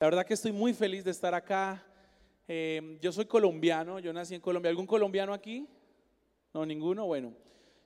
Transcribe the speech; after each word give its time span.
La 0.00 0.06
verdad 0.06 0.24
que 0.24 0.32
estoy 0.32 0.50
muy 0.50 0.72
feliz 0.72 1.04
de 1.04 1.10
estar 1.10 1.34
acá. 1.34 1.84
Eh, 2.48 2.96
yo 3.02 3.12
soy 3.12 3.26
colombiano, 3.26 3.98
yo 3.98 4.14
nací 4.14 4.34
en 4.34 4.40
Colombia. 4.40 4.70
¿Algún 4.70 4.86
colombiano 4.86 5.34
aquí? 5.34 5.68
No, 6.54 6.64
ninguno. 6.64 7.04
Bueno, 7.04 7.34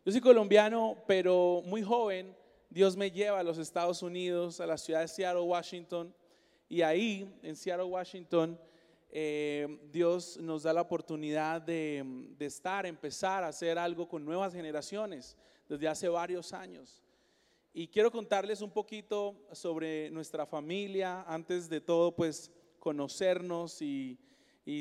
yo 0.05 0.13
soy 0.13 0.21
colombiano, 0.21 1.03
pero 1.09 1.61
muy 1.65 1.83
joven. 1.83 2.37
Dios 2.71 2.97
me 2.97 3.11
lleva 3.11 3.41
a 3.41 3.43
los 3.43 3.59
Estados 3.59 4.01
Unidos, 4.01 4.61
a 4.61 4.67
la 4.67 4.79
ciudad 4.79 5.01
de 5.01 5.09
Seattle, 5.09 5.43
Washington. 5.43 6.15
Y 6.69 6.83
ahí, 6.83 7.37
en 7.43 7.57
Seattle, 7.57 7.87
Washington, 7.87 8.61
eh, 9.11 9.81
Dios 9.91 10.37
nos 10.37 10.63
da 10.63 10.73
la 10.73 10.83
oportunidad 10.83 11.63
de, 11.63 12.05
de 12.39 12.47
estar, 12.47 12.87
empezar 12.87 13.43
a 13.43 13.49
hacer 13.49 13.77
algo 13.77 14.07
con 14.07 14.25
nuevas 14.25 14.55
generaciones 14.55 15.37
desde 15.69 15.89
hace 15.89 16.09
varios 16.09 16.53
años. 16.53 17.04
Y 17.77 17.89
quiero 17.89 18.13
contarles 18.13 18.61
un 18.61 18.71
poquito 18.71 19.35
sobre 19.51 20.09
nuestra 20.13 20.47
familia, 20.47 21.23
antes 21.23 21.69
de 21.69 21.81
todo, 21.81 22.15
pues 22.15 22.53
conocernos 22.79 23.83
y, 23.83 24.17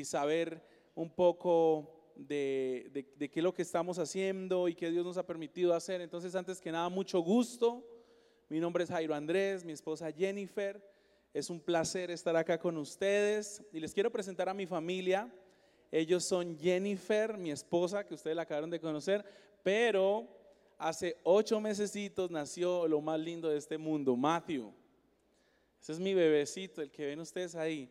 saber 0.04 0.62
un 0.94 1.10
poco 1.10 2.12
de, 2.14 3.04
de, 3.16 3.28
qué 3.28 3.40
es 3.40 3.42
lo 3.42 3.52
que 3.52 3.62
estamos 3.62 3.98
haciendo 3.98 4.68
y 4.68 4.76
qué 4.76 4.92
Dios 4.92 5.04
nos 5.04 5.18
ha 5.18 5.26
permitido 5.26 5.74
hacer. 5.74 6.02
Entonces, 6.02 6.36
antes 6.36 6.60
que 6.60 6.70
nada, 6.70 6.88
mucho 6.88 7.18
gusto. 7.18 7.84
Mi 8.48 8.60
nombre 8.60 8.84
es 8.84 8.90
Jairo 8.90 9.12
Andrés, 9.12 9.64
mi 9.64 9.72
esposa 9.72 10.12
Jennifer. 10.12 10.80
Es 11.32 11.50
un 11.50 11.58
placer 11.58 12.12
estar 12.12 12.36
acá 12.36 12.60
con 12.60 12.76
ustedes 12.76 13.60
y 13.72 13.80
les 13.80 13.92
quiero 13.92 14.12
presentar 14.12 14.48
a 14.48 14.54
mi 14.54 14.66
familia. 14.66 15.34
Ellos 15.90 16.22
son 16.22 16.56
Jennifer, 16.56 17.36
mi 17.38 17.50
esposa, 17.50 18.06
que 18.06 18.14
ustedes 18.14 18.36
la 18.36 18.42
acabaron 18.42 18.70
de 18.70 18.78
conocer, 18.78 19.24
pero 19.64 20.43
hace 20.78 21.16
ocho 21.22 21.60
mesecitos 21.60 22.30
nació 22.30 22.86
lo 22.88 23.00
más 23.00 23.18
lindo 23.20 23.48
de 23.48 23.58
este 23.58 23.78
mundo, 23.78 24.16
Matthew. 24.16 24.72
Ese 25.80 25.92
es 25.92 26.00
mi 26.00 26.14
bebecito, 26.14 26.82
el 26.82 26.90
que 26.90 27.06
ven 27.06 27.20
ustedes 27.20 27.54
ahí. 27.54 27.90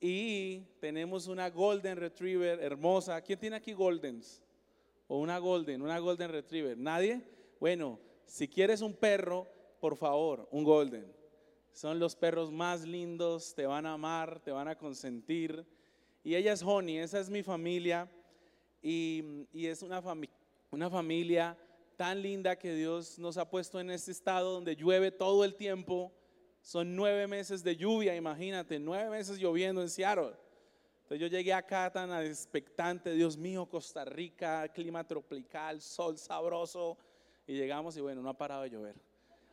Y 0.00 0.60
tenemos 0.80 1.26
una 1.26 1.50
Golden 1.50 1.96
Retriever 1.96 2.60
hermosa. 2.60 3.20
¿Quién 3.20 3.38
tiene 3.38 3.56
aquí 3.56 3.72
Goldens? 3.72 4.42
O 5.06 5.18
una 5.18 5.38
Golden, 5.38 5.82
una 5.82 5.98
Golden 5.98 6.30
Retriever. 6.30 6.78
¿Nadie? 6.78 7.22
Bueno, 7.60 7.98
si 8.24 8.48
quieres 8.48 8.80
un 8.80 8.94
perro, 8.94 9.46
por 9.80 9.96
favor, 9.96 10.48
un 10.50 10.64
Golden. 10.64 11.12
Son 11.72 11.98
los 11.98 12.16
perros 12.16 12.50
más 12.50 12.82
lindos, 12.82 13.54
te 13.54 13.66
van 13.66 13.86
a 13.86 13.92
amar, 13.92 14.40
te 14.40 14.50
van 14.50 14.68
a 14.68 14.76
consentir. 14.76 15.64
Y 16.24 16.34
ella 16.34 16.52
es 16.52 16.62
Honey, 16.62 16.98
esa 16.98 17.20
es 17.20 17.30
mi 17.30 17.42
familia. 17.42 18.10
Y, 18.82 19.46
y 19.52 19.66
es 19.66 19.82
una, 19.82 20.00
familia 20.00 20.34
una 20.70 20.88
familia 20.88 21.56
tan 22.00 22.22
linda 22.22 22.56
que 22.56 22.72
Dios 22.74 23.18
nos 23.18 23.36
ha 23.36 23.46
puesto 23.50 23.78
en 23.78 23.90
este 23.90 24.10
estado 24.10 24.54
donde 24.54 24.74
llueve 24.74 25.10
todo 25.10 25.44
el 25.44 25.54
tiempo. 25.54 26.10
Son 26.62 26.96
nueve 26.96 27.26
meses 27.26 27.62
de 27.62 27.76
lluvia, 27.76 28.16
imagínate, 28.16 28.78
nueve 28.78 29.10
meses 29.10 29.38
lloviendo 29.38 29.82
en 29.82 29.90
Seattle. 29.90 30.32
Entonces 31.02 31.20
yo 31.20 31.26
llegué 31.26 31.52
acá 31.52 31.92
tan 31.92 32.10
expectante, 32.24 33.12
Dios 33.12 33.36
mío, 33.36 33.66
Costa 33.66 34.06
Rica, 34.06 34.66
clima 34.68 35.06
tropical, 35.06 35.82
sol 35.82 36.16
sabroso. 36.16 36.96
Y 37.46 37.52
llegamos 37.52 37.98
y 37.98 38.00
bueno, 38.00 38.22
no 38.22 38.30
ha 38.30 38.38
parado 38.38 38.62
de 38.62 38.70
llover. 38.70 38.96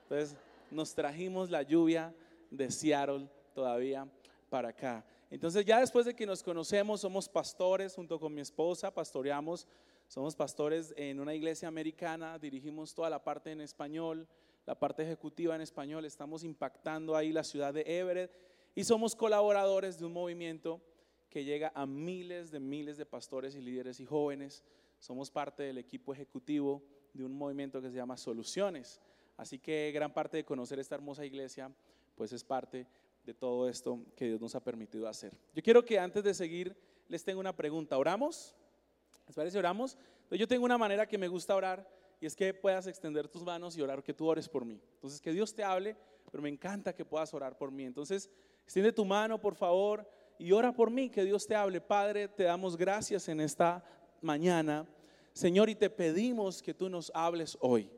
Entonces 0.04 0.38
nos 0.72 0.96
trajimos 0.96 1.50
la 1.50 1.64
lluvia 1.64 2.16
de 2.50 2.72
Seattle 2.72 3.28
todavía 3.54 4.08
para 4.50 4.70
acá. 4.70 5.06
Entonces 5.30 5.66
ya 5.66 5.82
después 5.82 6.06
de 6.06 6.16
que 6.16 6.26
nos 6.26 6.42
conocemos, 6.42 7.02
somos 7.02 7.28
pastores 7.28 7.94
junto 7.94 8.18
con 8.18 8.34
mi 8.34 8.40
esposa, 8.40 8.90
pastoreamos 8.90 9.68
somos 10.08 10.36
pastores 10.36 10.94
en 10.98 11.20
una 11.20 11.34
iglesia 11.34 11.68
americana, 11.68 12.40
dirigimos 12.40 12.94
toda 12.94 13.10
la 13.10 13.24
parte 13.24 13.52
en 13.52 13.62
español, 13.62 14.28
la 14.66 14.80
parte 14.80 15.04
ejecutiva 15.04 15.56
en 15.56 15.62
español, 15.62 16.06
estamos 16.06 16.44
impactando 16.44 17.16
ahí 17.16 17.32
la 17.32 17.44
ciudad 17.44 17.74
de 17.74 17.84
Everett 17.86 18.32
y 18.76 18.84
somos 18.84 19.16
colaboradores 19.16 20.00
de 20.00 20.06
un 20.06 20.14
movimiento 20.14 20.82
que 21.30 21.44
llega 21.44 21.72
a 21.76 21.86
miles 21.86 22.52
de 22.52 22.60
miles 22.60 22.98
de 22.98 23.06
pastores 23.06 23.56
y 23.56 23.62
líderes 23.62 24.00
y 24.00 24.06
jóvenes. 24.06 24.64
Somos 25.00 25.30
parte 25.30 25.64
del 25.64 25.78
equipo 25.78 26.14
ejecutivo 26.14 26.84
de 27.14 27.26
un 27.26 27.34
movimiento 27.34 27.82
que 27.82 27.90
se 27.90 27.96
llama 27.96 28.18
Soluciones. 28.18 29.02
Así 29.36 29.60
que 29.60 29.92
gran 29.94 30.14
parte 30.14 30.38
de 30.38 30.46
conocer 30.46 30.80
esta 30.80 30.96
hermosa 30.96 31.26
iglesia, 31.26 31.72
pues 32.16 32.32
es 32.32 32.44
parte 32.44 32.88
de 33.26 33.34
todo 33.34 33.68
esto 33.68 34.00
que 34.16 34.26
Dios 34.26 34.42
nos 34.42 34.56
ha 34.56 34.64
permitido 34.64 35.08
hacer. 35.08 35.38
Yo 35.54 35.62
quiero 35.62 35.84
que 35.84 36.00
antes 36.00 36.24
de 36.24 36.34
seguir 36.34 36.76
les 37.08 37.24
tengo 37.24 37.40
una 37.40 37.56
pregunta. 37.56 37.98
¿Oramos? 37.98 38.56
¿Les 39.28 39.36
parece? 39.36 39.60
Oramos. 39.60 39.98
Yo 40.32 40.48
tengo 40.48 40.66
una 40.66 40.78
manera 40.78 41.06
que 41.06 41.18
me 41.18 41.28
gusta 41.28 41.56
orar 41.56 41.88
y 42.20 42.26
es 42.26 42.36
que 42.36 42.54
puedas 42.54 42.88
extender 42.88 43.28
tus 43.28 43.44
manos 43.44 43.78
y 43.78 43.82
orar, 43.82 44.02
que 44.02 44.14
tú 44.14 44.26
ores 44.26 44.50
por 44.50 44.66
mí. 44.66 44.82
Entonces, 44.96 45.22
que 45.22 45.32
Dios 45.32 45.54
te 45.54 45.64
hable, 45.64 45.96
pero 46.32 46.42
me 46.42 46.50
encanta 46.50 46.94
que 46.94 47.06
puedas 47.06 47.34
orar 47.34 47.58
por 47.58 47.72
mí. 47.72 47.84
Entonces, 47.84 48.30
extiende 48.64 48.92
tu 48.92 49.06
mano, 49.06 49.40
por 49.40 49.56
favor, 49.56 50.10
y 50.40 50.52
ora 50.52 50.72
por 50.72 50.90
mí, 50.90 51.10
que 51.10 51.24
Dios 51.24 51.46
te 51.46 51.56
hable. 51.56 51.82
Padre, 51.82 52.28
te 52.28 52.44
damos 52.44 52.78
gracias 52.78 53.28
en 53.28 53.42
esta 53.42 53.84
mañana. 54.22 54.88
Señor, 55.34 55.70
y 55.70 55.76
te 55.76 55.90
pedimos 55.90 56.62
que 56.62 56.74
tú 56.74 56.90
nos 56.90 57.12
hables 57.14 57.58
hoy. 57.62 57.90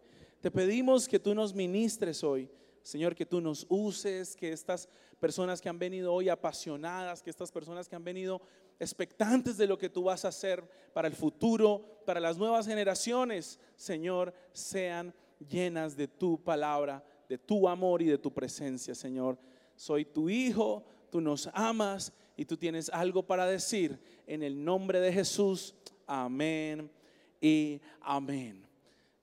Te 0.41 0.51
pedimos 0.51 1.07
que 1.07 1.19
tú 1.19 1.34
nos 1.35 1.53
ministres 1.53 2.23
hoy. 2.23 2.50
Señor, 2.81 3.13
que 3.13 3.25
tú 3.25 3.41
nos 3.41 3.66
uses, 3.69 4.35
que 4.35 4.51
estas 4.51 4.90
personas 5.19 5.61
que 5.61 5.69
han 5.69 5.79
venido 5.79 6.13
hoy 6.13 6.29
apasionadas, 6.29 7.22
que 7.22 7.29
estas 7.29 7.51
personas 7.51 7.88
que 7.88 7.96
han 7.96 8.03
venido 8.03 8.41
expectantes 8.79 9.57
de 9.57 9.67
lo 9.67 9.78
que 9.78 9.90
tú 9.90 10.03
vas 10.03 10.25
a 10.25 10.29
hacer 10.29 10.63
para 10.94 11.07
el 11.07 11.13
futuro, 11.13 12.01
para 12.06 12.19
las 12.19 12.38
nuevas 12.38 12.66
generaciones, 12.66 13.59
Señor, 13.75 14.34
sean 14.53 15.13
llenas 15.47 15.95
de 15.95 16.07
tu 16.07 16.41
palabra, 16.41 17.03
de 17.28 17.38
tu 17.38 17.67
amor 17.67 18.01
y 18.01 18.06
de 18.06 18.17
tu 18.17 18.34
presencia, 18.34 18.95
Señor. 18.95 19.38
Soy 19.75 20.06
tu 20.06 20.29
hijo, 20.29 20.84
tú 21.12 21.22
nos 21.22 21.50
amas 21.53 22.13
y 22.35 22.45
tú 22.45 22.57
tienes 22.57 22.90
algo 22.90 23.23
para 23.23 23.45
decir. 23.45 24.00
En 24.25 24.44
el 24.44 24.63
nombre 24.63 25.00
de 25.00 25.11
Jesús, 25.11 25.75
amén 26.07 26.90
y 27.41 27.81
amén. 28.01 28.66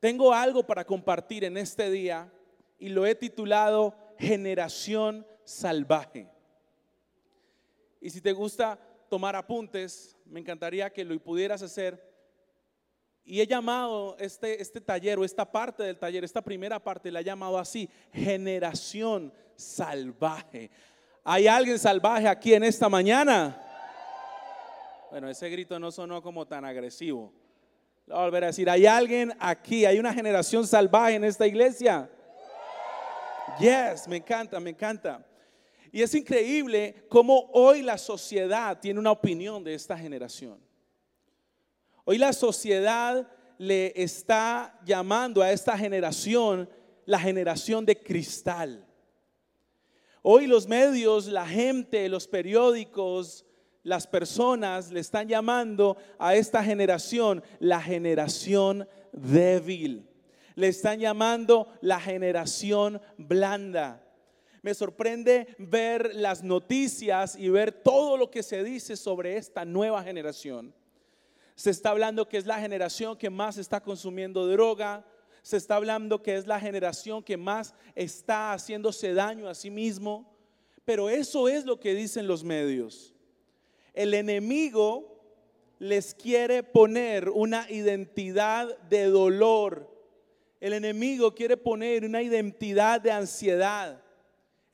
Tengo 0.00 0.32
algo 0.32 0.66
para 0.66 0.84
compartir 0.84 1.44
en 1.44 1.56
este 1.56 1.90
día 1.90 2.30
y 2.78 2.90
lo 2.90 3.06
he 3.06 3.14
titulado 3.14 3.94
Generación 4.18 5.26
Salvaje. 5.44 6.28
Y 8.00 8.10
si 8.10 8.20
te 8.20 8.32
gusta 8.32 8.78
tomar 9.08 9.36
apuntes, 9.36 10.16
me 10.24 10.40
encantaría 10.40 10.92
que 10.92 11.04
lo 11.04 11.18
pudieras 11.20 11.62
hacer. 11.62 12.14
Y 13.24 13.40
he 13.40 13.46
llamado 13.46 14.16
este, 14.20 14.62
este 14.62 14.80
taller 14.80 15.18
o 15.18 15.24
esta 15.24 15.50
parte 15.50 15.82
del 15.82 15.98
taller, 15.98 16.22
esta 16.22 16.42
primera 16.42 16.78
parte, 16.78 17.10
la 17.10 17.20
he 17.20 17.24
llamado 17.24 17.58
así, 17.58 17.88
generación 18.12 19.32
salvaje. 19.56 20.70
¿Hay 21.24 21.48
alguien 21.48 21.78
salvaje 21.78 22.28
aquí 22.28 22.54
en 22.54 22.62
esta 22.62 22.88
mañana? 22.88 23.60
Bueno, 25.10 25.28
ese 25.28 25.48
grito 25.48 25.78
no 25.78 25.90
sonó 25.90 26.22
como 26.22 26.46
tan 26.46 26.64
agresivo. 26.64 27.32
Lo 28.06 28.14
voy 28.14 28.22
a 28.22 28.24
volver 28.26 28.44
a 28.44 28.46
decir, 28.48 28.70
¿hay 28.70 28.86
alguien 28.86 29.32
aquí? 29.40 29.84
¿Hay 29.84 29.98
una 29.98 30.14
generación 30.14 30.64
salvaje 30.66 31.16
en 31.16 31.24
esta 31.24 31.46
iglesia? 31.46 32.08
Yes, 33.58 34.06
me 34.06 34.16
encanta, 34.16 34.60
me 34.60 34.70
encanta. 34.70 35.24
Y 35.92 36.02
es 36.02 36.14
increíble 36.14 37.06
cómo 37.08 37.50
hoy 37.52 37.82
la 37.82 37.98
sociedad 37.98 38.78
tiene 38.80 39.00
una 39.00 39.12
opinión 39.12 39.62
de 39.62 39.74
esta 39.74 39.96
generación. 39.96 40.58
Hoy 42.04 42.18
la 42.18 42.32
sociedad 42.32 43.28
le 43.58 43.92
está 44.00 44.78
llamando 44.84 45.42
a 45.42 45.50
esta 45.50 45.76
generación 45.76 46.68
la 47.04 47.18
generación 47.18 47.86
de 47.86 47.96
cristal. 47.96 48.86
Hoy 50.22 50.46
los 50.46 50.66
medios, 50.66 51.26
la 51.26 51.46
gente, 51.46 52.08
los 52.08 52.26
periódicos, 52.26 53.44
las 53.82 54.06
personas 54.06 54.90
le 54.90 55.00
están 55.00 55.28
llamando 55.28 55.96
a 56.18 56.34
esta 56.34 56.62
generación 56.64 57.42
la 57.60 57.80
generación 57.80 58.88
débil. 59.12 60.08
Le 60.56 60.68
están 60.68 60.98
llamando 60.98 61.68
la 61.80 62.00
generación 62.00 63.00
blanda 63.16 64.05
me 64.66 64.74
sorprende 64.74 65.46
ver 65.58 66.12
las 66.16 66.42
noticias 66.42 67.36
y 67.38 67.48
ver 67.50 67.70
todo 67.70 68.16
lo 68.16 68.32
que 68.32 68.42
se 68.42 68.64
dice 68.64 68.96
sobre 68.96 69.36
esta 69.36 69.64
nueva 69.64 70.02
generación. 70.02 70.74
Se 71.54 71.70
está 71.70 71.90
hablando 71.90 72.28
que 72.28 72.36
es 72.36 72.46
la 72.46 72.58
generación 72.58 73.16
que 73.16 73.30
más 73.30 73.58
está 73.58 73.80
consumiendo 73.80 74.48
droga, 74.48 75.06
se 75.42 75.56
está 75.56 75.76
hablando 75.76 76.20
que 76.20 76.34
es 76.34 76.48
la 76.48 76.58
generación 76.58 77.22
que 77.22 77.36
más 77.36 77.74
está 77.94 78.52
haciéndose 78.52 79.14
daño 79.14 79.48
a 79.48 79.54
sí 79.54 79.70
mismo, 79.70 80.36
pero 80.84 81.08
eso 81.10 81.48
es 81.48 81.64
lo 81.64 81.78
que 81.78 81.94
dicen 81.94 82.26
los 82.26 82.42
medios. 82.42 83.14
El 83.94 84.14
enemigo 84.14 85.22
les 85.78 86.12
quiere 86.12 86.64
poner 86.64 87.28
una 87.28 87.70
identidad 87.70 88.76
de 88.88 89.04
dolor. 89.04 89.88
El 90.58 90.72
enemigo 90.72 91.36
quiere 91.36 91.56
poner 91.56 92.04
una 92.04 92.20
identidad 92.20 93.00
de 93.00 93.12
ansiedad. 93.12 94.02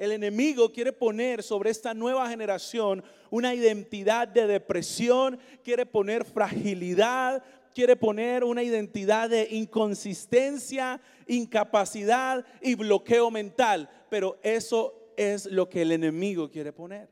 El 0.02 0.10
enemigo 0.10 0.72
quiere 0.72 0.92
poner 0.92 1.44
sobre 1.44 1.70
esta 1.70 1.94
nueva 1.94 2.28
generación 2.28 3.04
una 3.30 3.54
identidad 3.54 4.26
de 4.26 4.48
depresión, 4.48 5.38
quiere 5.62 5.86
poner 5.86 6.24
fragilidad, 6.24 7.44
quiere 7.72 7.94
poner 7.94 8.42
una 8.42 8.64
identidad 8.64 9.30
de 9.30 9.46
inconsistencia, 9.52 11.00
incapacidad 11.28 12.44
y 12.60 12.74
bloqueo 12.74 13.30
mental. 13.30 13.88
Pero 14.10 14.40
eso 14.42 14.92
es 15.16 15.46
lo 15.46 15.68
que 15.68 15.82
el 15.82 15.92
enemigo 15.92 16.50
quiere 16.50 16.72
poner. 16.72 17.08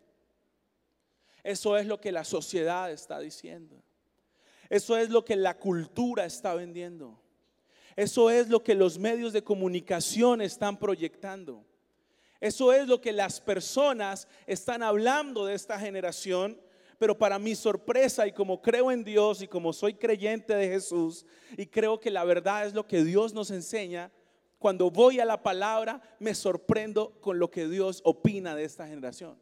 Eso 1.45 1.77
es 1.77 1.87
lo 1.87 2.01
que 2.01 2.11
la 2.11 2.25
sociedad 2.25 2.91
está 2.91 3.21
diciendo. 3.21 3.81
Eso 4.69 4.97
es 4.97 5.11
lo 5.11 5.25
que 5.25 5.37
la 5.37 5.57
cultura 5.57 6.25
está 6.25 6.55
vendiendo. 6.55 7.23
Eso 7.95 8.31
es 8.31 8.49
lo 8.49 8.65
que 8.65 8.75
los 8.75 8.99
medios 8.99 9.33
de 9.33 9.45
comunicación 9.45 10.41
están 10.41 10.77
proyectando. 10.77 11.65
Eso 12.41 12.73
es 12.73 12.89
lo 12.89 13.01
que 13.01 13.13
las 13.13 13.41
personas 13.41 14.27
están 14.47 14.83
hablando 14.83 15.45
de 15.47 15.55
esta 15.55 15.79
generación. 15.79 16.61
Pero 16.99 17.17
para 17.17 17.39
mi 17.39 17.55
sorpresa 17.55 18.27
y 18.27 18.33
como 18.33 18.61
creo 18.61 18.91
en 18.91 19.05
Dios 19.05 19.43
y 19.43 19.49
como 19.49 19.73
soy 19.73 19.95
creyente 19.95 20.55
de 20.55 20.69
Jesús 20.69 21.25
y 21.57 21.67
creo 21.67 21.99
que 21.99 22.11
la 22.11 22.25
verdad 22.25 22.67
es 22.67 22.75
lo 22.75 22.87
que 22.87 23.05
Dios 23.05 23.33
nos 23.33 23.51
enseña, 23.51 24.13
cuando 24.59 24.91
voy 24.91 25.19
a 25.19 25.25
la 25.25 25.43
palabra 25.43 26.03
me 26.19 26.35
sorprendo 26.35 27.19
con 27.21 27.39
lo 27.39 27.51
que 27.51 27.69
Dios 27.69 28.03
opina 28.05 28.55
de 28.55 28.65
esta 28.65 28.87
generación 28.87 29.39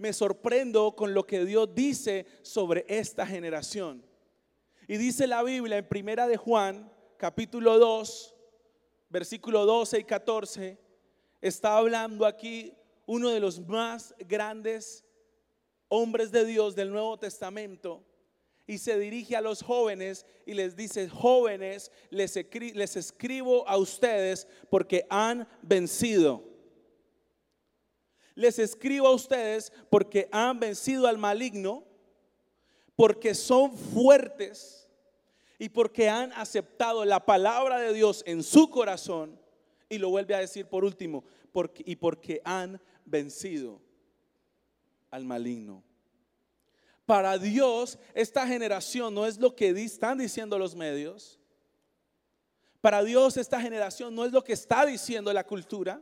me 0.00 0.14
sorprendo 0.14 0.96
con 0.96 1.12
lo 1.12 1.26
que 1.26 1.44
Dios 1.44 1.74
dice 1.74 2.24
sobre 2.40 2.86
esta 2.88 3.26
generación. 3.26 4.02
Y 4.88 4.96
dice 4.96 5.26
la 5.26 5.42
Biblia 5.42 5.76
en 5.76 5.86
Primera 5.86 6.26
de 6.26 6.38
Juan, 6.38 6.90
capítulo 7.18 7.78
2, 7.78 8.34
versículo 9.10 9.66
12 9.66 9.98
y 9.98 10.04
14, 10.04 10.78
está 11.40 11.76
hablando 11.76 12.26
aquí 12.26 12.74
uno 13.06 13.30
de 13.30 13.40
los 13.40 13.66
más 13.66 14.14
grandes 14.28 15.04
hombres 15.88 16.30
de 16.30 16.44
Dios 16.44 16.74
del 16.74 16.90
Nuevo 16.90 17.18
Testamento 17.18 18.04
y 18.66 18.78
se 18.78 18.98
dirige 18.98 19.34
a 19.36 19.40
los 19.40 19.62
jóvenes 19.62 20.26
y 20.46 20.54
les 20.54 20.76
dice, 20.76 21.08
jóvenes, 21.08 21.90
les, 22.10 22.38
les 22.74 22.96
escribo 22.96 23.68
a 23.68 23.76
ustedes 23.76 24.46
porque 24.68 25.06
han 25.10 25.48
vencido 25.62 26.50
les 28.34 28.58
escribo 28.58 29.06
a 29.06 29.14
ustedes 29.14 29.72
porque 29.90 30.28
han 30.32 30.58
vencido 30.60 31.06
al 31.06 31.18
maligno, 31.18 31.84
porque 32.96 33.34
son 33.34 33.76
fuertes 33.76 34.88
y 35.58 35.68
porque 35.68 36.08
han 36.08 36.32
aceptado 36.32 37.04
la 37.04 37.24
palabra 37.24 37.78
de 37.78 37.92
Dios 37.92 38.22
en 38.26 38.42
su 38.42 38.70
corazón. 38.70 39.39
Y 39.90 39.98
lo 39.98 40.08
vuelve 40.08 40.34
a 40.34 40.38
decir 40.38 40.66
por 40.66 40.84
último, 40.84 41.24
y 41.84 41.96
porque 41.96 42.40
han 42.44 42.80
vencido 43.04 43.82
al 45.10 45.26
maligno. 45.26 45.84
Para 47.04 47.36
Dios, 47.36 47.98
esta 48.14 48.46
generación 48.46 49.12
no 49.12 49.26
es 49.26 49.38
lo 49.38 49.54
que 49.54 49.70
están 49.70 50.16
diciendo 50.16 50.58
los 50.58 50.74
medios. 50.74 51.38
Para 52.80 53.02
Dios, 53.02 53.36
esta 53.36 53.60
generación 53.60 54.14
no 54.14 54.24
es 54.24 54.32
lo 54.32 54.42
que 54.42 54.52
está 54.52 54.86
diciendo 54.86 55.32
la 55.32 55.44
cultura. 55.44 56.00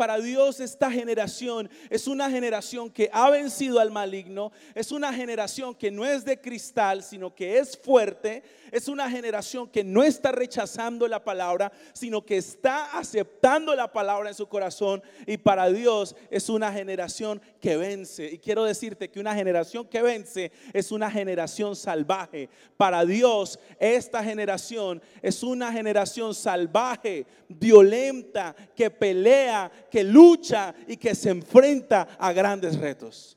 Para 0.00 0.18
Dios 0.18 0.60
esta 0.60 0.90
generación 0.90 1.68
es 1.90 2.06
una 2.06 2.30
generación 2.30 2.88
que 2.88 3.10
ha 3.12 3.28
vencido 3.28 3.80
al 3.80 3.90
maligno, 3.90 4.50
es 4.74 4.92
una 4.92 5.12
generación 5.12 5.74
que 5.74 5.90
no 5.90 6.06
es 6.06 6.24
de 6.24 6.40
cristal, 6.40 7.02
sino 7.02 7.34
que 7.34 7.58
es 7.58 7.76
fuerte, 7.76 8.42
es 8.72 8.88
una 8.88 9.10
generación 9.10 9.68
que 9.68 9.84
no 9.84 10.02
está 10.02 10.32
rechazando 10.32 11.06
la 11.06 11.22
palabra, 11.22 11.70
sino 11.92 12.24
que 12.24 12.38
está 12.38 12.98
aceptando 12.98 13.74
la 13.74 13.92
palabra 13.92 14.30
en 14.30 14.34
su 14.34 14.48
corazón 14.48 15.02
y 15.26 15.36
para 15.36 15.68
Dios 15.68 16.16
es 16.30 16.48
una 16.48 16.72
generación 16.72 17.42
que 17.60 17.76
vence. 17.76 18.24
Y 18.32 18.38
quiero 18.38 18.64
decirte 18.64 19.10
que 19.10 19.20
una 19.20 19.34
generación 19.34 19.86
que 19.86 20.00
vence 20.00 20.50
es 20.72 20.92
una 20.92 21.10
generación 21.10 21.76
salvaje. 21.76 22.48
Para 22.78 23.04
Dios 23.04 23.58
esta 23.78 24.24
generación 24.24 25.02
es 25.20 25.42
una 25.42 25.70
generación 25.70 26.34
salvaje, 26.34 27.26
violenta, 27.48 28.56
que 28.74 28.90
pelea, 28.90 29.70
que 29.90 30.04
lucha 30.04 30.74
y 30.86 30.96
que 30.96 31.14
se 31.14 31.30
enfrenta 31.30 32.08
a 32.18 32.32
grandes 32.32 32.78
retos. 32.78 33.36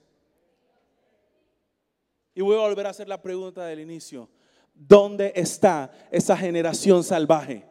Y 2.36 2.42
voy 2.42 2.56
a 2.58 2.62
volver 2.62 2.88
a 2.88 2.92
hacer 2.92 3.08
la 3.08 3.22
pregunta 3.22 3.66
del 3.66 3.80
inicio. 3.80 4.30
¿Dónde 4.74 5.34
está 5.36 5.92
esa 6.12 6.36
generación 6.36 7.04
salvaje? 7.04 7.66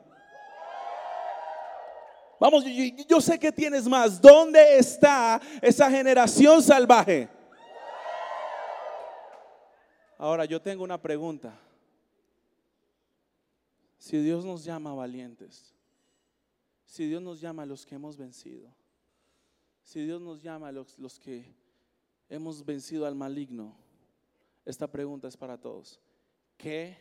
Vamos, 2.38 2.64
yo, 2.64 3.04
yo, 3.08 3.20
sé 3.20 3.38
que 3.38 3.52
tienes 3.52 3.86
más. 3.86 4.20
¿Dónde 4.20 4.76
está 4.76 5.40
esa 5.60 5.88
generación 5.90 6.60
salvaje? 6.60 7.28
Ahora 10.18 10.44
yo 10.44 10.60
tengo 10.60 10.84
una 10.84 11.00
pregunta. 11.00 11.56
Si 13.98 14.16
Dios 14.18 14.44
nos 14.44 14.64
llama 14.64 14.92
valientes, 14.94 15.72
si 16.92 17.06
Dios 17.06 17.22
nos 17.22 17.40
llama 17.40 17.62
a 17.62 17.66
los 17.66 17.86
que 17.86 17.94
hemos 17.94 18.18
vencido, 18.18 18.70
si 19.82 20.04
Dios 20.04 20.20
nos 20.20 20.42
llama 20.42 20.68
a 20.68 20.72
los, 20.72 20.98
los 20.98 21.18
que 21.18 21.56
hemos 22.28 22.66
vencido 22.66 23.06
al 23.06 23.14
maligno, 23.14 23.74
esta 24.66 24.86
pregunta 24.86 25.26
es 25.26 25.34
para 25.34 25.58
todos. 25.58 25.98
¿Qué 26.58 26.98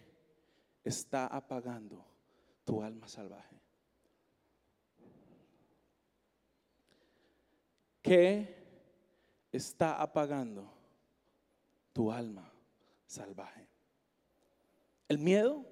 está 0.85 1.27
apagando 1.27 2.05
tu 2.63 2.81
alma 2.81 3.09
salvaje? 3.09 3.61
¿Qué 8.01 8.63
está 9.51 10.01
apagando 10.01 10.71
tu 11.91 12.13
alma 12.13 12.49
salvaje? 13.07 13.67
¿El 15.09 15.17
miedo? 15.17 15.65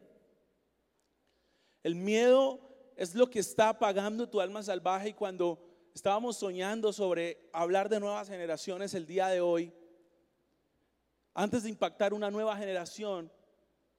El 1.84 1.96
miedo 1.96 2.69
es 3.00 3.16
lo 3.16 3.30
que 3.30 3.40
está 3.40 3.70
apagando 3.70 4.28
tu 4.28 4.42
alma 4.42 4.62
salvaje 4.62 5.10
y 5.10 5.14
cuando 5.14 5.58
estábamos 5.96 6.36
soñando 6.36 6.92
sobre 6.92 7.50
hablar 7.54 7.88
de 7.88 7.98
nuevas 7.98 8.28
generaciones 8.28 8.94
el 8.94 9.06
día 9.06 9.30
de 9.30 9.40
hoy, 9.40 9.72
antes 11.34 11.64
de 11.64 11.70
impactar 11.70 12.14
una 12.14 12.30
nueva 12.30 12.58
generación, 12.58 13.32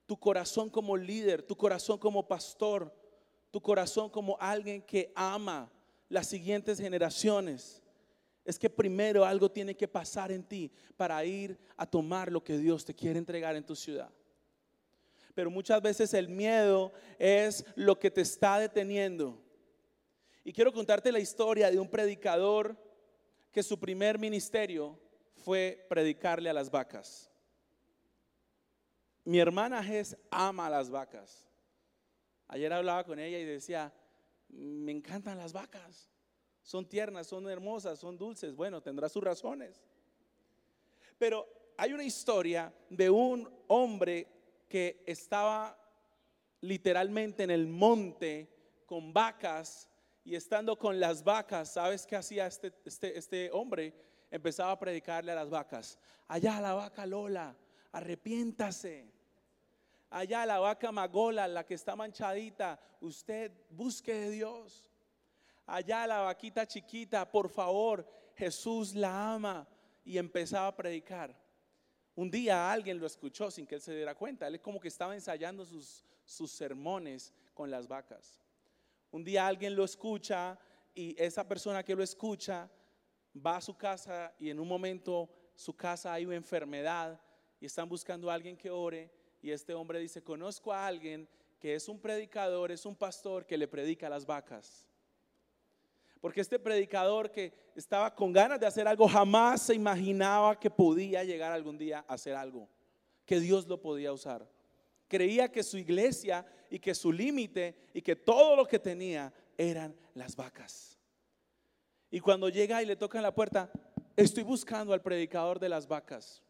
tu 0.05 0.19
corazón 0.19 0.69
como 0.69 0.99
líder, 0.99 1.43
tu 1.43 1.56
corazón 1.56 1.97
como 1.97 2.29
pastor, 2.29 2.94
tu 3.50 3.62
corazón 3.62 4.11
como 4.11 4.37
alguien 4.38 4.82
que 4.82 5.11
ama 5.17 5.73
las 6.11 6.26
siguientes 6.26 6.79
generaciones, 6.79 7.82
es 8.44 8.58
que 8.58 8.69
primero 8.69 9.25
algo 9.25 9.50
tiene 9.50 9.75
que 9.75 9.88
pasar 9.88 10.31
en 10.31 10.44
ti 10.44 10.70
para 10.99 11.25
ir 11.25 11.58
a 11.79 11.87
tomar 11.87 12.31
lo 12.31 12.44
que 12.44 12.58
Dios 12.58 12.85
te 12.85 12.94
quiere 12.94 13.19
entregar 13.19 13.56
en 13.56 13.64
tu 13.64 13.75
ciudad 13.75 14.12
pero 15.35 15.50
muchas 15.50 15.81
veces 15.81 16.15
el 16.15 16.29
miedo 16.29 16.93
es 17.19 17.65
lo 17.75 17.99
que 17.99 18.11
te 18.11 18.21
está 18.21 18.59
deteniendo. 18.59 19.43
Y 20.44 20.53
quiero 20.53 20.73
contarte 20.73 21.12
la 21.12 21.21
historia 21.21 21.71
de 21.71 21.79
un 21.79 21.88
predicador 21.88 22.77
que 23.53 23.62
su 23.62 23.79
primer 23.79 24.19
ministerio 24.19 24.99
fue 25.35 25.87
predicarle 25.88 26.50
a 26.50 26.54
las 26.54 26.71
vacas. 26.71 27.31
Mi 29.25 29.38
hermana 29.38 29.83
Ges 29.83 30.16
ama 30.31 30.71
las 30.71 30.90
vacas. 30.90 31.47
Ayer 32.49 32.73
hablaba 32.73 33.04
con 33.04 33.19
ella 33.19 33.38
y 33.38 33.45
decía, 33.45 33.93
me 34.49 34.93
encantan 34.93 35.38
las 35.38 35.52
vacas. 35.52 36.11
Son 36.62 36.88
tiernas, 36.88 37.26
son 37.26 37.49
hermosas, 37.49 37.99
son 37.99 38.19
dulces. 38.19 38.54
Bueno, 38.54 38.83
tendrá 38.83 39.09
sus 39.09 39.23
razones. 39.23 39.83
Pero 41.19 41.47
hay 41.76 41.93
una 41.93 42.04
historia 42.04 42.73
de 42.88 43.09
un 43.11 43.49
hombre 43.69 44.26
que 44.71 45.03
estaba 45.05 45.77
literalmente 46.61 47.43
en 47.43 47.50
el 47.50 47.67
monte 47.67 48.49
con 48.87 49.12
vacas 49.12 49.89
y 50.25 50.37
estando 50.37 50.79
con 50.79 51.00
las 51.00 51.25
vacas, 51.25 51.73
¿sabes 51.73 52.07
qué 52.07 52.15
hacía 52.15 52.47
este, 52.47 52.73
este, 52.85 53.19
este 53.19 53.50
hombre? 53.53 53.93
Empezaba 54.31 54.71
a 54.71 54.79
predicarle 54.79 55.33
a 55.33 55.35
las 55.35 55.50
vacas. 55.50 55.99
Allá 56.29 56.61
la 56.61 56.73
vaca 56.75 57.05
Lola, 57.05 57.57
arrepiéntase. 57.91 59.12
Allá 60.11 60.47
la 60.47 60.61
vaca 60.61 60.93
Magola, 60.93 61.49
la 61.49 61.67
que 61.67 61.75
está 61.75 61.97
manchadita, 61.97 62.79
usted 63.00 63.50
busque 63.71 64.15
de 64.15 64.31
Dios. 64.31 64.89
Allá 65.67 66.07
la 66.07 66.21
vaquita 66.21 66.65
chiquita, 66.65 67.29
por 67.29 67.49
favor, 67.49 68.09
Jesús 68.37 68.95
la 68.95 69.35
ama. 69.35 69.67
Y 70.05 70.17
empezaba 70.17 70.69
a 70.69 70.77
predicar. 70.77 71.37
Un 72.14 72.31
día 72.31 72.71
alguien 72.71 72.99
lo 72.99 73.07
escuchó 73.07 73.50
sin 73.50 73.67
que 73.67 73.76
él 73.76 73.81
se 73.81 73.95
diera 73.95 74.14
cuenta. 74.14 74.47
Él 74.47 74.61
como 74.61 74.81
que 74.81 74.88
estaba 74.88 75.14
ensayando 75.14 75.64
sus, 75.64 76.05
sus 76.25 76.50
sermones 76.50 77.33
con 77.55 77.71
las 77.71 77.88
vacas. 77.88 78.40
Un 79.11 79.25
día 79.25 79.47
alguien 79.47 79.75
lo 79.75 79.85
escucha 79.85 80.59
y 80.95 81.21
esa 81.21 81.47
persona 81.47 81.83
que 81.83 81.95
lo 81.95 82.02
escucha 82.02 82.71
va 83.35 83.57
a 83.57 83.61
su 83.61 83.76
casa 83.76 84.35
y 84.38 84.50
en 84.50 84.59
un 84.61 84.69
momento 84.69 85.29
su 85.55 85.76
casa 85.76 86.12
hay 86.12 86.26
una 86.26 86.37
enfermedad 86.37 87.21
y 87.61 87.67
están 87.67 87.88
buscando 87.88 88.31
a 88.31 88.35
alguien 88.35 88.57
que 88.57 88.71
ore 88.71 89.11
y 89.43 89.50
este 89.50 89.75
hombre 89.75 89.99
dice, 89.99 90.23
conozco 90.23 90.73
a 90.73 90.87
alguien 90.87 91.29
que 91.59 91.75
es 91.75 91.88
un 91.88 92.00
predicador, 92.00 92.71
es 92.73 92.87
un 92.87 92.97
pastor 92.97 93.47
que 93.47 93.59
le 93.59 93.69
predica 93.69 94.07
a 94.07 94.11
las 94.11 94.25
vacas. 94.25 94.89
Porque 96.21 96.43
este 96.43 96.59
predicador 96.59 97.31
que 97.31 97.53
estaba 97.75 98.15
con 98.15 98.33
ganas 98.33 98.61
de 98.61 98.67
hacer 98.67 98.87
algo, 98.87 99.09
jamás 99.09 99.62
se 99.62 99.75
imaginaba 99.75 100.59
que 100.59 100.71
podía 100.71 101.25
llegar 101.25 101.50
algún 101.53 101.79
día 101.79 102.05
a 102.07 102.15
hacer 102.15 102.35
algo, 102.35 102.69
que 103.25 103.41
Dios 103.41 103.67
lo 103.67 103.81
podía 103.81 104.12
usar. 104.12 104.47
Creía 105.09 105.50
que 105.50 105.62
su 105.62 105.79
iglesia 105.79 106.47
y 106.69 106.79
que 106.79 106.95
su 106.95 107.11
límite 107.11 107.75
y 107.95 108.03
que 108.03 108.17
todo 108.17 108.55
lo 108.55 108.67
que 108.67 108.79
tenía 108.79 109.33
eran 109.57 109.97
las 110.15 110.37
vacas. 110.37 110.99
Y 112.11 112.21
cuando 112.21 112.49
llega 112.49 112.83
y 112.83 112.87
le 112.87 112.97
tocan 112.97 113.23
la 113.23 113.35
puerta, 113.35 113.71
estoy 114.17 114.43
buscando 114.43 114.93
al 114.93 115.00
predicador 115.00 115.59
de 115.59 115.69
las 115.69 115.87
vacas. 115.87 116.43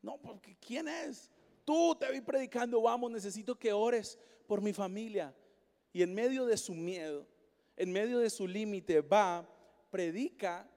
No, 0.00 0.18
porque 0.18 0.56
¿quién 0.60 0.86
es? 0.86 1.30
Tú 1.64 1.96
te 1.98 2.10
vi 2.12 2.20
predicando, 2.20 2.80
vamos, 2.82 3.10
necesito 3.10 3.58
que 3.58 3.72
ores 3.72 4.18
por 4.46 4.60
mi 4.60 4.72
familia. 4.72 5.34
Y 5.92 6.02
en 6.02 6.14
medio 6.14 6.44
de 6.44 6.56
su 6.56 6.74
miedo, 6.74 7.26
en 7.76 7.92
medio 7.92 8.18
de 8.18 8.30
su 8.30 8.46
límite, 8.46 9.00
va, 9.00 9.48
predica 9.90 10.68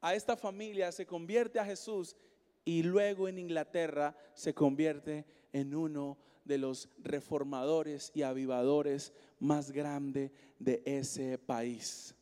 a 0.00 0.14
esta 0.14 0.36
familia, 0.36 0.92
se 0.92 1.06
convierte 1.06 1.58
a 1.58 1.64
Jesús 1.64 2.16
y 2.64 2.82
luego 2.82 3.28
en 3.28 3.38
Inglaterra 3.38 4.16
se 4.34 4.54
convierte 4.54 5.24
en 5.52 5.74
uno 5.74 6.18
de 6.44 6.58
los 6.58 6.88
reformadores 6.98 8.10
y 8.14 8.22
avivadores 8.22 9.12
más 9.38 9.70
grande 9.70 10.32
de 10.58 10.82
ese 10.84 11.38
país. 11.38 12.14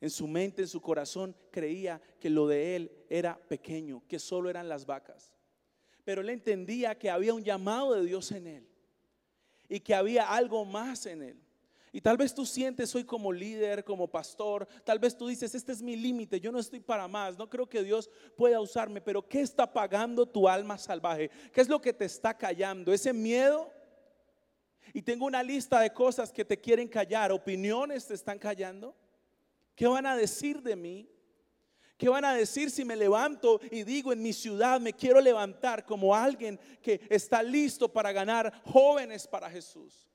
En 0.00 0.10
su 0.10 0.26
mente, 0.26 0.62
en 0.62 0.68
su 0.68 0.80
corazón, 0.80 1.34
creía 1.50 2.00
que 2.20 2.28
lo 2.28 2.46
de 2.46 2.76
él 2.76 2.92
era 3.08 3.38
pequeño, 3.38 4.02
que 4.06 4.18
solo 4.18 4.50
eran 4.50 4.68
las 4.68 4.84
vacas. 4.84 5.32
Pero 6.04 6.20
él 6.20 6.28
entendía 6.28 6.98
que 6.98 7.08
había 7.08 7.32
un 7.32 7.42
llamado 7.42 7.94
de 7.94 8.04
Dios 8.04 8.30
en 8.32 8.46
él 8.46 8.68
y 9.68 9.80
que 9.80 9.94
había 9.94 10.30
algo 10.30 10.64
más 10.66 11.06
en 11.06 11.22
él. 11.22 11.40
Y 11.94 12.00
tal 12.00 12.16
vez 12.16 12.34
tú 12.34 12.44
sientes 12.44 12.92
hoy 12.96 13.04
como 13.04 13.32
líder, 13.32 13.84
como 13.84 14.08
pastor, 14.08 14.66
tal 14.82 14.98
vez 14.98 15.16
tú 15.16 15.28
dices, 15.28 15.54
este 15.54 15.70
es 15.70 15.80
mi 15.80 15.94
límite, 15.94 16.40
yo 16.40 16.50
no 16.50 16.58
estoy 16.58 16.80
para 16.80 17.06
más, 17.06 17.38
no 17.38 17.48
creo 17.48 17.68
que 17.68 17.84
Dios 17.84 18.10
pueda 18.36 18.60
usarme, 18.60 19.00
pero 19.00 19.28
¿qué 19.28 19.42
está 19.42 19.72
pagando 19.72 20.26
tu 20.26 20.48
alma 20.48 20.76
salvaje? 20.76 21.30
¿Qué 21.52 21.60
es 21.60 21.68
lo 21.68 21.80
que 21.80 21.92
te 21.92 22.04
está 22.04 22.36
callando? 22.36 22.92
¿Ese 22.92 23.12
miedo? 23.12 23.72
Y 24.92 25.02
tengo 25.02 25.24
una 25.24 25.40
lista 25.44 25.78
de 25.78 25.92
cosas 25.92 26.32
que 26.32 26.44
te 26.44 26.60
quieren 26.60 26.88
callar, 26.88 27.30
opiniones 27.30 28.08
te 28.08 28.14
están 28.14 28.40
callando. 28.40 28.96
¿Qué 29.76 29.86
van 29.86 30.06
a 30.06 30.16
decir 30.16 30.62
de 30.62 30.74
mí? 30.74 31.08
¿Qué 31.96 32.08
van 32.08 32.24
a 32.24 32.34
decir 32.34 32.72
si 32.72 32.84
me 32.84 32.96
levanto 32.96 33.60
y 33.70 33.84
digo 33.84 34.12
en 34.12 34.20
mi 34.20 34.32
ciudad 34.32 34.80
me 34.80 34.94
quiero 34.94 35.20
levantar 35.20 35.86
como 35.86 36.12
alguien 36.12 36.58
que 36.82 37.00
está 37.08 37.40
listo 37.40 37.88
para 37.88 38.10
ganar 38.10 38.52
jóvenes 38.64 39.28
para 39.28 39.48
Jesús? 39.48 40.10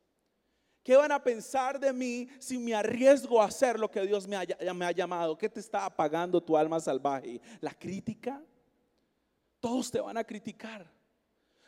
¿Qué 0.90 0.98
van 0.98 1.12
a 1.12 1.24
pensar 1.24 1.80
de 1.80 1.94
mí 1.94 2.28
si 2.40 2.58
me 2.58 2.74
arriesgo 2.74 3.40
a 3.40 3.46
hacer 3.46 3.80
lo 3.80 3.92
que 3.92 4.02
Dios 4.08 4.28
me 4.28 4.36
ha, 4.36 4.92
llamado? 4.92 5.38
¿Qué 5.38 5.48
te 5.48 5.60
está 5.60 5.86
apagando 5.86 6.42
tu 6.42 6.58
alma 6.58 6.80
salvaje? 6.80 7.40
¿La 7.62 7.76
crítica? 7.76 8.44
Todos 9.60 9.92
te 9.92 10.02
van 10.02 10.18
a 10.18 10.24
criticar. 10.24 10.92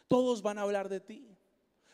Todos 0.08 0.42
van 0.42 0.58
a 0.58 0.64
hablar 0.64 0.90
de 0.90 1.00
ti. 1.00 1.38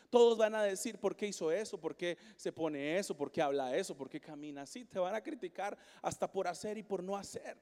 Todos 0.10 0.38
van 0.38 0.56
a 0.56 0.64
decir 0.64 1.00
por 1.00 1.18
qué 1.18 1.28
hizo 1.28 1.52
eso, 1.52 1.78
por 1.78 1.98
qué 1.98 2.18
se 2.38 2.54
pone 2.54 2.98
eso, 2.98 3.14
por 3.14 3.30
qué 3.30 3.42
habla 3.42 3.76
eso, 3.76 3.94
por 3.94 4.10
qué 4.10 4.22
camina 4.22 4.62
así. 4.62 4.86
Te 4.86 4.98
van 4.98 5.14
a 5.14 5.20
criticar 5.20 5.78
hasta 6.02 6.32
por 6.32 6.48
hacer 6.48 6.78
y 6.78 6.84
por 6.84 7.04
no 7.04 7.18
hacer. 7.18 7.58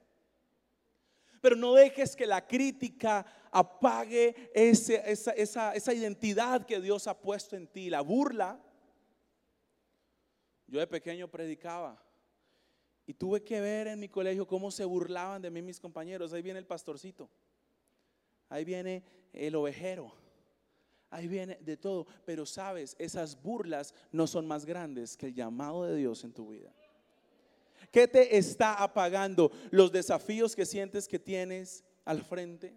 Pero 1.41 1.55
no 1.55 1.73
dejes 1.73 2.15
que 2.15 2.27
la 2.27 2.45
crítica 2.45 3.25
apague 3.49 4.51
esa 4.53 5.95
identidad 5.95 6.67
que 6.67 6.79
Dios 6.79 7.07
ha 7.07 7.19
puesto 7.19 7.55
en 7.55 7.65
ti. 7.65 7.89
La 7.89 8.01
burla 8.01 8.61
yo 10.67 10.79
de 10.79 10.87
pequeño 10.87 11.29
predicaba 11.29 12.01
y 13.05 13.13
tuve 13.13 13.43
que 13.43 13.61
ver 13.61 13.87
en 13.87 13.99
mi 13.99 14.09
colegio 14.09 14.47
cómo 14.47 14.71
se 14.71 14.85
burlaban 14.85 15.41
de 15.41 15.51
mí 15.51 15.61
mis 15.61 15.79
compañeros. 15.79 16.33
Ahí 16.33 16.41
viene 16.41 16.59
el 16.59 16.65
pastorcito, 16.65 17.29
ahí 18.49 18.65
viene 18.65 19.03
el 19.31 19.55
ovejero, 19.55 20.11
ahí 21.09 21.27
viene 21.27 21.57
de 21.61 21.77
todo. 21.77 22.07
Pero 22.25 22.45
sabes, 22.45 22.95
esas 22.97 23.41
burlas 23.41 23.93
no 24.11 24.25
son 24.25 24.47
más 24.47 24.65
grandes 24.65 25.15
que 25.15 25.27
el 25.27 25.35
llamado 25.35 25.85
de 25.85 25.95
Dios 25.95 26.23
en 26.23 26.33
tu 26.33 26.49
vida. 26.49 26.73
¿Qué 27.91 28.07
te 28.07 28.37
está 28.37 28.81
apagando? 28.81 29.51
Los 29.69 29.91
desafíos 29.91 30.55
que 30.55 30.65
sientes 30.65 31.07
que 31.07 31.19
tienes 31.19 31.83
al 32.03 32.23
frente 32.23 32.75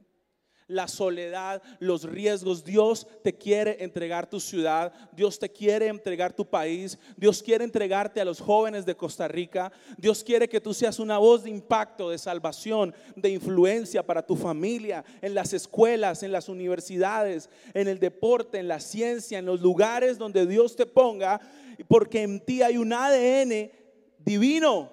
la 0.69 0.87
soledad, 0.87 1.63
los 1.81 2.05
riesgos. 2.05 2.63
Dios 2.63 3.07
te 3.25 3.35
quiere 3.35 3.83
entregar 3.83 4.29
tu 4.29 4.39
ciudad, 4.39 4.93
Dios 5.13 5.39
te 5.39 5.49
quiere 5.49 5.89
entregar 5.89 6.33
tu 6.33 6.45
país, 6.45 6.99
Dios 7.17 7.43
quiere 7.43 7.65
entregarte 7.65 8.21
a 8.21 8.25
los 8.25 8.39
jóvenes 8.39 8.85
de 8.87 8.95
Costa 8.95 9.27
Rica, 9.27 9.73
Dios 9.97 10.23
quiere 10.23 10.49
que 10.49 10.61
tú 10.61 10.73
seas 10.73 10.99
una 10.99 11.19
voz 11.19 11.43
de 11.43 11.51
impacto, 11.51 12.11
de 12.11 12.19
salvación, 12.19 12.95
de 13.17 13.31
influencia 13.31 14.07
para 14.07 14.25
tu 14.25 14.37
familia, 14.37 15.05
en 15.23 15.35
las 15.35 15.55
escuelas, 15.55 16.23
en 16.23 16.33
las 16.33 16.49
universidades, 16.49 17.49
en 17.73 17.89
el 17.89 17.99
deporte, 17.99 18.59
en 18.59 18.69
la 18.69 18.79
ciencia, 18.79 19.39
en 19.39 19.47
los 19.47 19.61
lugares 19.61 20.19
donde 20.19 20.47
Dios 20.47 20.77
te 20.77 20.85
ponga, 20.85 21.41
porque 21.89 22.23
en 22.23 22.45
ti 22.45 22.63
hay 22.63 22.77
un 22.77 22.93
ADN 22.93 23.71
divino. 24.19 24.91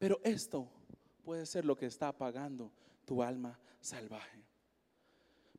Pero 0.00 0.18
esto 0.24 0.66
puede 1.24 1.46
ser 1.46 1.64
lo 1.64 1.76
que 1.76 1.86
está 1.86 2.08
apagando 2.08 2.72
tu 3.12 3.22
alma 3.22 3.60
salvaje. 3.78 4.42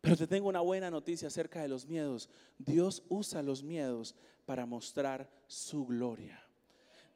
Pero 0.01 0.17
te 0.17 0.25
tengo 0.25 0.49
una 0.49 0.61
buena 0.61 0.89
noticia 0.89 1.27
acerca 1.27 1.61
de 1.61 1.67
los 1.67 1.85
miedos. 1.85 2.27
Dios 2.57 3.03
usa 3.09 3.43
los 3.43 3.61
miedos 3.61 4.15
para 4.43 4.65
mostrar 4.65 5.29
su 5.45 5.85
gloria. 5.85 6.43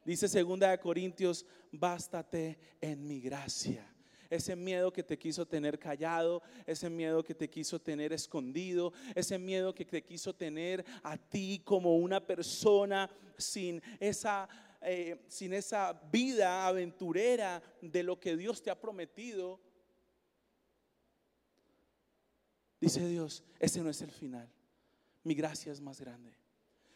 Dice 0.04 0.28
segunda 0.28 0.70
de 0.70 0.78
Corintios, 0.78 1.44
bástate 1.72 2.56
en 2.80 3.04
mi 3.04 3.20
gracia. 3.20 3.84
Ese 4.30 4.54
miedo 4.54 4.92
que 4.92 5.02
te 5.02 5.18
quiso 5.18 5.44
tener 5.44 5.76
callado, 5.76 6.40
ese 6.66 6.88
miedo 6.88 7.24
que 7.24 7.34
te 7.34 7.50
quiso 7.50 7.80
tener 7.80 8.12
escondido, 8.12 8.92
ese 9.16 9.40
miedo 9.40 9.74
que 9.74 9.84
te 9.84 10.04
quiso 10.04 10.32
tener 10.32 10.84
a 11.02 11.16
ti 11.16 11.62
como 11.64 11.96
una 11.96 12.24
persona 12.24 13.10
sin 13.36 13.82
esa, 13.98 14.48
eh, 14.82 15.20
sin 15.26 15.52
esa 15.52 15.94
vida 16.12 16.64
aventurera 16.64 17.60
de 17.82 18.04
lo 18.04 18.20
que 18.20 18.36
Dios 18.36 18.62
te 18.62 18.70
ha 18.70 18.80
prometido. 18.80 19.66
Dice 22.80 23.06
Dios, 23.06 23.42
ese 23.58 23.80
no 23.82 23.90
es 23.90 24.00
el 24.02 24.10
final. 24.10 24.48
Mi 25.24 25.34
gracia 25.34 25.72
es 25.72 25.80
más 25.80 26.00
grande. 26.00 26.32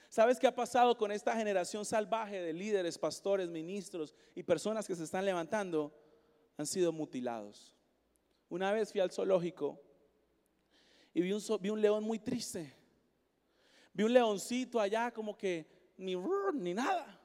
¿Sabes 0.09 0.39
qué 0.39 0.47
ha 0.47 0.55
pasado 0.55 0.97
con 0.97 1.11
esta 1.11 1.35
generación 1.35 1.85
salvaje 1.85 2.41
de 2.41 2.53
líderes, 2.53 2.99
pastores, 2.99 3.49
ministros 3.49 4.15
y 4.35 4.43
personas 4.43 4.87
que 4.87 4.95
se 4.95 5.05
están 5.05 5.25
levantando? 5.25 5.93
Han 6.59 6.67
sido 6.67 6.93
mutilados. 6.93 7.75
Una 8.49 8.73
vez 8.73 8.93
fui 8.93 9.01
al 9.01 9.11
zoológico 9.11 9.81
y 11.15 11.23
vi 11.23 11.33
un, 11.33 11.43
vi 11.61 11.71
un 11.71 11.81
león 11.81 12.05
muy 12.05 12.19
triste. 12.19 12.75
Vi 13.95 14.05
un 14.05 14.13
leoncito 14.13 14.79
allá 14.79 15.11
como 15.11 15.37
que 15.37 15.67
ni, 15.97 16.15
ni 16.55 16.75
nada. 16.75 17.19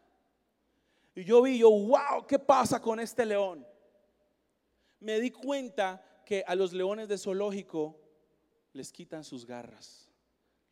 Y 1.14 1.24
yo 1.24 1.42
vi, 1.42 1.58
yo, 1.58 1.70
wow, 1.70 2.26
¿qué 2.28 2.40
pasa 2.40 2.82
con 2.82 3.00
este 3.00 3.26
león? 3.26 3.66
Me 5.00 5.20
di 5.20 5.32
cuenta 5.32 6.02
que 6.26 6.44
a 6.48 6.56
los 6.56 6.74
leones 6.74 7.08
de 7.08 7.18
zoológico 7.18 8.00
les 8.78 8.92
quitan 8.92 9.24
sus 9.24 9.46
garras, 9.46 10.10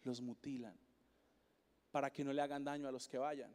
los 0.03 0.21
mutilan, 0.21 0.77
para 1.91 2.11
que 2.11 2.23
no 2.23 2.31
le 2.31 2.41
hagan 2.41 2.63
daño 2.63 2.87
a 2.87 2.91
los 2.91 3.07
que 3.07 3.17
vayan. 3.17 3.53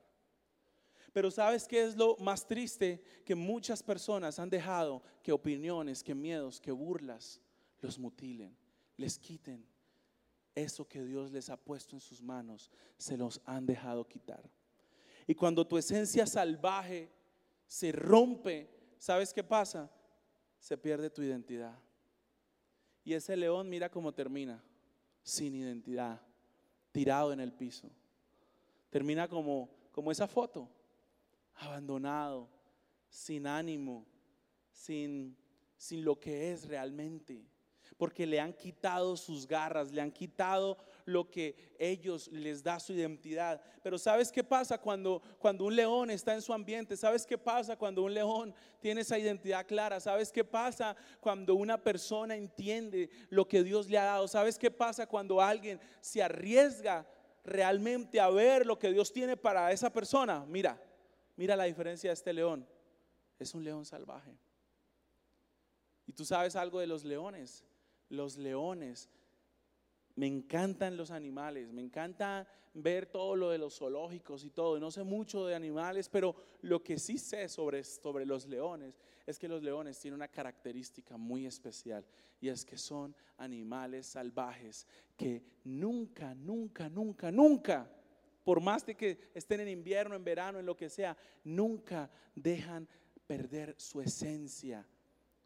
Pero 1.13 1.31
¿sabes 1.31 1.67
qué 1.67 1.85
es 1.85 1.97
lo 1.97 2.17
más 2.19 2.47
triste? 2.47 3.03
Que 3.25 3.35
muchas 3.35 3.83
personas 3.83 4.39
han 4.39 4.51
dejado 4.51 5.03
que 5.23 5.33
opiniones, 5.33 6.03
que 6.03 6.15
miedos, 6.15 6.61
que 6.61 6.71
burlas 6.71 7.41
los 7.81 7.99
mutilen, 7.99 8.57
les 8.97 9.19
quiten 9.19 9.67
eso 10.55 10.87
que 10.87 11.03
Dios 11.03 11.31
les 11.31 11.49
ha 11.49 11.57
puesto 11.57 11.97
en 11.97 12.01
sus 12.01 12.23
manos, 12.23 12.71
se 12.99 13.17
los 13.17 13.41
han 13.45 13.67
dejado 13.67 14.07
quitar. 14.07 14.49
Y 15.27 15.35
cuando 15.35 15.67
tu 15.67 15.79
esencia 15.79 16.27
salvaje 16.27 17.11
se 17.67 17.93
rompe, 17.93 18.69
¿sabes 18.99 19.33
qué 19.33 19.43
pasa? 19.43 19.91
Se 20.59 20.77
pierde 20.77 21.09
tu 21.09 21.23
identidad. 21.23 21.79
Y 23.11 23.15
ese 23.15 23.37
león 23.37 23.69
mira 23.69 23.91
cómo 23.91 24.15
termina, 24.15 24.63
sin 25.25 25.57
identidad, 25.57 26.21
tirado 26.93 27.33
en 27.33 27.41
el 27.41 27.53
piso. 27.53 27.91
Termina 28.89 29.27
como, 29.27 29.69
como 29.91 30.13
esa 30.13 30.29
foto, 30.29 30.71
abandonado, 31.57 32.49
sin 33.09 33.49
ánimo, 33.49 34.07
sin, 34.71 35.37
sin 35.77 36.05
lo 36.05 36.21
que 36.21 36.53
es 36.53 36.69
realmente 36.69 37.45
porque 38.01 38.27
le 38.27 38.41
han 38.41 38.55
quitado 38.55 39.15
sus 39.15 39.47
garras, 39.47 39.93
le 39.93 40.01
han 40.01 40.11
quitado 40.11 40.79
lo 41.13 41.31
que 41.31 41.75
ellos 41.79 42.29
les 42.29 42.63
da 42.63 42.81
su 42.81 42.93
identidad. 42.93 43.61
Pero 43.83 43.99
¿sabes 43.99 44.31
qué 44.33 44.43
pasa 44.43 44.79
cuando, 44.79 45.21
cuando 45.39 45.65
un 45.65 45.77
león 45.77 46.11
está 46.11 46.35
en 46.35 46.43
su 46.43 46.53
ambiente? 46.53 46.97
¿Sabes 46.97 47.27
qué 47.27 47.37
pasa 47.37 47.77
cuando 47.77 48.03
un 48.03 48.15
león 48.15 48.55
tiene 48.81 49.03
esa 49.03 49.19
identidad 49.19 49.67
clara? 49.67 50.01
¿Sabes 50.01 50.33
qué 50.33 50.45
pasa 50.45 50.97
cuando 51.21 51.55
una 51.55 51.77
persona 51.83 52.37
entiende 52.37 53.11
lo 53.29 53.47
que 53.47 53.63
Dios 53.63 53.89
le 53.89 53.99
ha 53.99 54.05
dado? 54.05 54.29
¿Sabes 54.29 54.59
qué 54.59 54.71
pasa 54.71 55.07
cuando 55.07 55.41
alguien 55.41 55.81
se 56.01 56.23
arriesga 56.23 57.07
realmente 57.45 58.21
a 58.21 58.31
ver 58.31 58.67
lo 58.67 58.79
que 58.79 58.93
Dios 58.93 59.13
tiene 59.13 59.37
para 59.37 59.73
esa 59.73 59.93
persona? 59.93 60.45
Mira, 60.47 60.81
mira 61.37 61.57
la 61.57 61.65
diferencia 61.65 62.11
de 62.11 62.15
este 62.15 62.33
león. 62.33 62.67
Es 63.39 63.55
un 63.55 63.65
león 63.65 63.85
salvaje. 63.85 64.37
Y 66.07 66.13
tú 66.13 66.25
sabes 66.25 66.57
algo 66.57 66.81
de 66.81 66.87
los 66.87 67.05
leones 67.05 67.65
los 68.11 68.37
leones 68.37 69.09
Me 70.21 70.27
encantan 70.27 70.99
los 70.99 71.11
animales, 71.13 71.73
me 71.73 71.81
encanta 71.81 72.47
ver 72.75 73.07
todo 73.07 73.35
lo 73.37 73.49
de 73.49 73.57
los 73.57 73.79
zoológicos 73.79 74.45
y 74.45 74.51
todo. 74.51 74.79
No 74.79 74.91
sé 74.91 75.03
mucho 75.03 75.47
de 75.47 75.55
animales, 75.55 76.11
pero 76.11 76.37
lo 76.61 76.83
que 76.83 76.99
sí 76.99 77.17
sé 77.17 77.49
sobre, 77.49 77.83
sobre 77.85 78.27
los 78.27 78.47
leones 78.47 79.01
es 79.27 79.39
que 79.39 79.49
los 79.49 79.63
leones 79.63 79.99
tienen 79.99 80.17
una 80.17 80.29
característica 80.29 81.17
muy 81.17 81.47
especial 81.47 82.05
y 82.39 82.51
es 82.51 82.67
que 82.67 82.77
son 82.77 83.17
animales 83.39 84.09
salvajes 84.09 84.87
que 85.17 85.43
nunca, 85.65 86.35
nunca, 86.35 86.91
nunca, 86.91 87.33
nunca, 87.33 87.91
por 88.45 88.61
más 88.61 88.85
de 88.85 88.95
que 88.97 89.31
estén 89.33 89.61
en 89.61 89.69
invierno, 89.69 90.15
en 90.15 90.23
verano, 90.23 90.59
en 90.59 90.67
lo 90.67 90.77
que 90.77 90.91
sea, 90.91 91.17
nunca 91.45 92.11
dejan 92.35 92.87
perder 93.27 93.75
su 93.79 94.03
esencia 94.03 94.87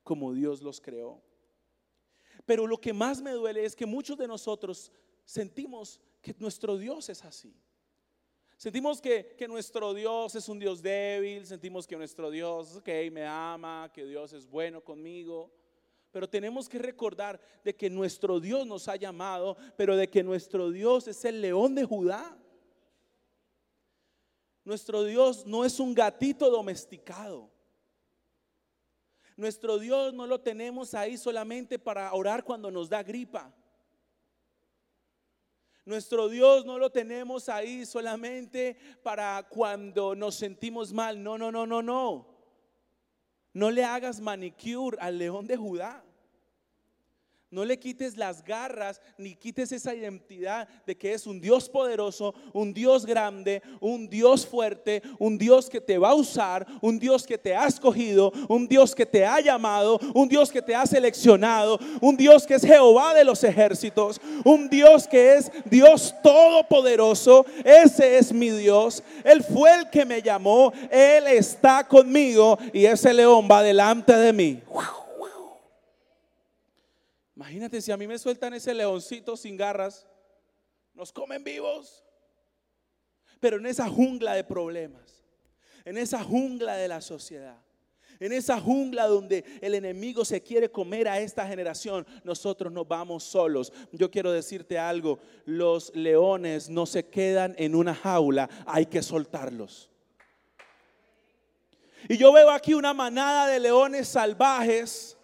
como 0.02 0.32
Dios 0.32 0.62
los 0.62 0.80
creó. 0.80 1.22
Pero 2.44 2.66
lo 2.66 2.80
que 2.80 2.92
más 2.92 3.20
me 3.20 3.32
duele 3.32 3.64
es 3.64 3.74
que 3.74 3.86
muchos 3.86 4.18
de 4.18 4.28
nosotros 4.28 4.92
sentimos 5.24 6.00
que 6.20 6.34
nuestro 6.38 6.76
Dios 6.76 7.08
es 7.08 7.24
así. 7.24 7.54
Sentimos 8.56 9.00
que, 9.00 9.36
nuestro 9.48 9.92
Dios 9.92 10.34
es 10.34 10.48
un 10.48 10.58
Dios 10.58 10.80
débil, 10.80 11.44
sentimos 11.46 11.86
que 11.86 11.96
nuestro 11.96 12.30
Dios, 12.30 12.76
ok, 12.76 12.88
me 13.12 13.26
ama, 13.26 13.90
que 13.92 14.06
Dios 14.06 14.32
es 14.32 14.48
bueno 14.48 14.82
conmigo. 14.82 15.52
Pero 16.10 16.28
tenemos 16.28 16.68
que 16.68 16.78
recordar 16.78 17.40
de 17.64 17.74
que 17.74 17.90
nuestro 17.90 18.38
Dios 18.38 18.66
nos 18.66 18.88
ha 18.88 18.96
llamado, 18.96 19.56
pero 19.76 19.96
de 19.96 20.08
que 20.08 20.22
nuestro 20.22 20.70
Dios 20.70 21.08
es 21.08 21.24
el 21.24 21.40
león 21.40 21.74
de 21.74 21.84
Judá. 21.84 22.38
Nuestro 24.64 25.02
Dios 25.02 25.44
no 25.44 25.64
es 25.64 25.80
un 25.80 25.92
gatito 25.92 26.48
domesticado. 26.48 27.50
Nuestro 29.36 29.78
Dios 29.78 30.14
no 30.14 30.26
lo 30.26 30.40
tenemos 30.40 30.94
ahí 30.94 31.16
solamente 31.16 31.78
para 31.78 32.12
orar 32.12 32.44
cuando 32.44 32.70
nos 32.70 32.88
da 32.88 33.02
gripa. 33.02 33.52
Nuestro 35.84 36.28
Dios 36.28 36.64
no 36.64 36.78
lo 36.78 36.90
tenemos 36.90 37.48
ahí 37.48 37.84
solamente 37.84 38.76
para 39.02 39.42
cuando 39.48 40.14
nos 40.14 40.36
sentimos 40.36 40.92
mal. 40.92 41.22
No, 41.22 41.36
no, 41.36 41.50
no, 41.50 41.66
no, 41.66 41.82
no. 41.82 42.26
No 43.52 43.70
le 43.70 43.84
hagas 43.84 44.20
manicure 44.20 44.96
al 45.00 45.18
león 45.18 45.46
de 45.46 45.56
Judá. 45.56 46.03
No 47.54 47.64
le 47.64 47.78
quites 47.78 48.16
las 48.16 48.42
garras 48.44 49.00
ni 49.16 49.36
quites 49.36 49.70
esa 49.70 49.94
identidad 49.94 50.66
de 50.84 50.96
que 50.96 51.12
es 51.12 51.24
un 51.24 51.40
Dios 51.40 51.68
poderoso, 51.68 52.34
un 52.52 52.74
Dios 52.74 53.06
grande, 53.06 53.62
un 53.80 54.08
Dios 54.08 54.44
fuerte, 54.44 55.00
un 55.20 55.38
Dios 55.38 55.70
que 55.70 55.80
te 55.80 55.96
va 55.96 56.10
a 56.10 56.14
usar, 56.16 56.66
un 56.80 56.98
Dios 56.98 57.24
que 57.24 57.38
te 57.38 57.54
ha 57.54 57.68
escogido, 57.68 58.32
un 58.48 58.66
Dios 58.66 58.92
que 58.92 59.06
te 59.06 59.24
ha 59.24 59.38
llamado, 59.38 60.00
un 60.14 60.28
Dios 60.28 60.50
que 60.50 60.62
te 60.62 60.74
ha 60.74 60.84
seleccionado, 60.84 61.78
un 62.00 62.16
Dios 62.16 62.44
que 62.44 62.54
es 62.54 62.66
Jehová 62.66 63.14
de 63.14 63.24
los 63.24 63.44
ejércitos, 63.44 64.20
un 64.44 64.68
Dios 64.68 65.06
que 65.06 65.36
es 65.36 65.52
Dios 65.66 66.12
todopoderoso. 66.24 67.46
Ese 67.64 68.18
es 68.18 68.32
mi 68.32 68.50
Dios. 68.50 69.00
Él 69.22 69.44
fue 69.44 69.72
el 69.76 69.90
que 69.90 70.04
me 70.04 70.20
llamó, 70.20 70.72
Él 70.90 71.28
está 71.28 71.86
conmigo 71.86 72.58
y 72.72 72.84
ese 72.84 73.14
león 73.14 73.46
va 73.48 73.62
delante 73.62 74.12
de 74.12 74.32
mí. 74.32 74.60
Imagínate 77.36 77.80
si 77.80 77.90
a 77.90 77.96
mí 77.96 78.06
me 78.06 78.18
sueltan 78.18 78.54
ese 78.54 78.74
leoncito 78.74 79.36
sin 79.36 79.56
garras, 79.56 80.06
nos 80.94 81.12
comen 81.12 81.42
vivos. 81.42 82.04
Pero 83.40 83.58
en 83.58 83.66
esa 83.66 83.88
jungla 83.88 84.34
de 84.34 84.44
problemas, 84.44 85.24
en 85.84 85.98
esa 85.98 86.22
jungla 86.22 86.76
de 86.76 86.88
la 86.88 87.00
sociedad, 87.00 87.60
en 88.20 88.32
esa 88.32 88.60
jungla 88.60 89.06
donde 89.06 89.44
el 89.60 89.74
enemigo 89.74 90.24
se 90.24 90.42
quiere 90.42 90.70
comer 90.70 91.08
a 91.08 91.18
esta 91.20 91.46
generación, 91.46 92.06
nosotros 92.22 92.72
no 92.72 92.84
vamos 92.84 93.24
solos. 93.24 93.72
Yo 93.92 94.10
quiero 94.10 94.30
decirte 94.30 94.78
algo, 94.78 95.18
los 95.44 95.94
leones 95.94 96.70
no 96.70 96.86
se 96.86 97.06
quedan 97.08 97.54
en 97.58 97.74
una 97.74 97.94
jaula, 97.94 98.48
hay 98.66 98.86
que 98.86 99.02
soltarlos. 99.02 99.90
Y 102.08 102.16
yo 102.16 102.32
veo 102.32 102.50
aquí 102.50 102.74
una 102.74 102.94
manada 102.94 103.48
de 103.48 103.58
leones 103.58 104.08
salvajes 104.08 105.16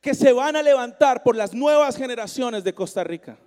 que 0.00 0.14
se 0.14 0.32
van 0.32 0.56
a 0.56 0.62
levantar 0.62 1.22
por 1.22 1.36
las 1.36 1.54
nuevas 1.54 1.96
generaciones 1.96 2.64
de 2.64 2.74
Costa 2.74 3.04
Rica. 3.04 3.38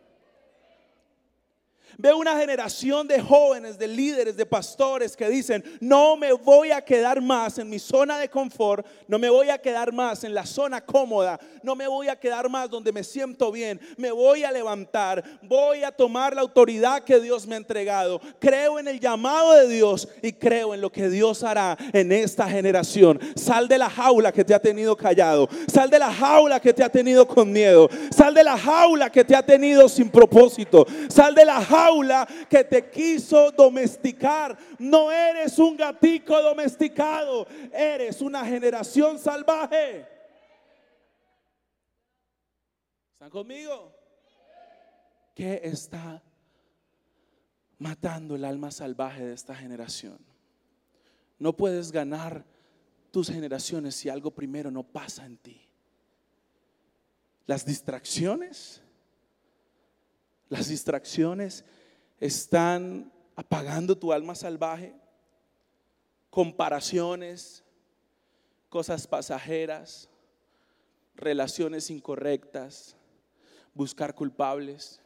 Veo 1.98 2.18
una 2.18 2.38
generación 2.40 3.08
de 3.08 3.22
jóvenes, 3.22 3.78
de 3.78 3.88
líderes, 3.88 4.36
de 4.36 4.46
pastores 4.46 5.16
que 5.16 5.30
dicen, 5.30 5.64
no 5.80 6.18
me 6.18 6.34
voy 6.34 6.72
a 6.72 6.82
quedar 6.82 7.22
más 7.22 7.60
en 7.60 7.70
mi 7.70 7.78
zona 7.78 8.18
de 8.18 8.30
confort, 8.30 8.86
no 9.08 9.20
me 9.20 9.30
voy 9.30 9.50
a 9.50 9.60
quedar 9.60 9.94
más 9.94 10.24
en 10.24 10.34
la 10.34 10.46
zona 10.46 10.82
cómoda, 10.82 11.40
no 11.62 11.76
me 11.76 11.88
voy 11.88 12.08
a 12.08 12.16
quedar 12.16 12.50
más 12.50 12.70
donde 12.70 12.92
me 12.92 13.04
siento 13.04 13.52
bien, 13.52 13.80
me 13.98 14.12
voy 14.12 14.44
a 14.44 14.52
levantar, 14.52 15.24
voy 15.44 15.84
a 15.84 15.92
tomar 15.92 16.34
la 16.34 16.42
autoridad 16.42 17.04
que 17.04 17.20
Dios 17.20 17.46
me 17.46 17.56
ha 17.56 17.60
entregado, 17.60 18.20
creo 18.40 18.80
en 18.80 18.88
el 18.88 19.00
llamado 19.00 19.54
de 19.54 19.68
Dios 19.68 20.08
y 20.22 20.34
creo 20.34 20.74
en 20.74 20.82
lo 20.82 20.92
que 20.92 21.10
Dios 21.10 21.44
hará 21.44 21.78
en 21.94 22.12
esta 22.12 22.50
generación. 22.50 23.20
Sal 23.36 23.68
de 23.68 23.78
la 23.78 23.90
jaula 23.90 24.32
que 24.32 24.44
te 24.44 24.56
ha 24.56 24.60
tenido 24.60 24.98
callado, 24.98 25.48
sal 25.72 25.90
de 25.92 26.00
la 26.00 26.12
jaula 26.12 26.60
que 26.60 26.74
te 26.74 26.84
ha 26.84 26.90
tenido 26.90 27.28
con 27.28 27.52
miedo, 27.52 27.88
sal 28.10 28.34
de 28.34 28.44
la 28.44 28.58
jaula 28.58 29.12
que 29.12 29.24
te 29.24 29.36
ha 29.36 29.46
tenido 29.46 29.88
sin 29.88 30.10
propósito, 30.10 30.88
sal 31.08 31.36
de 31.36 31.46
la 31.46 31.64
jaula 31.64 31.83
que 32.50 32.64
te 32.64 32.90
quiso 32.90 33.52
domesticar. 33.52 34.58
No 34.80 35.12
eres 35.12 35.58
un 35.60 35.76
gatico 35.76 36.42
domesticado, 36.42 37.48
eres 37.72 38.22
una 38.22 38.46
generación 38.46 39.20
salvaje. 39.20 40.08
¿Están 43.14 43.30
conmigo? 43.30 43.94
¿Qué 45.34 45.62
está 45.64 46.22
matando 47.80 48.36
el 48.36 48.46
alma 48.46 48.72
salvaje 48.72 49.26
de 49.26 49.34
esta 49.34 49.56
generación? 49.56 50.20
No 51.40 51.56
puedes 51.56 51.92
ganar 51.92 52.46
tus 53.12 53.30
generaciones 53.30 53.96
si 53.96 54.10
algo 54.10 54.32
primero 54.32 54.72
no 54.72 54.84
pasa 54.84 55.26
en 55.26 55.38
ti. 55.38 55.62
Las 57.46 57.66
distracciones 57.66 58.83
las 60.54 60.68
distracciones 60.68 61.66
están 62.20 63.12
apagando 63.36 63.98
tu 63.98 64.14
alma 64.14 64.36
salvaje. 64.36 64.94
Comparaciones, 66.30 67.64
cosas 68.70 69.08
pasajeras, 69.08 70.10
relaciones 71.16 71.90
incorrectas, 71.90 72.96
buscar 73.74 74.14
culpables. 74.14 75.02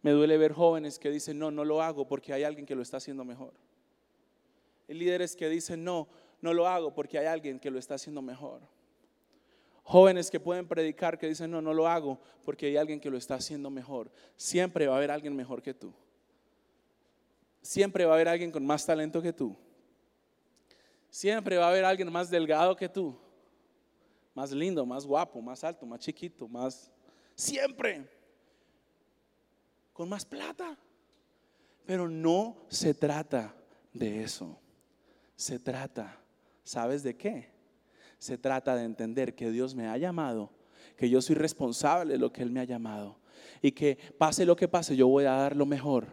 Me 0.00 0.12
duele 0.12 0.38
ver 0.38 0.54
jóvenes 0.54 0.98
que 0.98 1.10
dicen, 1.10 1.38
no, 1.38 1.50
no 1.50 1.66
lo 1.66 1.82
hago 1.82 2.08
porque 2.08 2.32
hay 2.32 2.44
alguien 2.44 2.64
que 2.64 2.74
lo 2.74 2.80
está 2.80 2.96
haciendo 2.96 3.22
mejor. 3.22 3.52
Y 4.88 4.94
líderes 4.94 5.36
que 5.36 5.50
dicen, 5.50 5.84
no, 5.84 6.08
no 6.40 6.54
lo 6.54 6.66
hago 6.68 6.94
porque 6.94 7.18
hay 7.18 7.26
alguien 7.26 7.60
que 7.60 7.70
lo 7.70 7.78
está 7.78 7.96
haciendo 7.96 8.22
mejor. 8.22 8.62
Jóvenes 9.86 10.30
que 10.30 10.40
pueden 10.40 10.66
predicar 10.66 11.18
que 11.18 11.28
dicen, 11.28 11.50
no, 11.50 11.60
no 11.60 11.74
lo 11.74 11.86
hago 11.86 12.18
porque 12.42 12.66
hay 12.66 12.78
alguien 12.78 12.98
que 12.98 13.10
lo 13.10 13.18
está 13.18 13.34
haciendo 13.34 13.68
mejor. 13.68 14.10
Siempre 14.34 14.86
va 14.86 14.94
a 14.94 14.96
haber 14.96 15.10
alguien 15.10 15.36
mejor 15.36 15.62
que 15.62 15.74
tú. 15.74 15.92
Siempre 17.60 18.06
va 18.06 18.12
a 18.12 18.14
haber 18.14 18.28
alguien 18.28 18.50
con 18.50 18.64
más 18.64 18.86
talento 18.86 19.20
que 19.20 19.32
tú. 19.32 19.54
Siempre 21.10 21.58
va 21.58 21.66
a 21.66 21.68
haber 21.68 21.84
alguien 21.84 22.10
más 22.10 22.30
delgado 22.30 22.74
que 22.74 22.88
tú. 22.88 23.14
Más 24.34 24.50
lindo, 24.52 24.84
más 24.86 25.06
guapo, 25.06 25.40
más 25.42 25.62
alto, 25.62 25.84
más 25.84 26.00
chiquito, 26.00 26.48
más... 26.48 26.90
Siempre. 27.34 28.08
Con 29.92 30.08
más 30.08 30.24
plata. 30.24 30.78
Pero 31.84 32.08
no 32.08 32.56
se 32.68 32.94
trata 32.94 33.54
de 33.92 34.24
eso. 34.24 34.58
Se 35.36 35.58
trata, 35.58 36.18
¿sabes 36.62 37.02
de 37.02 37.16
qué? 37.16 37.53
Se 38.24 38.38
trata 38.38 38.74
de 38.74 38.84
entender 38.84 39.34
que 39.34 39.50
Dios 39.50 39.74
me 39.74 39.86
ha 39.86 39.98
llamado, 39.98 40.50
que 40.96 41.10
yo 41.10 41.20
soy 41.20 41.34
responsable 41.34 42.14
de 42.14 42.18
lo 42.18 42.32
que 42.32 42.40
Él 42.40 42.50
me 42.50 42.60
ha 42.60 42.64
llamado 42.64 43.18
y 43.60 43.70
que 43.72 43.98
pase 44.16 44.46
lo 44.46 44.56
que 44.56 44.66
pase, 44.66 44.96
yo 44.96 45.08
voy 45.08 45.26
a 45.26 45.32
dar 45.32 45.54
lo 45.54 45.66
mejor. 45.66 46.06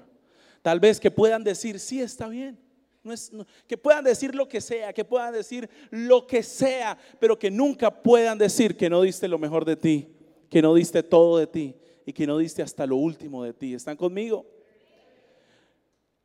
Tal 0.62 0.82
vez 0.82 1.00
que 1.00 1.10
puedan 1.10 1.42
decir, 1.42 1.80
sí, 1.80 2.02
está 2.02 2.28
bien. 2.28 2.60
No 3.02 3.14
es, 3.14 3.32
que 3.66 3.78
puedan 3.78 4.04
decir 4.04 4.36
lo 4.36 4.46
que 4.50 4.60
sea, 4.60 4.92
que 4.92 5.06
puedan 5.06 5.32
decir 5.32 5.70
lo 5.90 6.28
que 6.28 6.44
sea, 6.44 6.98
pero 7.18 7.40
que 7.40 7.50
nunca 7.50 7.90
puedan 7.90 8.38
decir 8.38 8.76
que 8.76 8.90
no 8.90 9.04
diste 9.04 9.30
lo 9.30 9.40
mejor 9.40 9.64
de 9.64 9.78
ti, 9.78 10.10
que 10.50 10.62
no 10.62 10.74
diste 10.74 11.04
todo 11.04 11.38
de 11.38 11.48
ti 11.48 11.76
y 12.06 12.12
que 12.12 12.28
no 12.28 12.38
diste 12.40 12.62
hasta 12.62 12.86
lo 12.86 12.98
último 12.98 13.42
de 13.46 13.54
ti. 13.54 13.74
¿Están 13.74 13.96
conmigo? 13.96 14.46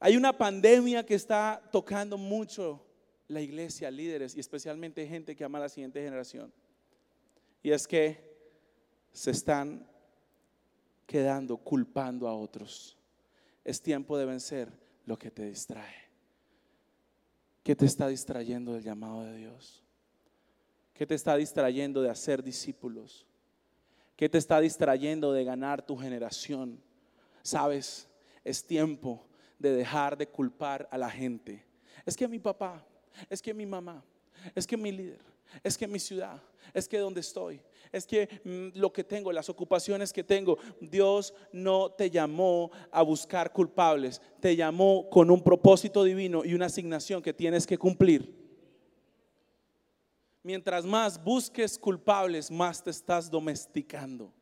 Hay 0.00 0.16
una 0.16 0.36
pandemia 0.36 1.06
que 1.06 1.14
está 1.14 1.62
tocando 1.70 2.18
mucho 2.18 2.85
la 3.28 3.40
iglesia, 3.40 3.90
líderes 3.90 4.36
y 4.36 4.40
especialmente 4.40 5.06
gente 5.06 5.34
que 5.34 5.44
ama 5.44 5.58
a 5.58 5.62
la 5.62 5.68
siguiente 5.68 6.02
generación. 6.02 6.52
Y 7.62 7.70
es 7.70 7.86
que 7.86 8.36
se 9.12 9.30
están 9.30 9.86
quedando 11.06 11.56
culpando 11.56 12.28
a 12.28 12.34
otros. 12.34 12.96
Es 13.64 13.80
tiempo 13.80 14.16
de 14.18 14.26
vencer 14.26 14.70
lo 15.06 15.18
que 15.18 15.30
te 15.30 15.44
distrae. 15.44 16.06
¿Qué 17.62 17.74
te 17.74 17.86
está 17.86 18.08
distrayendo 18.08 18.74
del 18.74 18.84
llamado 18.84 19.24
de 19.24 19.36
Dios? 19.36 19.82
¿Qué 20.94 21.06
te 21.06 21.14
está 21.14 21.36
distrayendo 21.36 22.00
de 22.02 22.10
hacer 22.10 22.42
discípulos? 22.42 23.26
¿Qué 24.16 24.28
te 24.28 24.38
está 24.38 24.60
distrayendo 24.60 25.32
de 25.32 25.44
ganar 25.44 25.84
tu 25.84 25.96
generación? 25.96 26.80
Sabes, 27.42 28.08
es 28.44 28.64
tiempo 28.64 29.26
de 29.58 29.72
dejar 29.72 30.16
de 30.16 30.28
culpar 30.28 30.88
a 30.90 30.98
la 30.98 31.10
gente. 31.10 31.64
Es 32.04 32.16
que 32.16 32.28
mi 32.28 32.38
papá, 32.38 32.86
es 33.28 33.42
que 33.42 33.54
mi 33.54 33.66
mamá, 33.66 34.04
es 34.54 34.66
que 34.66 34.76
mi 34.76 34.92
líder, 34.92 35.20
es 35.62 35.76
que 35.76 35.86
mi 35.86 35.98
ciudad, 35.98 36.42
es 36.74 36.88
que 36.88 36.98
donde 36.98 37.20
estoy, 37.20 37.60
es 37.92 38.06
que 38.06 38.28
mm, 38.44 38.78
lo 38.78 38.92
que 38.92 39.04
tengo, 39.04 39.32
las 39.32 39.48
ocupaciones 39.48 40.12
que 40.12 40.24
tengo, 40.24 40.58
Dios 40.80 41.34
no 41.52 41.90
te 41.90 42.10
llamó 42.10 42.70
a 42.90 43.02
buscar 43.02 43.52
culpables, 43.52 44.20
te 44.40 44.56
llamó 44.56 45.08
con 45.10 45.30
un 45.30 45.42
propósito 45.42 46.04
divino 46.04 46.44
y 46.44 46.54
una 46.54 46.66
asignación 46.66 47.22
que 47.22 47.32
tienes 47.32 47.66
que 47.66 47.78
cumplir. 47.78 48.46
Mientras 50.42 50.84
más 50.84 51.22
busques 51.22 51.76
culpables, 51.76 52.50
más 52.50 52.82
te 52.82 52.90
estás 52.90 53.30
domesticando. 53.30 54.32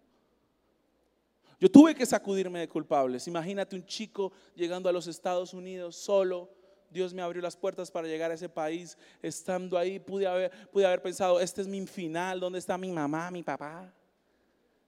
Yo 1.58 1.70
tuve 1.70 1.94
que 1.94 2.04
sacudirme 2.04 2.58
de 2.58 2.68
culpables. 2.68 3.26
Imagínate 3.26 3.74
un 3.74 3.86
chico 3.86 4.32
llegando 4.54 4.88
a 4.88 4.92
los 4.92 5.06
Estados 5.06 5.54
Unidos 5.54 5.96
solo. 5.96 6.50
Dios 6.94 7.12
me 7.12 7.22
abrió 7.22 7.42
las 7.42 7.56
puertas 7.56 7.90
para 7.90 8.06
llegar 8.06 8.30
a 8.30 8.34
ese 8.34 8.48
país. 8.48 8.96
Estando 9.20 9.76
ahí 9.76 9.98
pude 9.98 10.26
haber, 10.28 10.50
pude 10.70 10.86
haber 10.86 11.02
pensado, 11.02 11.40
este 11.40 11.60
es 11.60 11.66
mi 11.66 11.84
final, 11.86 12.38
¿dónde 12.38 12.60
está 12.60 12.78
mi 12.78 12.92
mamá, 12.92 13.30
mi 13.32 13.42
papá? 13.42 13.92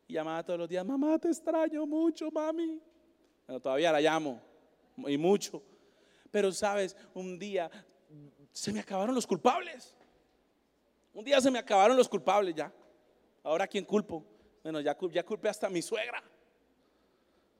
Y 0.06 0.14
llamaba 0.14 0.42
todos 0.44 0.60
los 0.60 0.68
días, 0.68 0.86
mamá, 0.86 1.18
te 1.18 1.28
extraño 1.28 1.84
mucho, 1.84 2.30
mami. 2.30 2.80
Bueno, 3.44 3.60
todavía 3.60 3.90
la 3.90 4.00
llamo, 4.00 4.40
y 4.98 5.18
mucho. 5.18 5.60
Pero 6.30 6.52
sabes, 6.52 6.96
un 7.12 7.38
día 7.38 7.68
se 8.52 8.72
me 8.72 8.78
acabaron 8.78 9.14
los 9.14 9.26
culpables. 9.26 9.94
Un 11.12 11.24
día 11.24 11.40
se 11.40 11.50
me 11.50 11.58
acabaron 11.58 11.96
los 11.96 12.08
culpables 12.08 12.54
ya. 12.54 12.72
Ahora, 13.42 13.66
¿quién 13.66 13.84
culpo? 13.84 14.24
Bueno, 14.62 14.80
ya, 14.80 14.96
ya 15.12 15.24
culpé 15.24 15.48
hasta 15.48 15.68
mi 15.68 15.82
suegra. 15.82 16.22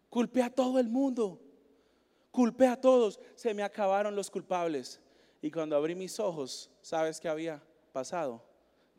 Culpé 0.09 0.43
a 0.43 0.51
todo 0.51 0.79
el 0.79 0.89
mundo. 0.89 1.41
Culpé 2.37 2.67
a 2.67 2.79
todos. 2.79 3.19
Se 3.35 3.55
me 3.55 3.63
acabaron 3.63 4.15
los 4.15 4.31
culpables. 4.31 5.01
Y 5.41 5.51
cuando 5.51 5.75
abrí 5.75 5.95
mis 5.95 6.21
ojos, 6.21 6.71
¿sabes 6.83 7.19
qué 7.19 7.31
había 7.31 7.63
pasado? 7.95 8.45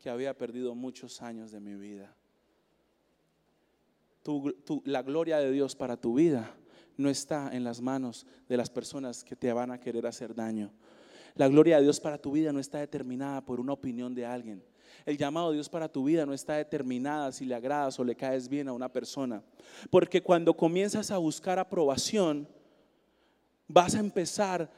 Que 0.01 0.09
había 0.09 0.35
perdido 0.35 0.73
muchos 0.73 1.21
años 1.21 1.51
de 1.51 1.59
mi 1.59 1.75
vida. 1.75 2.15
la 4.85 5.03
gloria 5.03 5.37
de 5.37 5.51
Dios 5.51 5.75
para 5.75 5.97
tu 5.97 6.15
vida 6.15 6.51
no 6.97 7.11
está 7.11 7.55
en 7.55 7.63
las 7.63 7.79
manos 7.79 8.25
de 8.49 8.57
las 8.57 8.71
personas 8.71 9.23
que 9.23 9.35
te 9.35 9.53
van 9.53 9.69
a 9.69 9.79
querer 9.79 10.07
hacer 10.07 10.33
daño. 10.33 10.71
La 11.35 11.47
gloria 11.47 11.77
de 11.77 11.83
Dios 11.83 11.99
para 11.99 12.17
tu 12.17 12.31
vida 12.31 12.51
no 12.51 12.59
está 12.59 12.79
determinada 12.79 13.45
por 13.45 13.59
una 13.59 13.73
opinión 13.73 14.15
de 14.15 14.25
alguien. 14.25 14.63
El 15.05 15.15
llamado 15.15 15.49
de 15.49 15.57
Dios 15.57 15.69
para 15.69 15.87
tu 15.87 16.05
vida 16.05 16.25
no 16.25 16.33
está 16.33 16.55
determinada 16.55 17.31
si 17.31 17.45
le 17.45 17.53
agradas 17.53 17.99
o 17.99 18.03
le 18.03 18.15
caes 18.15 18.49
bien 18.49 18.67
a 18.67 18.73
una 18.73 18.91
persona. 18.91 19.43
Porque 19.91 20.23
cuando 20.23 20.57
comienzas 20.57 21.11
a 21.11 21.19
buscar 21.19 21.59
aprobación, 21.59 22.47
vas 23.67 23.95
a 23.95 23.99
empezar 23.99 24.69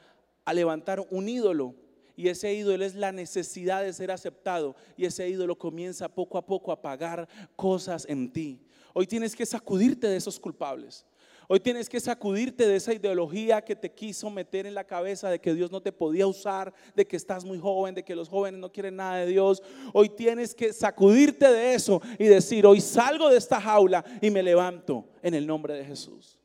a 0.44 0.54
levantar 0.54 1.04
un 1.10 1.28
ídolo. 1.28 1.74
Y 2.16 2.28
ese 2.28 2.52
ídolo 2.52 2.84
es 2.84 2.94
la 2.94 3.12
necesidad 3.12 3.82
de 3.82 3.92
ser 3.92 4.10
aceptado. 4.10 4.76
Y 4.96 5.06
ese 5.06 5.28
ídolo 5.28 5.56
comienza 5.56 6.08
poco 6.08 6.36
a 6.36 6.44
poco 6.44 6.70
a 6.72 6.82
pagar 6.82 7.28
cosas 7.56 8.06
en 8.08 8.30
ti. 8.32 8.60
Hoy 8.92 9.06
tienes 9.06 9.34
que 9.34 9.46
sacudirte 9.46 10.06
de 10.06 10.16
esos 10.16 10.38
culpables. 10.38 11.06
Hoy 11.52 11.58
tienes 11.58 11.88
que 11.88 11.98
sacudirte 11.98 12.68
de 12.68 12.76
esa 12.76 12.94
ideología 12.94 13.60
que 13.60 13.74
te 13.74 13.90
quiso 13.90 14.30
meter 14.30 14.66
en 14.66 14.74
la 14.74 14.84
cabeza 14.84 15.28
de 15.28 15.40
que 15.40 15.52
Dios 15.52 15.72
no 15.72 15.82
te 15.82 15.90
podía 15.90 16.26
usar, 16.28 16.72
de 16.94 17.04
que 17.04 17.16
estás 17.16 17.44
muy 17.44 17.58
joven, 17.58 17.92
de 17.94 18.04
que 18.04 18.14
los 18.14 18.28
jóvenes 18.28 18.60
no 18.60 18.70
quieren 18.70 18.96
nada 18.96 19.16
de 19.16 19.26
Dios. 19.26 19.60
Hoy 19.92 20.10
tienes 20.10 20.54
que 20.54 20.72
sacudirte 20.72 21.50
de 21.50 21.74
eso 21.74 22.00
y 22.20 22.26
decir, 22.26 22.64
hoy 22.66 22.80
salgo 22.80 23.28
de 23.30 23.38
esta 23.38 23.60
jaula 23.60 24.04
y 24.20 24.30
me 24.30 24.44
levanto 24.44 25.08
en 25.22 25.34
el 25.34 25.44
nombre 25.44 25.74
de 25.74 25.84
Jesús. 25.84 26.39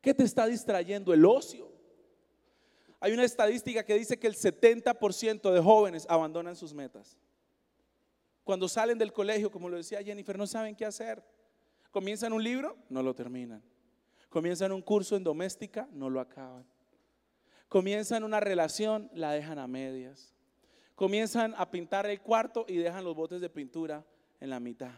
¿Qué 0.00 0.14
te 0.14 0.24
está 0.24 0.46
distrayendo? 0.46 1.12
El 1.12 1.24
ocio. 1.24 1.70
Hay 3.00 3.12
una 3.12 3.24
estadística 3.24 3.84
que 3.84 3.94
dice 3.94 4.18
que 4.18 4.26
el 4.26 4.34
70% 4.34 5.50
de 5.50 5.60
jóvenes 5.60 6.06
abandonan 6.08 6.56
sus 6.56 6.74
metas. 6.74 7.18
Cuando 8.44 8.68
salen 8.68 8.98
del 8.98 9.12
colegio, 9.12 9.50
como 9.50 9.68
lo 9.68 9.76
decía 9.76 10.02
Jennifer, 10.02 10.36
no 10.36 10.46
saben 10.46 10.74
qué 10.74 10.84
hacer. 10.84 11.22
Comienzan 11.90 12.32
un 12.32 12.42
libro, 12.42 12.76
no 12.88 13.02
lo 13.02 13.14
terminan. 13.14 13.62
Comienzan 14.28 14.72
un 14.72 14.82
curso 14.82 15.16
en 15.16 15.24
doméstica, 15.24 15.88
no 15.92 16.08
lo 16.08 16.20
acaban. 16.20 16.64
Comienzan 17.68 18.24
una 18.24 18.40
relación, 18.40 19.10
la 19.14 19.32
dejan 19.32 19.58
a 19.58 19.66
medias. 19.66 20.34
Comienzan 20.94 21.54
a 21.56 21.70
pintar 21.70 22.06
el 22.06 22.20
cuarto 22.20 22.66
y 22.68 22.76
dejan 22.76 23.04
los 23.04 23.16
botes 23.16 23.40
de 23.40 23.48
pintura 23.48 24.04
en 24.40 24.50
la 24.50 24.60
mitad. 24.60 24.92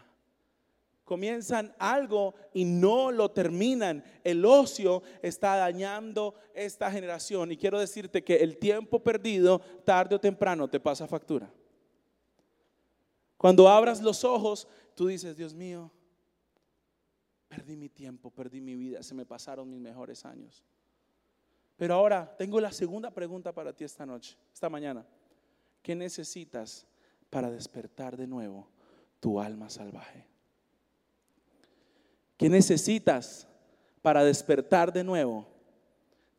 Comienzan 1.03 1.75
algo 1.79 2.33
y 2.53 2.65
no 2.65 3.11
lo 3.11 3.31
terminan. 3.31 4.03
El 4.23 4.45
ocio 4.45 5.03
está 5.21 5.55
dañando 5.55 6.35
esta 6.53 6.89
generación. 6.91 7.51
Y 7.51 7.57
quiero 7.57 7.79
decirte 7.79 8.23
que 8.23 8.37
el 8.37 8.57
tiempo 8.57 9.03
perdido, 9.03 9.59
tarde 9.83 10.15
o 10.15 10.19
temprano, 10.19 10.69
te 10.69 10.79
pasa 10.79 11.07
factura. 11.07 11.51
Cuando 13.37 13.67
abras 13.67 14.01
los 14.01 14.23
ojos, 14.23 14.67
tú 14.95 15.07
dices, 15.07 15.35
Dios 15.35 15.53
mío, 15.53 15.91
Perdí 17.53 17.75
mi 17.75 17.87
tiempo, 17.87 18.31
perdí 18.31 18.61
mi 18.61 18.75
vida, 18.75 19.03
se 19.03 19.13
me 19.13 19.27
pasaron 19.27 19.69
mis 19.69 19.79
mejores 19.79 20.25
años. 20.25 20.63
Pero 21.77 21.93
ahora 21.93 22.35
tengo 22.35 22.59
la 22.59 22.71
segunda 22.71 23.11
pregunta 23.11 23.53
para 23.53 23.71
ti 23.71 23.83
esta 23.83 24.07
noche, 24.07 24.35
esta 24.51 24.69
mañana. 24.71 25.05
¿Qué 25.83 25.93
necesitas 25.93 26.87
para 27.29 27.51
despertar 27.51 28.17
de 28.17 28.25
nuevo 28.25 28.67
tu 29.19 29.39
alma 29.39 29.69
salvaje? 29.69 30.25
¿Qué 32.43 32.49
necesitas 32.49 33.47
para 34.01 34.21
despertar 34.21 34.91
de 34.91 35.01
nuevo 35.01 35.47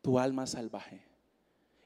tu 0.03 0.19
alma 0.19 0.47
salvaje? 0.47 1.01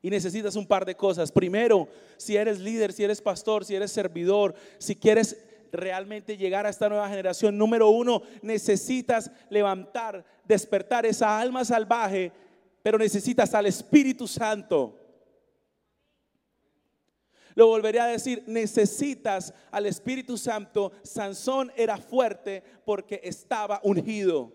Y 0.03 0.11
necesitas 0.11 0.57
un 0.57 0.67
par 0.67 0.85
de 0.85 0.97
cosas. 0.97 1.31
Primero, 1.31 1.87
si 2.17 2.35
eres 2.35 2.59
líder, 2.59 2.93
si 2.93 3.05
eres 3.05 3.23
pastor, 3.23 3.65
si 3.65 3.77
eres 3.77 3.93
servidor, 3.93 4.57
si 4.79 4.97
quieres 4.97 5.41
realmente 5.71 6.37
llegar 6.37 6.67
a 6.67 6.71
esta 6.71 6.89
nueva 6.89 7.09
generación, 7.09 7.57
número 7.57 7.91
uno, 7.91 8.23
necesitas 8.43 9.31
levantar, 9.51 10.25
despertar 10.49 11.07
esa 11.07 11.39
alma 11.39 11.65
salvaje, 11.65 12.33
pero 12.83 12.99
necesitas 12.99 13.55
al 13.55 13.67
Espíritu 13.67 14.27
Santo. 14.27 14.99
Lo 17.59 17.67
volveré 17.67 17.99
a 17.99 18.07
decir, 18.07 18.45
necesitas 18.47 19.53
al 19.73 19.87
Espíritu 19.87 20.39
Santo. 20.39 20.93
Sansón 21.03 21.73
era 21.75 21.97
fuerte 21.97 22.63
porque 22.85 23.21
estaba 23.25 23.81
ungido. 23.83 24.53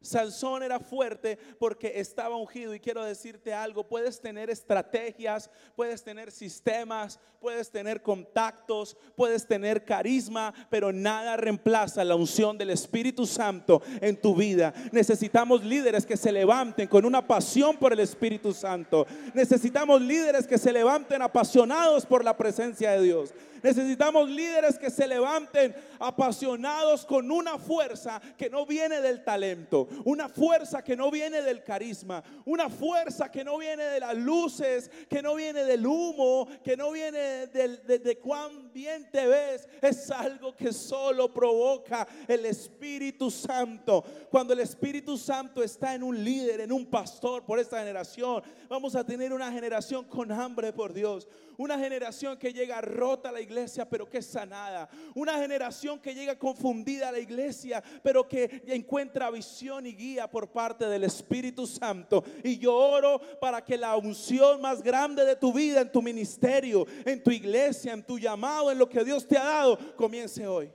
Sansón 0.00 0.62
era 0.62 0.78
fuerte 0.78 1.38
porque 1.58 1.94
estaba 1.96 2.36
ungido 2.36 2.72
y 2.72 2.80
quiero 2.80 3.04
decirte 3.04 3.52
algo, 3.52 3.88
puedes 3.88 4.20
tener 4.20 4.48
estrategias, 4.48 5.50
puedes 5.74 6.04
tener 6.04 6.30
sistemas, 6.30 7.18
puedes 7.40 7.70
tener 7.70 8.00
contactos, 8.00 8.96
puedes 9.16 9.46
tener 9.46 9.84
carisma, 9.84 10.54
pero 10.70 10.92
nada 10.92 11.36
reemplaza 11.36 12.04
la 12.04 12.14
unción 12.14 12.56
del 12.56 12.70
Espíritu 12.70 13.26
Santo 13.26 13.82
en 14.00 14.20
tu 14.20 14.36
vida. 14.36 14.72
Necesitamos 14.92 15.64
líderes 15.64 16.06
que 16.06 16.16
se 16.16 16.30
levanten 16.30 16.86
con 16.86 17.04
una 17.04 17.26
pasión 17.26 17.76
por 17.76 17.92
el 17.92 18.00
Espíritu 18.00 18.52
Santo. 18.52 19.06
Necesitamos 19.34 20.00
líderes 20.00 20.46
que 20.46 20.58
se 20.58 20.72
levanten 20.72 21.22
apasionados 21.22 22.06
por 22.06 22.24
la 22.24 22.36
presencia 22.36 22.92
de 22.92 23.02
Dios. 23.02 23.34
Necesitamos 23.62 24.28
líderes 24.28 24.78
que 24.78 24.90
se 24.90 25.06
levanten 25.06 25.74
apasionados 25.98 27.04
con 27.04 27.30
una 27.30 27.58
fuerza 27.58 28.20
que 28.36 28.50
no 28.50 28.66
viene 28.66 29.00
del 29.00 29.24
talento, 29.24 29.88
una 30.04 30.28
fuerza 30.28 30.82
que 30.82 30.96
no 30.96 31.10
viene 31.10 31.42
del 31.42 31.62
carisma, 31.64 32.22
una 32.44 32.68
fuerza 32.68 33.30
que 33.30 33.44
no 33.44 33.58
viene 33.58 33.84
de 33.84 34.00
las 34.00 34.16
luces, 34.16 34.90
que 35.08 35.22
no 35.22 35.34
viene 35.34 35.64
del 35.64 35.86
humo, 35.86 36.48
que 36.62 36.76
no 36.76 36.92
viene 36.92 37.46
de, 37.48 38.18
cuán 38.22 38.67
bien 38.78 39.10
te 39.10 39.26
ves. 39.26 39.68
Es 39.82 40.08
algo 40.10 40.54
que 40.54 40.72
solo 40.72 41.32
provoca 41.32 42.06
el 42.28 42.46
Espíritu 42.46 43.28
Santo. 43.28 44.04
Cuando 44.30 44.52
el 44.52 44.60
Espíritu 44.60 45.18
Santo 45.18 45.64
está 45.64 45.94
en 45.94 46.04
un 46.04 46.22
líder, 46.22 46.60
en 46.60 46.70
un 46.70 46.86
pastor 46.86 47.44
por 47.44 47.58
esta 47.58 47.80
generación, 47.80 48.42
vamos 48.68 48.94
a 48.94 49.04
tener 49.04 49.32
una 49.32 49.50
generación 49.50 50.04
con 50.04 50.30
hambre 50.30 50.72
por 50.72 50.92
Dios. 50.92 51.26
Una 51.56 51.76
generación 51.76 52.38
que 52.38 52.52
llega 52.52 52.80
rota 52.80 53.30
a 53.30 53.32
la 53.32 53.40
iglesia, 53.40 53.84
pero 53.84 54.08
que 54.08 54.18
es 54.18 54.26
sanada. 54.26 54.88
Una 55.16 55.38
generación 55.38 55.98
que 55.98 56.14
llega 56.14 56.38
confundida 56.38 57.08
a 57.08 57.12
la 57.12 57.18
iglesia, 57.18 57.82
pero 58.04 58.28
que 58.28 58.62
encuentra 58.68 59.28
visión 59.28 59.84
y 59.84 59.92
guía 59.92 60.30
por 60.30 60.52
parte 60.52 60.86
del 60.86 61.02
Espíritu 61.02 61.66
Santo. 61.66 62.22
Y 62.44 62.58
yo 62.58 62.76
oro 62.76 63.20
para 63.40 63.64
que 63.64 63.76
la 63.76 63.96
unción 63.96 64.60
más 64.60 64.84
grande 64.84 65.24
de 65.24 65.34
tu 65.34 65.52
vida, 65.52 65.80
en 65.80 65.90
tu 65.90 66.00
ministerio, 66.00 66.86
en 67.04 67.20
tu 67.20 67.32
iglesia, 67.32 67.92
en 67.92 68.04
tu 68.04 68.20
llamado, 68.20 68.67
en 68.70 68.78
lo 68.78 68.88
que 68.88 69.04
Dios 69.04 69.26
te 69.26 69.36
ha 69.36 69.44
dado, 69.44 69.96
comience 69.96 70.46
hoy. 70.46 70.72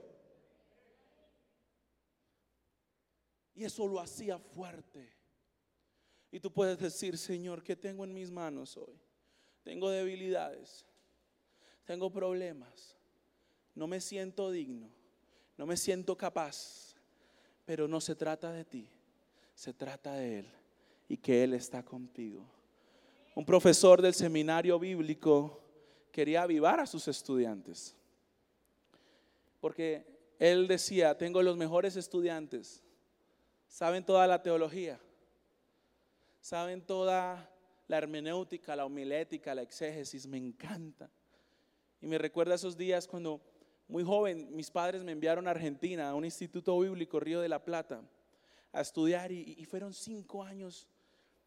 Y 3.54 3.64
eso 3.64 3.86
lo 3.86 4.00
hacía 4.00 4.38
fuerte. 4.38 5.12
Y 6.30 6.40
tú 6.40 6.52
puedes 6.52 6.78
decir, 6.78 7.16
Señor, 7.16 7.62
¿qué 7.62 7.76
tengo 7.76 8.04
en 8.04 8.12
mis 8.12 8.30
manos 8.30 8.76
hoy? 8.76 8.98
Tengo 9.62 9.88
debilidades, 9.88 10.84
tengo 11.84 12.10
problemas, 12.10 12.96
no 13.74 13.86
me 13.86 14.00
siento 14.00 14.50
digno, 14.50 14.90
no 15.56 15.64
me 15.64 15.76
siento 15.76 16.18
capaz, 16.18 16.94
pero 17.64 17.88
no 17.88 18.00
se 18.00 18.14
trata 18.14 18.52
de 18.52 18.64
ti, 18.64 18.90
se 19.54 19.72
trata 19.72 20.14
de 20.14 20.40
Él 20.40 20.46
y 21.08 21.16
que 21.16 21.44
Él 21.44 21.54
está 21.54 21.82
contigo. 21.82 22.44
Un 23.34 23.46
profesor 23.46 24.02
del 24.02 24.14
seminario 24.14 24.78
bíblico 24.78 25.63
quería 26.14 26.44
avivar 26.44 26.78
a 26.78 26.86
sus 26.86 27.08
estudiantes, 27.08 27.96
porque 29.58 30.06
él 30.38 30.68
decía, 30.68 31.18
tengo 31.18 31.42
los 31.42 31.56
mejores 31.56 31.96
estudiantes, 31.96 32.84
saben 33.66 34.04
toda 34.04 34.28
la 34.28 34.40
teología, 34.40 35.00
saben 36.40 36.86
toda 36.86 37.50
la 37.88 37.98
hermenéutica, 37.98 38.76
la 38.76 38.86
homilética, 38.86 39.56
la 39.56 39.62
exégesis, 39.62 40.28
me 40.28 40.38
encanta. 40.38 41.10
Y 42.00 42.06
me 42.06 42.18
recuerda 42.18 42.54
esos 42.54 42.76
días 42.76 43.08
cuando 43.08 43.40
muy 43.88 44.04
joven 44.04 44.54
mis 44.54 44.70
padres 44.70 45.02
me 45.02 45.10
enviaron 45.10 45.48
a 45.48 45.50
Argentina, 45.50 46.10
a 46.10 46.14
un 46.14 46.24
instituto 46.24 46.78
bíblico, 46.78 47.18
Río 47.18 47.40
de 47.40 47.48
la 47.48 47.64
Plata, 47.64 48.02
a 48.70 48.80
estudiar 48.80 49.32
y, 49.32 49.64
fueron 49.64 49.92
cinco 49.92 50.44
años 50.44 50.86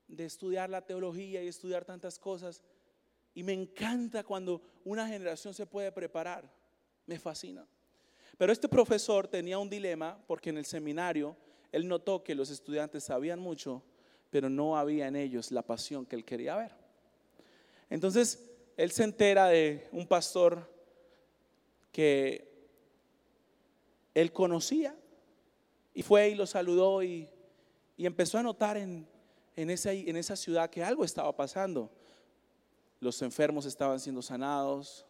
de 0.09 0.25
estudiar 0.25 0.69
la 0.69 0.85
teología 0.85 1.41
y 1.41 1.47
estudiar 1.47 1.85
tantas 1.85 2.19
cosas. 2.19 2.61
Y 3.37 3.43
me 3.43 3.53
encanta 3.53 4.23
cuando 4.23 4.63
una 4.83 5.07
generación 5.07 5.53
se 5.53 5.67
puede 5.67 5.91
preparar, 5.91 6.51
me 7.05 7.19
fascina. 7.19 7.67
Pero 8.35 8.51
este 8.51 8.67
profesor 8.67 9.27
tenía 9.27 9.59
un 9.59 9.69
dilema 9.69 10.17
porque 10.25 10.49
en 10.49 10.57
el 10.57 10.65
seminario 10.65 11.37
él 11.71 11.87
notó 11.87 12.23
que 12.23 12.33
los 12.33 12.49
estudiantes 12.49 13.03
sabían 13.03 13.39
mucho, 13.39 13.83
pero 14.31 14.49
no 14.49 14.75
había 14.75 15.07
en 15.07 15.15
ellos 15.15 15.51
la 15.51 15.61
pasión 15.61 16.03
que 16.03 16.15
él 16.15 16.25
quería 16.25 16.55
ver. 16.55 16.71
Entonces, 17.91 18.43
él 18.75 18.89
se 18.89 19.03
entera 19.03 19.49
de 19.49 19.87
un 19.91 20.07
pastor 20.07 20.67
que 21.91 22.71
él 24.15 24.33
conocía 24.33 24.95
y 25.93 26.01
fue 26.01 26.29
y 26.29 26.33
lo 26.33 26.47
saludó 26.47 27.03
y, 27.03 27.29
empezó 27.99 28.39
a 28.39 28.43
notar 28.43 28.77
en, 28.77 29.07
esa, 29.55 29.93
en 29.93 30.15
esa 30.15 30.35
ciudad 30.35 30.71
que 30.71 30.83
algo 30.83 31.05
estaba 31.05 31.35
pasando. 31.35 31.91
Los 32.99 33.21
enfermos 33.21 33.65
estaban 33.65 33.99
siendo 33.99 34.21
sanados, 34.21 35.05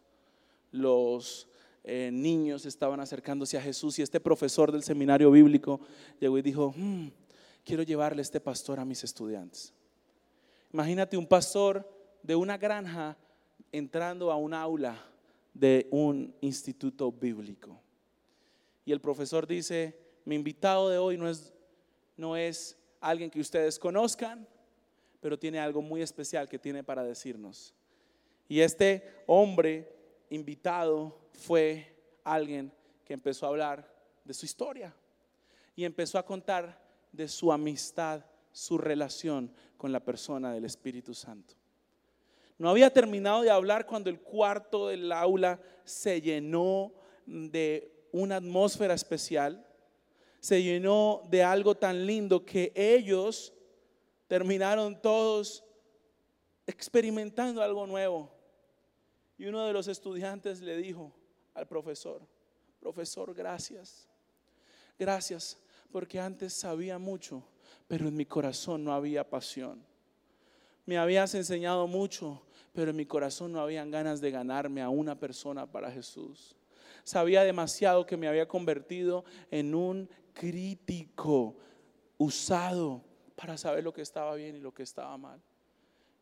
los 0.72 1.48
eh, 1.84 2.10
niños 2.12 2.66
estaban 2.66 3.00
acercándose 3.00 3.58
a 3.58 3.62
Jesús 3.62 3.98
y 3.98 4.02
este 4.02 4.20
profesor 4.20 4.72
del 4.72 4.84
seminario 4.84 5.32
bíblico 5.32 5.80
llegó 6.20 6.38
y 6.38 6.42
dijo, 6.42 6.74
hmm, 6.76 7.08
quiero 7.64 7.84
llevarle 7.84 8.22
este 8.22 8.42
pastor 8.42 8.80
a 8.80 8.86
mis 8.86 9.04
estudiantes. 9.04 9.74
Imagínate 10.74 11.16
un 11.16 11.26
pastor 11.26 11.90
de 12.24 12.36
una 12.36 12.58
granja 12.58 13.18
entrando 13.72 14.32
a 14.32 14.36
un 14.36 14.54
aula 14.54 15.02
de 15.54 15.88
un 15.92 16.36
instituto 16.42 17.12
bíblico. 17.12 17.80
Y 18.86 18.92
el 18.92 19.02
profesor 19.02 19.48
dice, 19.48 19.98
mi 20.26 20.36
invitado 20.36 20.90
de 20.90 20.98
hoy 20.98 21.18
no 21.18 21.30
es, 21.30 21.54
no 22.16 22.36
es 22.36 22.78
alguien 23.00 23.30
que 23.30 23.40
ustedes 23.40 23.80
conozcan, 23.80 24.48
pero 25.20 25.38
tiene 25.38 25.60
algo 25.60 25.82
muy 25.82 26.02
especial 26.02 26.48
que 26.48 26.60
tiene 26.60 26.84
para 26.84 27.04
decirnos. 27.04 27.74
Y 28.48 28.62
este 28.62 29.04
hombre 29.26 29.94
invitado 30.30 31.18
fue 31.34 31.96
alguien 32.24 32.72
que 33.06 33.14
empezó 33.14 33.46
a 33.46 33.50
hablar 33.50 33.94
de 34.24 34.34
su 34.34 34.46
historia 34.46 34.94
y 35.76 35.86
empezó 35.86 36.18
a 36.18 36.26
contar 36.26 36.82
de 37.12 37.28
su 37.28 37.52
amistad, 37.52 38.26
su 38.52 38.78
relación 38.78 39.52
con 39.78 39.92
la 39.92 40.00
persona 40.00 40.54
del 40.54 40.66
Espíritu 40.66 41.14
Santo. 41.14 41.56
No 42.58 42.70
había 42.70 42.92
terminado 42.92 43.44
de 43.44 43.52
hablar 43.52 43.86
cuando 43.86 44.10
el 44.10 44.20
cuarto 44.20 44.88
del 44.88 45.12
aula 45.12 45.60
se 45.84 46.22
llenó 46.22 46.92
de 47.26 47.92
una 48.12 48.38
atmósfera 48.38 48.94
especial, 48.94 49.66
se 50.40 50.64
llenó 50.64 51.22
de 51.30 51.44
algo 51.44 51.76
tan 51.76 52.06
lindo 52.06 52.46
que 52.46 52.72
ellos 52.76 53.54
terminaron 54.28 55.02
todos 55.02 55.64
experimentando 56.66 57.62
algo 57.62 57.88
nuevo. 57.88 58.32
Y 59.38 59.46
uno 59.46 59.66
de 59.66 59.74
los 59.74 59.88
estudiantes 59.88 60.62
le 60.62 60.78
dijo 60.78 61.14
al 61.54 61.68
profesor, 61.68 62.22
profesor, 62.80 63.34
gracias. 63.34 64.08
Gracias 65.00 65.58
porque 65.92 66.20
antes 66.20 66.54
sabía 66.54 66.98
mucho, 66.98 67.44
pero 67.88 68.08
en 68.08 68.16
mi 68.16 68.26
corazón 68.26 68.84
no 68.84 68.94
había 68.94 69.30
pasión. 69.30 69.86
Me 70.86 70.98
habías 70.98 71.34
enseñado 71.36 71.88
mucho, 71.88 72.42
pero 72.74 72.92
en 72.92 72.98
mi 72.98 73.06
corazón 73.06 73.52
no 73.52 73.62
habían 73.62 73.92
ganas 73.92 74.22
de 74.22 74.32
ganarme 74.32 74.82
a 74.82 74.90
una 74.90 75.20
persona 75.20 75.70
para 75.70 75.92
Jesús. 75.92 76.56
Sabía 77.04 77.44
demasiado 77.44 78.06
que 78.06 78.18
me 78.18 78.28
había 78.28 78.48
convertido 78.48 79.24
en 79.52 79.76
un 79.76 80.10
crítico 80.34 81.56
usado 82.18 83.04
para 83.38 83.56
saber 83.56 83.84
lo 83.84 83.94
que 83.94 84.02
estaba 84.02 84.34
bien 84.34 84.56
y 84.56 84.60
lo 84.60 84.74
que 84.74 84.82
estaba 84.82 85.16
mal. 85.16 85.40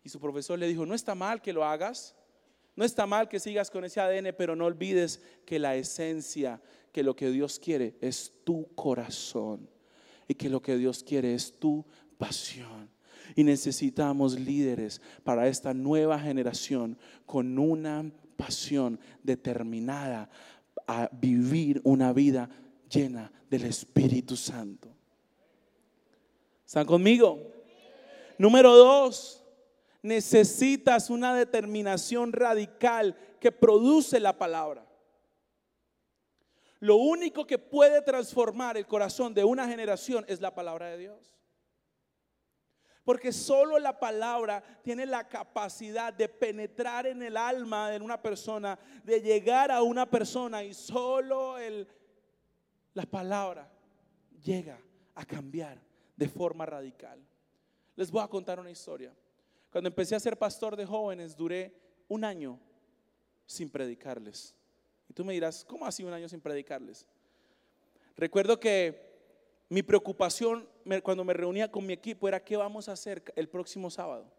Y 0.03 0.09
su 0.09 0.19
profesor 0.19 0.59
le 0.59 0.67
dijo, 0.67 0.85
no 0.85 0.93
está 0.93 1.15
mal 1.15 1.41
que 1.41 1.53
lo 1.53 1.63
hagas, 1.63 2.13
no 2.75 2.83
está 2.83 3.07
mal 3.07 3.29
que 3.29 3.39
sigas 3.39 3.71
con 3.71 3.85
ese 3.85 4.01
ADN, 4.01 4.35
pero 4.37 4.53
no 4.53 4.65
olvides 4.65 5.21
que 5.45 5.57
la 5.57 5.77
esencia, 5.77 6.61
que 6.91 7.03
lo 7.03 7.15
que 7.15 7.31
Dios 7.31 7.57
quiere 7.57 7.95
es 8.01 8.33
tu 8.43 8.67
corazón 8.75 9.69
y 10.27 10.35
que 10.35 10.49
lo 10.49 10.61
que 10.61 10.77
Dios 10.77 11.03
quiere 11.03 11.33
es 11.33 11.57
tu 11.57 11.85
pasión. 12.17 12.89
Y 13.33 13.45
necesitamos 13.45 14.37
líderes 14.37 15.01
para 15.23 15.47
esta 15.47 15.73
nueva 15.73 16.19
generación 16.19 16.97
con 17.25 17.57
una 17.57 18.11
pasión 18.35 18.99
determinada 19.23 20.29
a 20.85 21.09
vivir 21.13 21.79
una 21.85 22.11
vida 22.11 22.49
llena 22.89 23.31
del 23.49 23.63
Espíritu 23.63 24.35
Santo. 24.35 24.94
¿Están 26.65 26.85
conmigo? 26.85 27.39
Número 28.37 28.75
dos, 28.75 29.43
necesitas 30.01 31.09
una 31.09 31.35
determinación 31.35 32.33
radical 32.33 33.15
que 33.39 33.51
produce 33.51 34.19
la 34.19 34.37
palabra. 34.37 34.85
Lo 36.79 36.97
único 36.97 37.47
que 37.47 37.57
puede 37.57 38.01
transformar 38.01 38.77
el 38.77 38.85
corazón 38.85 39.33
de 39.33 39.43
una 39.43 39.67
generación 39.67 40.25
es 40.27 40.41
la 40.41 40.53
palabra 40.53 40.89
de 40.89 40.97
Dios. 40.97 41.35
Porque 43.03 43.31
solo 43.31 43.77
la 43.77 43.99
palabra 43.99 44.63
tiene 44.83 45.05
la 45.05 45.27
capacidad 45.27 46.11
de 46.11 46.27
penetrar 46.27 47.05
en 47.05 47.21
el 47.21 47.37
alma 47.37 47.91
de 47.91 47.99
una 47.99 48.21
persona, 48.21 48.79
de 49.03 49.21
llegar 49.21 49.71
a 49.71 49.83
una 49.83 50.09
persona 50.09 50.63
y 50.63 50.73
solo 50.73 51.55
la 52.93 53.05
palabra 53.05 53.71
llega 54.43 54.79
a 55.13 55.23
cambiar 55.23 55.79
de 56.15 56.27
forma 56.27 56.65
radical. 56.65 57.19
Les 57.95 58.11
voy 58.11 58.21
a 58.21 58.27
contar 58.27 58.59
una 58.59 58.71
historia. 58.71 59.13
Cuando 59.71 59.87
empecé 59.87 60.15
a 60.15 60.19
ser 60.19 60.37
pastor 60.37 60.75
de 60.75 60.85
jóvenes, 60.85 61.35
duré 61.35 61.73
un 62.07 62.23
año 62.23 62.59
sin 63.45 63.69
predicarles. 63.69 64.55
Y 65.09 65.13
tú 65.13 65.23
me 65.25 65.33
dirás, 65.33 65.63
¿cómo 65.65 65.85
así 65.85 66.03
un 66.03 66.13
año 66.13 66.29
sin 66.29 66.41
predicarles? 66.41 67.05
Recuerdo 68.15 68.59
que 68.59 69.13
mi 69.69 69.83
preocupación 69.83 70.69
cuando 71.03 71.23
me 71.23 71.33
reunía 71.33 71.71
con 71.71 71.85
mi 71.85 71.93
equipo 71.93 72.27
era 72.27 72.43
qué 72.43 72.55
vamos 72.55 72.87
a 72.87 72.93
hacer 72.93 73.23
el 73.35 73.49
próximo 73.49 73.89
sábado. 73.89 74.31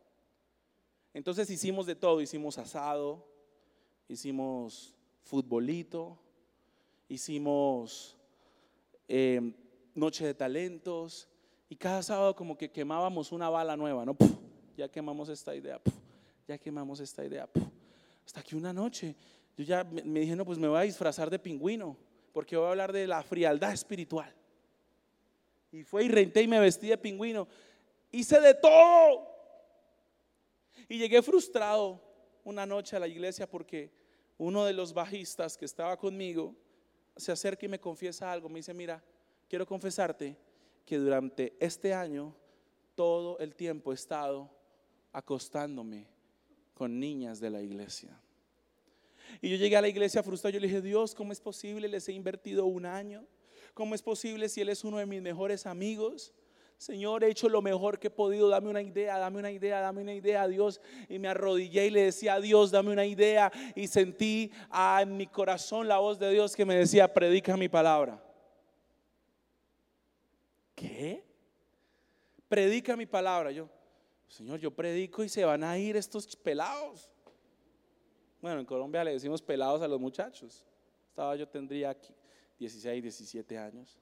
Entonces 1.12 1.50
hicimos 1.50 1.86
de 1.86 1.94
todo, 1.94 2.20
hicimos 2.20 2.58
asado, 2.58 3.26
hicimos 4.08 4.94
futbolito, 5.22 6.18
hicimos 7.08 8.16
eh, 9.08 9.52
noche 9.94 10.26
de 10.26 10.34
talentos 10.34 11.28
y 11.68 11.76
cada 11.76 12.02
sábado 12.02 12.34
como 12.34 12.56
que 12.56 12.70
quemábamos 12.70 13.32
una 13.32 13.48
bala 13.48 13.76
nueva, 13.76 14.04
¿no? 14.04 14.16
ya 14.76 14.88
quemamos 14.88 15.28
esta 15.28 15.54
idea, 15.54 15.80
ya 16.46 16.58
quemamos 16.58 17.00
esta 17.00 17.24
idea. 17.24 17.48
Hasta 18.24 18.42
que 18.42 18.56
una 18.56 18.72
noche 18.72 19.16
yo 19.56 19.64
ya 19.64 19.84
me, 19.84 20.20
dije, 20.20 20.36
no, 20.36 20.44
pues 20.44 20.58
me 20.58 20.68
voy 20.68 20.78
a 20.78 20.82
disfrazar 20.82 21.30
de 21.30 21.38
pingüino, 21.38 21.96
porque 22.32 22.56
voy 22.56 22.66
a 22.66 22.70
hablar 22.70 22.92
de 22.92 23.06
la 23.06 23.22
frialdad 23.22 23.72
espiritual. 23.72 24.32
Y 25.72 25.82
fue 25.82 26.04
y 26.04 26.08
renté 26.08 26.42
y 26.42 26.48
me 26.48 26.60
vestí 26.60 26.88
de 26.88 26.98
pingüino. 26.98 27.48
Hice 28.12 28.40
de 28.40 28.54
todo. 28.54 29.34
Y 30.88 30.98
llegué 30.98 31.22
frustrado 31.22 32.00
una 32.44 32.66
noche 32.66 32.96
a 32.96 33.00
la 33.00 33.08
iglesia 33.08 33.48
porque 33.48 33.90
uno 34.38 34.64
de 34.64 34.74
los 34.74 34.92
bajistas 34.92 35.56
que 35.56 35.64
estaba 35.64 35.96
conmigo 35.96 36.54
se 37.16 37.32
acerca 37.32 37.64
y 37.64 37.68
me 37.68 37.80
confiesa 37.80 38.30
algo. 38.30 38.48
Me 38.48 38.58
dice, 38.58 38.74
mira, 38.74 39.02
quiero 39.48 39.66
confesarte 39.66 40.36
que 40.86 40.96
durante 40.98 41.54
este 41.60 41.92
año 41.92 42.34
todo 42.94 43.38
el 43.40 43.54
tiempo 43.54 43.92
he 43.92 43.94
estado 43.94 44.50
acostándome 45.12 46.06
con 46.72 46.98
niñas 46.98 47.40
de 47.40 47.50
la 47.50 47.60
iglesia. 47.60 48.18
Y 49.42 49.50
yo 49.50 49.56
llegué 49.56 49.76
a 49.76 49.80
la 49.80 49.88
iglesia 49.88 50.22
frustrado, 50.22 50.54
yo 50.54 50.60
le 50.60 50.68
dije, 50.68 50.80
Dios, 50.80 51.14
¿cómo 51.14 51.32
es 51.32 51.40
posible? 51.40 51.88
Les 51.88 52.08
he 52.08 52.12
invertido 52.12 52.64
un 52.66 52.86
año. 52.86 53.26
¿Cómo 53.74 53.94
es 53.94 54.02
posible 54.02 54.48
si 54.48 54.60
Él 54.60 54.68
es 54.68 54.84
uno 54.84 54.98
de 54.98 55.06
mis 55.06 55.20
mejores 55.20 55.66
amigos? 55.66 56.32
Señor, 56.78 57.24
he 57.24 57.30
hecho 57.30 57.48
lo 57.48 57.62
mejor 57.62 57.98
que 57.98 58.06
he 58.06 58.10
podido, 58.10 58.48
dame 58.48 58.68
una 58.68 58.82
idea, 58.82 59.18
dame 59.18 59.38
una 59.38 59.50
idea, 59.50 59.80
dame 59.80 60.02
una 60.02 60.14
idea, 60.14 60.46
Dios. 60.46 60.80
Y 61.08 61.18
me 61.18 61.28
arrodillé 61.28 61.86
y 61.86 61.90
le 61.90 62.02
decía 62.02 62.34
a 62.34 62.40
Dios, 62.40 62.70
dame 62.70 62.92
una 62.92 63.06
idea. 63.06 63.50
Y 63.74 63.88
sentí 63.88 64.52
ah, 64.70 65.00
en 65.02 65.16
mi 65.16 65.26
corazón 65.26 65.88
la 65.88 65.98
voz 65.98 66.18
de 66.18 66.30
Dios 66.30 66.54
que 66.54 66.64
me 66.64 66.76
decía, 66.76 67.12
predica 67.12 67.56
mi 67.56 67.68
palabra. 67.68 68.22
¿Qué? 70.76 71.24
Predica 72.48 72.96
mi 72.96 73.06
palabra. 73.06 73.50
Yo, 73.50 73.68
Señor, 74.28 74.60
yo 74.60 74.70
predico 74.70 75.24
y 75.24 75.28
se 75.28 75.44
van 75.44 75.64
a 75.64 75.76
ir 75.76 75.96
estos 75.96 76.36
pelados. 76.36 77.10
Bueno, 78.40 78.60
en 78.60 78.66
Colombia 78.66 79.02
le 79.02 79.12
decimos 79.12 79.42
pelados 79.42 79.82
a 79.82 79.88
los 79.88 79.98
muchachos. 79.98 80.64
Estaba 81.08 81.34
yo 81.34 81.48
tendría 81.48 81.90
aquí 81.90 82.14
16, 82.58 83.02
17 83.02 83.58
años. 83.58 83.98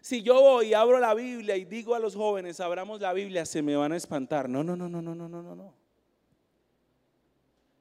Si 0.00 0.22
yo 0.22 0.40
voy 0.40 0.68
y 0.68 0.74
abro 0.74 0.98
la 0.98 1.14
Biblia 1.14 1.56
y 1.56 1.64
digo 1.64 1.94
a 1.94 1.98
los 1.98 2.14
jóvenes, 2.14 2.60
abramos 2.60 3.00
la 3.00 3.12
Biblia, 3.12 3.44
se 3.44 3.60
me 3.60 3.76
van 3.76 3.92
a 3.92 3.96
espantar. 3.96 4.48
No, 4.48 4.64
no, 4.64 4.76
no, 4.76 4.88
no, 4.88 5.02
no, 5.02 5.14
no, 5.14 5.28
no, 5.28 5.54
no. 5.54 5.74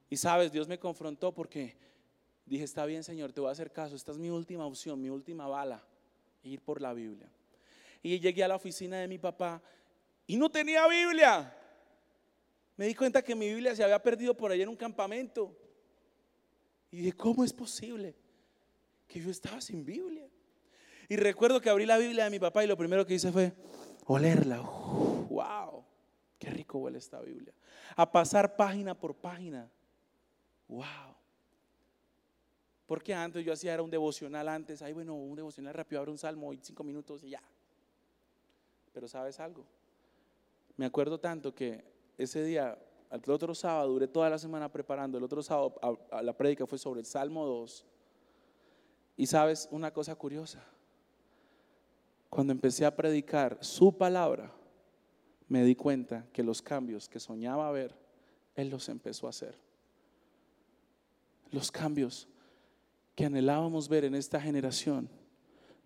Y 0.09 0.17
sabes, 0.17 0.51
Dios 0.51 0.67
me 0.67 0.79
confrontó 0.79 1.33
porque 1.33 1.77
dije, 2.45 2.63
está 2.63 2.85
bien, 2.85 3.03
Señor, 3.03 3.31
te 3.31 3.41
voy 3.41 3.49
a 3.49 3.51
hacer 3.51 3.71
caso. 3.71 3.95
Esta 3.95 4.11
es 4.11 4.17
mi 4.17 4.29
última 4.29 4.65
opción, 4.65 5.01
mi 5.01 5.09
última 5.09 5.47
bala, 5.47 5.83
ir 6.45 6.61
por 6.61 6.81
la 6.81 6.93
Biblia. 6.93 7.29
Y 8.01 8.19
llegué 8.19 8.43
a 8.43 8.47
la 8.47 8.55
oficina 8.55 8.97
de 8.97 9.07
mi 9.07 9.17
papá 9.17 9.61
y 10.27 10.37
no 10.37 10.49
tenía 10.49 10.87
Biblia. 10.87 11.55
Me 12.77 12.85
di 12.87 12.95
cuenta 12.95 13.21
que 13.23 13.35
mi 13.35 13.47
Biblia 13.47 13.75
se 13.75 13.83
había 13.83 14.01
perdido 14.01 14.35
por 14.35 14.51
allá 14.51 14.63
en 14.63 14.69
un 14.69 14.75
campamento. 14.75 15.55
Y 16.91 16.97
dije, 16.97 17.13
¿cómo 17.13 17.43
es 17.43 17.53
posible 17.53 18.15
que 19.07 19.19
yo 19.19 19.31
estaba 19.31 19.59
sin 19.61 19.83
Biblia? 19.83 20.27
Y 21.07 21.15
recuerdo 21.15 21.61
que 21.61 21.69
abrí 21.69 21.85
la 21.85 21.97
Biblia 21.97 22.25
de 22.25 22.29
mi 22.29 22.39
papá 22.39 22.63
y 22.63 22.67
lo 22.67 22.77
primero 22.77 23.05
que 23.05 23.15
hice 23.15 23.31
fue 23.31 23.53
olerla. 24.05 24.59
¡Wow! 24.59 25.85
¡Qué 26.37 26.49
rico 26.49 26.79
huele 26.79 26.97
esta 26.97 27.21
Biblia! 27.21 27.53
A 27.95 28.11
pasar 28.11 28.55
página 28.55 28.97
por 28.97 29.15
página. 29.15 29.69
¡Wow! 30.67 31.14
Porque 32.85 33.13
antes 33.13 33.43
yo 33.43 33.53
hacía 33.53 33.73
era 33.73 33.83
un 33.83 33.89
devocional 33.89 34.47
antes. 34.47 34.81
Ay, 34.81 34.93
bueno, 34.93 35.15
un 35.15 35.35
devocional 35.35 35.73
rápido, 35.73 35.99
abro 35.99 36.11
un 36.11 36.17
salmo 36.17 36.53
y 36.53 36.59
cinco 36.61 36.83
minutos 36.83 37.23
y 37.23 37.29
ya. 37.29 37.41
Pero 38.93 39.07
sabes 39.07 39.39
algo, 39.39 39.65
me 40.77 40.85
acuerdo 40.85 41.19
tanto 41.19 41.53
que 41.53 41.83
ese 42.17 42.43
día, 42.43 42.77
el 43.11 43.31
otro 43.31 43.53
sábado, 43.55 43.89
duré 43.89 44.07
toda 44.07 44.29
la 44.29 44.37
semana 44.37 44.71
preparando, 44.71 45.17
el 45.17 45.23
otro 45.23 45.41
sábado 45.41 45.75
la 46.21 46.37
prédica 46.37 46.65
fue 46.65 46.77
sobre 46.77 47.01
el 47.01 47.05
Salmo 47.05 47.45
2. 47.45 47.85
Y 49.17 49.27
sabes 49.27 49.67
una 49.71 49.91
cosa 49.91 50.15
curiosa, 50.15 50.63
cuando 52.29 52.51
empecé 52.51 52.85
a 52.85 52.95
predicar 52.95 53.57
su 53.61 53.97
palabra, 53.97 54.51
me 55.47 55.63
di 55.63 55.75
cuenta 55.75 56.25
que 56.33 56.43
los 56.43 56.61
cambios 56.61 57.07
que 57.07 57.19
soñaba 57.19 57.71
ver, 57.71 57.95
Él 58.55 58.69
los 58.69 58.89
empezó 58.89 59.27
a 59.27 59.29
hacer. 59.29 59.57
Los 61.51 61.71
cambios 61.71 62.27
que 63.15 63.25
anhelábamos 63.25 63.87
ver 63.87 64.05
en 64.05 64.15
esta 64.15 64.39
generación, 64.39 65.09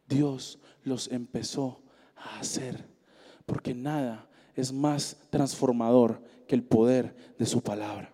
Dios 0.07 0.59
los 0.83 1.07
empezó 1.11 1.81
a 2.15 2.39
hacer 2.39 2.87
porque 3.45 3.73
nada 3.73 4.27
es 4.55 4.71
más 4.71 5.17
transformador 5.29 6.21
que 6.47 6.55
el 6.55 6.63
poder 6.63 7.15
de 7.37 7.45
su 7.45 7.61
palabra. 7.61 8.13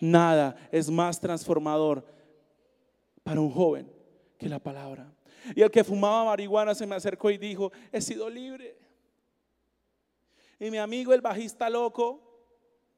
Nada 0.00 0.56
es 0.70 0.90
más 0.90 1.20
transformador 1.20 2.04
para 3.22 3.40
un 3.40 3.50
joven 3.50 3.90
que 4.38 4.48
la 4.48 4.58
palabra. 4.58 5.12
Y 5.54 5.62
el 5.62 5.70
que 5.70 5.84
fumaba 5.84 6.24
marihuana 6.24 6.74
se 6.74 6.86
me 6.86 6.94
acercó 6.94 7.30
y 7.30 7.38
dijo, 7.38 7.72
he 7.92 8.00
sido 8.00 8.28
libre. 8.28 8.76
Y 10.58 10.70
mi 10.70 10.78
amigo 10.78 11.12
el 11.12 11.20
bajista 11.20 11.68
loco 11.68 12.20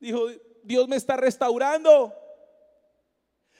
dijo, 0.00 0.20
Dios 0.62 0.88
me 0.88 0.96
está 0.96 1.16
restaurando. 1.16 2.14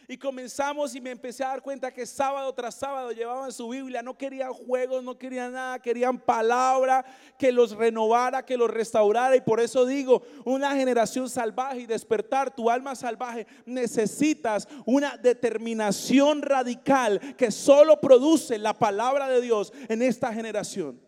Y 0.09 0.17
comenzamos 0.17 0.95
y 0.95 1.01
me 1.01 1.11
empecé 1.11 1.43
a 1.43 1.49
dar 1.49 1.63
cuenta 1.63 1.93
que 1.93 2.07
sábado 2.07 2.53
tras 2.55 2.77
sábado 2.77 3.11
llevaban 3.11 3.51
su 3.51 3.69
Biblia, 3.69 4.03
no 4.03 4.17
querían 4.17 4.53
juegos, 4.53 5.03
no 5.03 5.19
querían 5.19 5.53
nada, 5.53 5.81
querían 5.81 6.17
palabra 6.17 7.05
que 7.37 7.51
los 7.51 7.73
renovara, 7.73 8.45
que 8.45 8.57
los 8.57 8.71
restaurara. 8.71 9.35
Y 9.35 9.41
por 9.41 9.59
eso 9.59 9.85
digo, 9.85 10.23
una 10.45 10.77
generación 10.77 11.29
salvaje 11.29 11.81
y 11.81 11.87
despertar 11.87 12.55
tu 12.55 12.71
alma 12.71 12.95
salvaje, 12.95 13.49
necesitas 13.65 14.69
una 14.85 15.17
determinación 15.17 16.41
radical 16.41 17.35
que 17.37 17.51
solo 17.51 18.01
produce 18.01 18.59
la 18.59 18.79
palabra 18.79 19.29
de 19.29 19.41
Dios 19.41 19.73
en 19.89 20.03
esta 20.03 20.33
generación. 20.33 21.01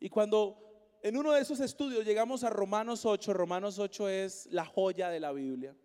Y 0.00 0.08
cuando 0.08 0.58
en 1.00 1.16
uno 1.16 1.30
de 1.30 1.42
esos 1.42 1.60
estudios 1.60 2.04
llegamos 2.04 2.42
a 2.42 2.50
Romanos 2.50 3.06
8, 3.06 3.32
Romanos 3.34 3.78
8 3.78 4.08
es 4.08 4.46
la 4.50 4.64
joya 4.64 5.10
de 5.10 5.20
la 5.20 5.30
Biblia 5.30 5.76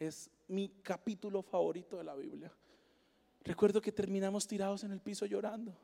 es 0.00 0.30
mi 0.48 0.70
capítulo 0.82 1.42
favorito 1.42 1.98
de 1.98 2.04
la 2.04 2.14
Biblia. 2.16 2.50
Recuerdo 3.44 3.80
que 3.80 3.92
terminamos 3.92 4.46
tirados 4.46 4.82
en 4.82 4.92
el 4.92 5.00
piso 5.00 5.26
llorando. 5.26 5.76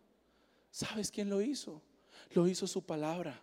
¿Sabes 0.71 1.11
quién 1.11 1.29
lo 1.29 1.41
hizo? 1.43 1.83
Lo 2.31 2.49
hizo 2.49 2.67
su 2.67 2.83
palabra. 2.83 3.41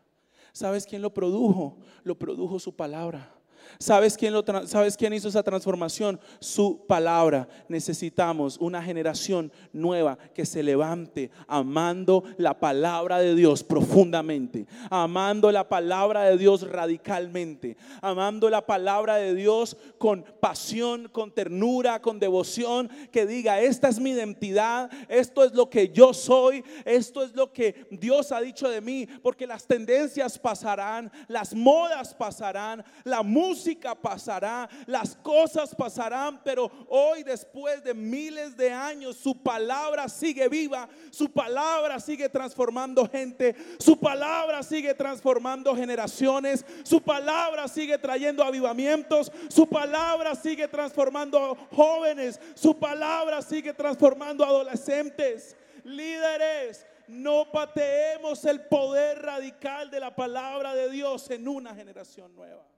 ¿Sabes 0.52 0.86
quién 0.86 1.02
lo 1.02 1.14
produjo? 1.14 1.78
Lo 2.04 2.18
produjo 2.18 2.60
su 2.60 2.76
palabra. 2.76 3.34
¿Sabes 3.80 4.17
quién, 4.17 4.34
lo 4.34 4.43
¿Sabes 4.65 4.97
quién 4.97 5.13
hizo 5.13 5.28
esa 5.28 5.43
transformación? 5.43 6.19
Su 6.39 6.86
palabra. 6.88 7.47
Necesitamos 7.67 8.58
una 8.60 8.82
generación 8.82 9.52
nueva 9.71 10.17
que 10.34 10.45
se 10.45 10.63
levante 10.63 11.32
amando 11.47 12.23
la 12.38 12.60
palabra 12.60 13.19
de 13.19 13.36
Dios 13.36 13.63
profundamente, 13.63 14.65
amando 14.89 15.52
la 15.52 15.67
palabra 15.67 16.23
de 16.23 16.38
Dios 16.38 16.69
radicalmente, 16.69 17.78
amando 18.02 18.49
la 18.49 18.65
palabra 18.65 19.15
de 19.15 19.36
Dios 19.36 19.78
con 19.97 20.26
pasión, 20.39 21.10
con 21.12 21.32
ternura, 21.32 22.02
con 22.02 22.19
devoción, 22.19 22.89
que 23.12 23.26
diga, 23.26 23.62
esta 23.62 23.88
es 23.88 23.99
mi 23.99 24.12
identidad, 24.12 24.89
esto 25.10 25.43
es 25.43 25.54
lo 25.54 25.69
que 25.69 25.89
yo 25.89 26.13
soy, 26.13 26.63
esto 26.86 27.23
es 27.23 27.34
lo 27.36 27.52
que 27.52 27.88
Dios 27.91 28.32
ha 28.32 28.41
dicho 28.41 28.69
de 28.69 28.82
mí, 28.82 29.08
porque 29.21 29.47
las 29.47 29.65
tendencias 29.65 30.38
pasarán, 30.39 31.12
las 31.28 31.54
modas 31.54 32.13
pasarán, 32.13 32.84
la 33.04 33.23
música 33.23 33.53
música 33.54 33.94
pasará, 33.94 34.68
las 34.88 35.16
cosas 35.16 35.76
pasarán, 35.76 36.42
pero 36.44 36.72
hoy 36.89 37.22
después 37.22 37.84
de 37.84 37.94
miles 37.94 38.58
de 38.58 38.72
años 38.72 39.16
su 39.16 39.36
palabra 39.36 40.10
sigue 40.10 40.50
viva, 40.50 40.89
su 41.12 41.32
palabra 41.32 42.00
sigue 42.00 42.30
transformando 42.30 43.08
gente, 43.08 43.56
su 43.78 44.00
palabra 44.00 44.63
sigue 44.63 44.96
transformando 44.96 45.76
generaciones, 45.76 46.66
su 46.84 47.00
palabra 47.00 47.68
sigue 47.68 48.00
trayendo 48.00 48.44
avivamientos, 48.44 49.32
su 49.50 49.68
palabra 49.68 50.34
sigue 50.34 50.68
transformando 50.68 51.56
jóvenes, 51.76 52.39
su 52.56 52.76
palabra 52.80 53.44
sigue 53.44 53.72
transformando 53.74 54.44
adolescentes, 54.44 55.56
líderes. 55.84 56.88
No 57.08 57.52
pateemos 57.52 58.46
el 58.46 58.62
poder 58.62 59.22
radical 59.22 59.92
de 59.92 60.00
la 60.00 60.16
palabra 60.16 60.74
de 60.74 60.89
Dios 60.89 61.30
en 61.30 61.48
una 61.48 61.76
generación 61.76 62.34
nueva. 62.34 62.73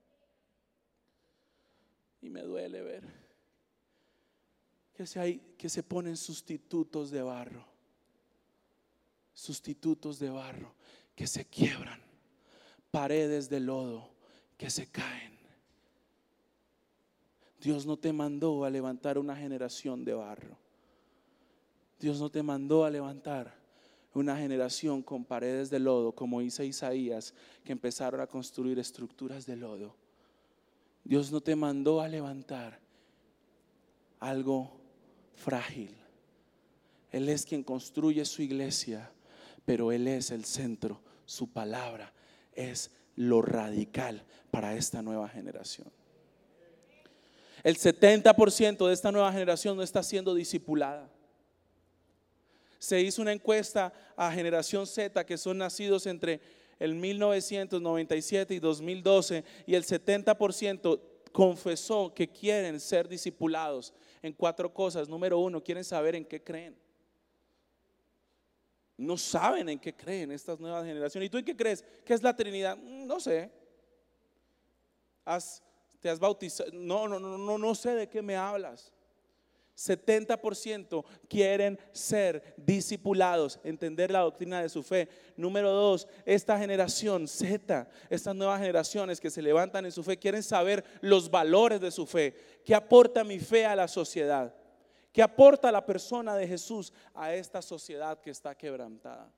Y 2.25 2.29
me 2.31 2.41
duele 2.41 2.81
ver 2.81 3.25
que 4.95 5.69
se, 5.69 5.83
ponen 5.83 6.17
sustitutos 6.17 7.11
de 7.11 7.21
barro. 7.21 7.63
Sustitutos 9.31 10.17
de 10.17 10.31
barro 10.31 10.73
que 11.13 11.27
se 11.27 11.45
quiebran. 11.45 12.01
Paredes 12.89 13.47
de 13.47 13.59
lodo 13.59 14.09
que 14.57 14.71
se 14.71 14.87
caen. 14.87 15.37
Dios 17.61 17.85
no 17.85 17.95
te 17.95 18.11
mandó 18.11 18.65
a 18.65 18.71
levantar 18.71 19.19
una 19.19 19.35
generación 19.35 20.03
de 20.03 20.15
barro. 20.15 20.57
Dios 21.99 22.19
no 22.19 22.31
te 22.31 22.41
mandó 22.41 22.85
a 22.85 22.89
levantar 22.89 23.53
una 24.15 24.35
generación 24.35 25.03
con 25.03 25.25
paredes 25.25 25.69
de 25.69 25.77
lodo, 25.77 26.11
como 26.13 26.41
hizo 26.41 26.63
Isaías, 26.63 27.35
que 27.63 27.73
empezaron 27.73 28.19
a 28.19 28.27
construir 28.27 28.79
estructuras 28.79 29.45
de 29.45 29.57
lodo. 29.57 30.04
Dios 31.05 31.31
no 31.31 31.39
te 31.39 31.55
mandó 31.55 32.01
a 32.01 32.07
levantar 32.07 32.79
algo 34.19 34.75
frágil. 35.35 35.95
Él 37.11 37.29
es 37.29 37.45
quien 37.45 37.63
construye 37.63 38.25
su 38.25 38.41
iglesia, 38.41 39.11
pero 39.65 39.91
Él 39.91 40.07
es 40.07 40.31
el 40.31 40.45
centro. 40.45 41.01
Su 41.25 41.53
palabra 41.53 42.11
es 42.53 42.91
lo 43.15 43.41
radical 43.43 44.25
para 44.49 44.75
esta 44.75 45.03
nueva 45.03 45.29
generación. 45.29 45.87
El 47.63 47.77
70% 47.77 48.87
de 48.87 48.93
esta 48.93 49.11
nueva 49.11 49.31
generación 49.31 49.77
no 49.77 49.83
está 49.83 50.01
siendo 50.01 50.33
discipulada. 50.33 51.09
Se 52.79 52.99
hizo 53.01 53.21
una 53.21 53.31
encuesta 53.31 53.93
a 54.15 54.31
generación 54.31 54.85
Z, 54.85 55.23
que 55.25 55.37
son 55.37 55.59
nacidos 55.59 56.05
entre 56.07 56.41
el 56.79 56.95
1997 56.95 58.53
y 58.53 58.59
2012 58.59 59.43
y 59.65 59.75
el 59.75 59.83
70% 59.85 60.99
confesó 61.31 62.13
que 62.13 62.27
quieren 62.27 62.79
ser 62.79 63.07
discipulados 63.07 63.93
en 64.21 64.33
cuatro 64.33 64.73
cosas. 64.73 65.07
Número 65.09 65.37
uno, 65.39 65.63
quieren 65.63 65.83
saber 65.83 66.15
en 66.15 66.25
qué 66.25 66.43
creen. 66.43 66.75
no 68.97 69.17
saben 69.17 69.67
en 69.67 69.77
qué 69.77 69.93
creen 69.93 70.31
estas 70.31 70.59
nuevas 70.59 70.85
generaciones. 70.85 71.27
¿Y 71.27 71.29
tú 71.29 71.37
en 71.37 71.45
qué 71.45 71.55
crees? 71.55 71.83
¿Qué 72.05 72.13
es 72.13 72.23
la 72.23 72.33
Trinidad? 72.33 72.77
Mm, 72.77 73.05
no 73.05 73.19
sé. 73.19 73.51
¿Te 75.99 76.09
has 76.09 76.19
bautizado? 76.19 76.69
No, 76.71 77.07
no, 77.07 77.19
no, 77.19 77.37
no, 77.37 77.57
no 77.57 77.75
sé 77.75 77.95
de 77.95 78.07
qué 78.07 78.21
me 78.21 78.37
hablas. 78.37 78.93
70% 79.75 81.03
quieren 81.27 81.77
ser 81.91 82.55
discipulados, 82.57 83.59
entender 83.63 84.09
la 84.09 84.19
doctrina 84.19 84.61
de 84.61 84.69
su 84.69 84.81
fe. 84.83 85.09
Número 85.35 85.71
dos, 85.71 86.07
esta 86.25 86.57
generación 86.57 87.27
Z, 87.27 87.89
estas 88.09 88.35
nuevas 88.35 88.59
generaciones 88.59 89.19
que 89.19 89.29
se 89.29 89.41
levantan 89.41 89.85
en 89.85 89.91
su 89.91 90.03
fe, 90.03 90.17
quieren 90.17 90.43
saber 90.43 90.83
los 91.01 91.29
valores 91.29 91.81
de 91.81 91.91
su 91.91 92.05
fe. 92.05 92.35
¿Qué 92.63 92.73
aporta 92.73 93.23
mi 93.23 93.39
fe 93.39 93.65
a 93.65 93.75
la 93.75 93.87
sociedad? 93.87 94.55
¿Qué 95.11 95.21
aporta 95.21 95.71
la 95.71 95.85
persona 95.85 96.35
de 96.35 96.47
Jesús 96.47 96.91
a 97.13 97.33
esta 97.33 97.61
sociedad 97.61 98.19
que 98.19 98.31
está 98.31 98.55
quebrantada? 98.55 99.31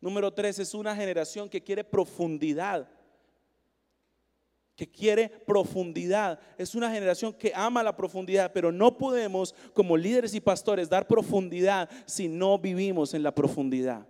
Número 0.00 0.32
tres, 0.32 0.58
es 0.58 0.74
una 0.74 0.94
generación 0.94 1.48
que 1.48 1.62
quiere 1.62 1.84
profundidad 1.84 2.88
que 4.76 4.86
quiere 4.86 5.28
profundidad. 5.28 6.38
Es 6.58 6.74
una 6.74 6.90
generación 6.90 7.32
que 7.32 7.52
ama 7.54 7.82
la 7.82 7.96
profundidad, 7.96 8.52
pero 8.52 8.70
no 8.70 8.96
podemos 8.96 9.54
como 9.72 9.96
líderes 9.96 10.34
y 10.34 10.40
pastores 10.40 10.88
dar 10.88 11.08
profundidad 11.08 11.88
si 12.04 12.28
no 12.28 12.58
vivimos 12.58 13.14
en 13.14 13.22
la 13.22 13.34
profundidad. 13.34 14.06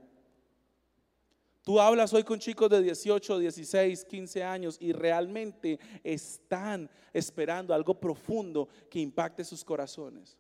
Tú 1.62 1.80
hablas 1.80 2.12
hoy 2.12 2.22
con 2.22 2.38
chicos 2.38 2.70
de 2.70 2.82
18, 2.82 3.38
16, 3.38 4.04
15 4.04 4.44
años 4.44 4.76
y 4.80 4.92
realmente 4.92 5.80
están 6.04 6.88
esperando 7.12 7.74
algo 7.74 7.98
profundo 7.98 8.68
que 8.88 9.00
impacte 9.00 9.44
sus 9.44 9.64
corazones. 9.64 10.36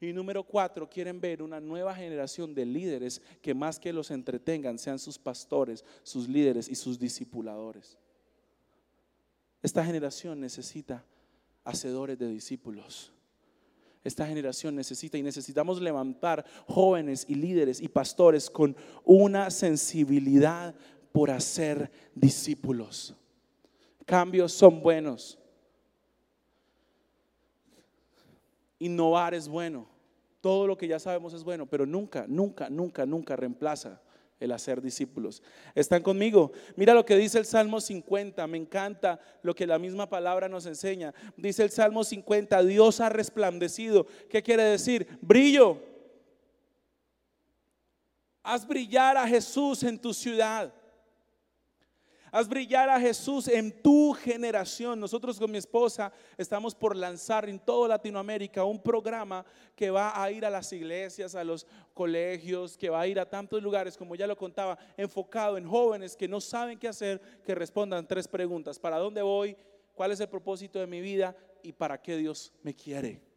Y 0.00 0.12
número 0.12 0.44
cuatro, 0.44 0.88
quieren 0.88 1.20
ver 1.20 1.42
una 1.42 1.60
nueva 1.60 1.94
generación 1.94 2.54
de 2.54 2.64
líderes 2.64 3.20
que 3.42 3.52
más 3.52 3.80
que 3.80 3.92
los 3.92 4.10
entretengan 4.10 4.78
sean 4.78 4.98
sus 4.98 5.18
pastores, 5.18 5.84
sus 6.02 6.28
líderes 6.28 6.68
y 6.68 6.76
sus 6.76 6.98
discipuladores. 6.98 7.98
Esta 9.62 9.84
generación 9.84 10.40
necesita 10.40 11.04
hacedores 11.64 12.18
de 12.18 12.28
discípulos. 12.28 13.12
Esta 14.04 14.26
generación 14.26 14.76
necesita 14.76 15.18
y 15.18 15.22
necesitamos 15.22 15.80
levantar 15.80 16.44
jóvenes 16.66 17.26
y 17.28 17.34
líderes 17.34 17.80
y 17.80 17.88
pastores 17.88 18.48
con 18.48 18.76
una 19.04 19.50
sensibilidad 19.50 20.74
por 21.12 21.30
hacer 21.30 21.90
discípulos. 22.14 23.14
Cambios 24.06 24.52
son 24.52 24.80
buenos. 24.80 25.38
Innovar 28.78 29.34
es 29.34 29.48
bueno. 29.48 29.88
Todo 30.40 30.68
lo 30.68 30.78
que 30.78 30.86
ya 30.86 31.00
sabemos 31.00 31.34
es 31.34 31.42
bueno, 31.42 31.66
pero 31.66 31.84
nunca, 31.84 32.24
nunca, 32.28 32.70
nunca, 32.70 33.04
nunca 33.04 33.34
reemplaza 33.34 34.00
el 34.40 34.52
hacer 34.52 34.80
discípulos. 34.80 35.42
¿Están 35.74 36.02
conmigo? 36.02 36.52
Mira 36.76 36.94
lo 36.94 37.04
que 37.04 37.16
dice 37.16 37.38
el 37.38 37.44
Salmo 37.44 37.80
50, 37.80 38.46
me 38.46 38.58
encanta 38.58 39.20
lo 39.42 39.54
que 39.54 39.66
la 39.66 39.78
misma 39.78 40.08
palabra 40.08 40.48
nos 40.48 40.66
enseña. 40.66 41.12
Dice 41.36 41.62
el 41.62 41.70
Salmo 41.70 42.04
50, 42.04 42.62
Dios 42.62 43.00
ha 43.00 43.08
resplandecido. 43.08 44.06
¿Qué 44.28 44.42
quiere 44.42 44.64
decir? 44.64 45.18
Brillo. 45.20 45.82
Haz 48.42 48.66
brillar 48.66 49.16
a 49.16 49.26
Jesús 49.26 49.82
en 49.82 49.98
tu 49.98 50.14
ciudad. 50.14 50.72
Haz 52.30 52.48
brillar 52.48 52.88
a 52.90 53.00
Jesús 53.00 53.48
en 53.48 53.82
tu 53.82 54.12
generación. 54.12 55.00
Nosotros 55.00 55.38
con 55.38 55.50
mi 55.50 55.58
esposa 55.58 56.12
estamos 56.36 56.74
por 56.74 56.94
lanzar 56.94 57.48
en 57.48 57.58
toda 57.58 57.88
Latinoamérica 57.88 58.64
un 58.64 58.82
programa 58.82 59.44
que 59.74 59.90
va 59.90 60.22
a 60.22 60.30
ir 60.30 60.44
a 60.44 60.50
las 60.50 60.72
iglesias, 60.72 61.34
a 61.34 61.44
los 61.44 61.66
colegios, 61.94 62.76
que 62.76 62.90
va 62.90 63.00
a 63.00 63.06
ir 63.06 63.18
a 63.18 63.28
tantos 63.28 63.62
lugares, 63.62 63.96
como 63.96 64.14
ya 64.14 64.26
lo 64.26 64.36
contaba, 64.36 64.78
enfocado 64.96 65.56
en 65.56 65.66
jóvenes 65.66 66.16
que 66.16 66.28
no 66.28 66.40
saben 66.40 66.78
qué 66.78 66.88
hacer, 66.88 67.20
que 67.44 67.54
respondan 67.54 68.06
tres 68.06 68.28
preguntas. 68.28 68.78
¿Para 68.78 68.98
dónde 68.98 69.22
voy? 69.22 69.56
¿Cuál 69.94 70.12
es 70.12 70.20
el 70.20 70.28
propósito 70.28 70.78
de 70.78 70.86
mi 70.86 71.00
vida? 71.00 71.36
¿Y 71.62 71.72
para 71.72 72.00
qué 72.00 72.16
Dios 72.16 72.52
me 72.62 72.74
quiere? 72.74 73.27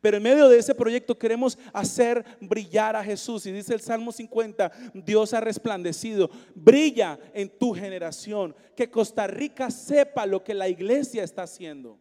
Pero 0.00 0.16
en 0.16 0.22
medio 0.22 0.48
de 0.48 0.58
ese 0.58 0.74
proyecto 0.74 1.18
queremos 1.18 1.58
hacer 1.72 2.24
brillar 2.40 2.96
a 2.96 3.04
Jesús. 3.04 3.46
Y 3.46 3.52
dice 3.52 3.74
el 3.74 3.80
Salmo 3.80 4.12
50, 4.12 4.70
Dios 4.94 5.32
ha 5.34 5.40
resplandecido. 5.40 6.30
Brilla 6.54 7.18
en 7.34 7.48
tu 7.48 7.74
generación. 7.74 8.54
Que 8.74 8.90
Costa 8.90 9.26
Rica 9.26 9.70
sepa 9.70 10.26
lo 10.26 10.42
que 10.42 10.54
la 10.54 10.68
iglesia 10.68 11.22
está 11.22 11.42
haciendo. 11.42 11.98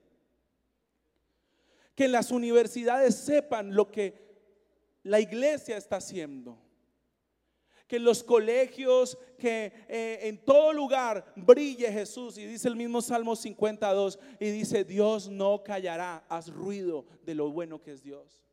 Que 1.95 2.07
las 2.07 2.31
universidades 2.31 3.15
sepan 3.15 3.73
lo 3.73 3.91
que 3.91 4.25
la 5.03 5.19
iglesia 5.19 5.77
está 5.77 5.97
haciendo 5.97 6.64
que 7.88 7.97
en 7.97 8.03
los 8.03 8.23
colegios, 8.23 9.17
que 9.38 9.71
eh, 9.88 10.19
en 10.23 10.43
todo 10.43 10.73
lugar 10.73 11.31
brille 11.36 11.91
Jesús. 11.91 12.38
Y 12.38 12.45
dice 12.45 12.67
el 12.67 12.75
mismo 12.75 13.01
Salmo 13.01 13.36
52, 13.36 14.19
y 14.39 14.49
dice, 14.49 14.83
Dios 14.83 15.29
no 15.29 15.63
callará, 15.63 16.25
haz 16.29 16.49
ruido 16.49 17.05
de 17.23 17.36
lo 17.36 17.51
bueno 17.51 17.81
que 17.81 17.91
es 17.91 18.01
Dios. 18.01 18.43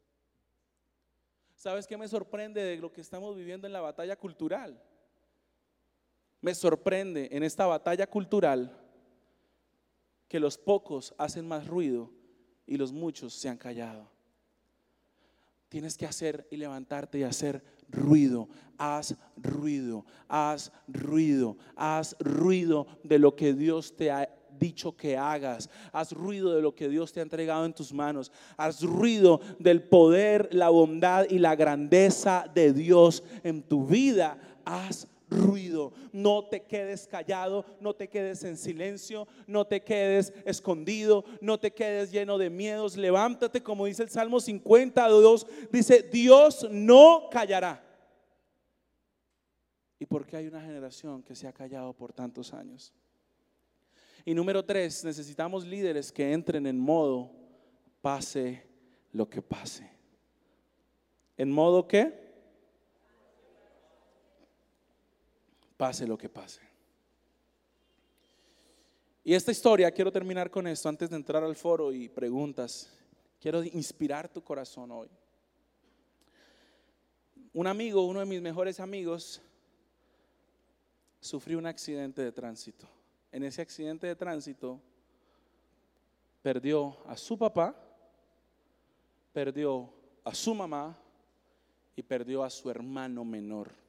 ¿Sabes 1.56 1.86
qué 1.86 1.96
me 1.96 2.08
sorprende 2.08 2.62
de 2.62 2.76
lo 2.76 2.92
que 2.92 3.00
estamos 3.00 3.36
viviendo 3.36 3.66
en 3.66 3.72
la 3.72 3.80
batalla 3.80 4.16
cultural? 4.16 4.82
Me 6.40 6.54
sorprende 6.54 7.28
en 7.30 7.44
esta 7.44 7.66
batalla 7.66 8.06
cultural 8.08 8.76
que 10.28 10.40
los 10.40 10.58
pocos 10.58 11.14
hacen 11.18 11.46
más 11.46 11.68
ruido 11.68 12.10
y 12.66 12.76
los 12.76 12.92
muchos 12.92 13.34
se 13.34 13.48
han 13.48 13.58
callado. 13.58 14.10
Tienes 15.68 15.96
que 15.96 16.04
hacer 16.04 16.48
y 16.50 16.56
levantarte 16.56 17.18
y 17.18 17.22
hacer 17.22 17.62
ruido, 17.92 18.48
haz 18.78 19.14
ruido, 19.36 20.04
haz 20.28 20.72
ruido, 20.88 21.56
haz 21.76 22.16
ruido 22.18 22.86
de 23.04 23.18
lo 23.18 23.36
que 23.36 23.54
Dios 23.54 23.94
te 23.96 24.10
ha 24.10 24.28
dicho 24.58 24.96
que 24.96 25.16
hagas. 25.16 25.68
Haz 25.92 26.12
ruido 26.12 26.54
de 26.54 26.62
lo 26.62 26.74
que 26.74 26.88
Dios 26.88 27.12
te 27.12 27.20
ha 27.20 27.22
entregado 27.22 27.64
en 27.64 27.72
tus 27.72 27.92
manos. 27.92 28.32
Haz 28.56 28.82
ruido 28.82 29.40
del 29.58 29.82
poder, 29.82 30.48
la 30.52 30.68
bondad 30.68 31.26
y 31.28 31.38
la 31.38 31.56
grandeza 31.56 32.50
de 32.54 32.72
Dios 32.72 33.22
en 33.42 33.62
tu 33.62 33.86
vida. 33.86 34.38
Haz 34.64 35.08
ruido. 35.32 35.92
No 36.12 36.46
te 36.46 36.62
quedes 36.62 37.06
callado, 37.06 37.64
no 37.80 37.94
te 37.94 38.08
quedes 38.08 38.44
en 38.44 38.56
silencio, 38.56 39.26
no 39.46 39.66
te 39.66 39.82
quedes 39.82 40.32
escondido, 40.44 41.24
no 41.40 41.58
te 41.58 41.72
quedes 41.72 42.12
lleno 42.12 42.38
de 42.38 42.50
miedos. 42.50 42.96
Levántate, 42.96 43.62
como 43.62 43.86
dice 43.86 44.02
el 44.02 44.10
Salmo 44.10 44.40
52, 44.40 45.46
dice, 45.70 46.02
Dios 46.02 46.68
no 46.70 47.28
callará. 47.30 47.82
¿Y 49.98 50.06
por 50.06 50.26
qué 50.26 50.36
hay 50.36 50.48
una 50.48 50.60
generación 50.60 51.22
que 51.22 51.34
se 51.34 51.46
ha 51.46 51.52
callado 51.52 51.92
por 51.92 52.12
tantos 52.12 52.52
años? 52.52 52.92
Y 54.24 54.34
número 54.34 54.64
tres, 54.64 55.04
necesitamos 55.04 55.64
líderes 55.66 56.12
que 56.12 56.32
entren 56.32 56.66
en 56.66 56.78
modo 56.78 57.30
pase 58.00 58.66
lo 59.12 59.28
que 59.28 59.42
pase. 59.42 59.90
¿En 61.36 61.50
modo 61.50 61.88
qué? 61.88 62.21
Pase 65.82 66.06
lo 66.06 66.16
que 66.16 66.28
pase. 66.28 66.60
Y 69.24 69.34
esta 69.34 69.50
historia, 69.50 69.90
quiero 69.90 70.12
terminar 70.12 70.48
con 70.48 70.68
esto 70.68 70.88
antes 70.88 71.10
de 71.10 71.16
entrar 71.16 71.42
al 71.42 71.56
foro 71.56 71.92
y 71.92 72.08
preguntas. 72.08 72.88
Quiero 73.40 73.64
inspirar 73.64 74.28
tu 74.28 74.44
corazón 74.44 74.92
hoy. 74.92 75.08
Un 77.52 77.66
amigo, 77.66 78.06
uno 78.06 78.20
de 78.20 78.26
mis 78.26 78.40
mejores 78.40 78.78
amigos, 78.78 79.42
sufrió 81.18 81.58
un 81.58 81.66
accidente 81.66 82.22
de 82.22 82.30
tránsito. 82.30 82.88
En 83.32 83.42
ese 83.42 83.60
accidente 83.60 84.06
de 84.06 84.14
tránsito 84.14 84.80
perdió 86.42 86.96
a 87.08 87.16
su 87.16 87.36
papá, 87.36 87.74
perdió 89.32 89.92
a 90.22 90.32
su 90.32 90.54
mamá 90.54 90.96
y 91.96 92.04
perdió 92.04 92.44
a 92.44 92.50
su 92.50 92.70
hermano 92.70 93.24
menor. 93.24 93.82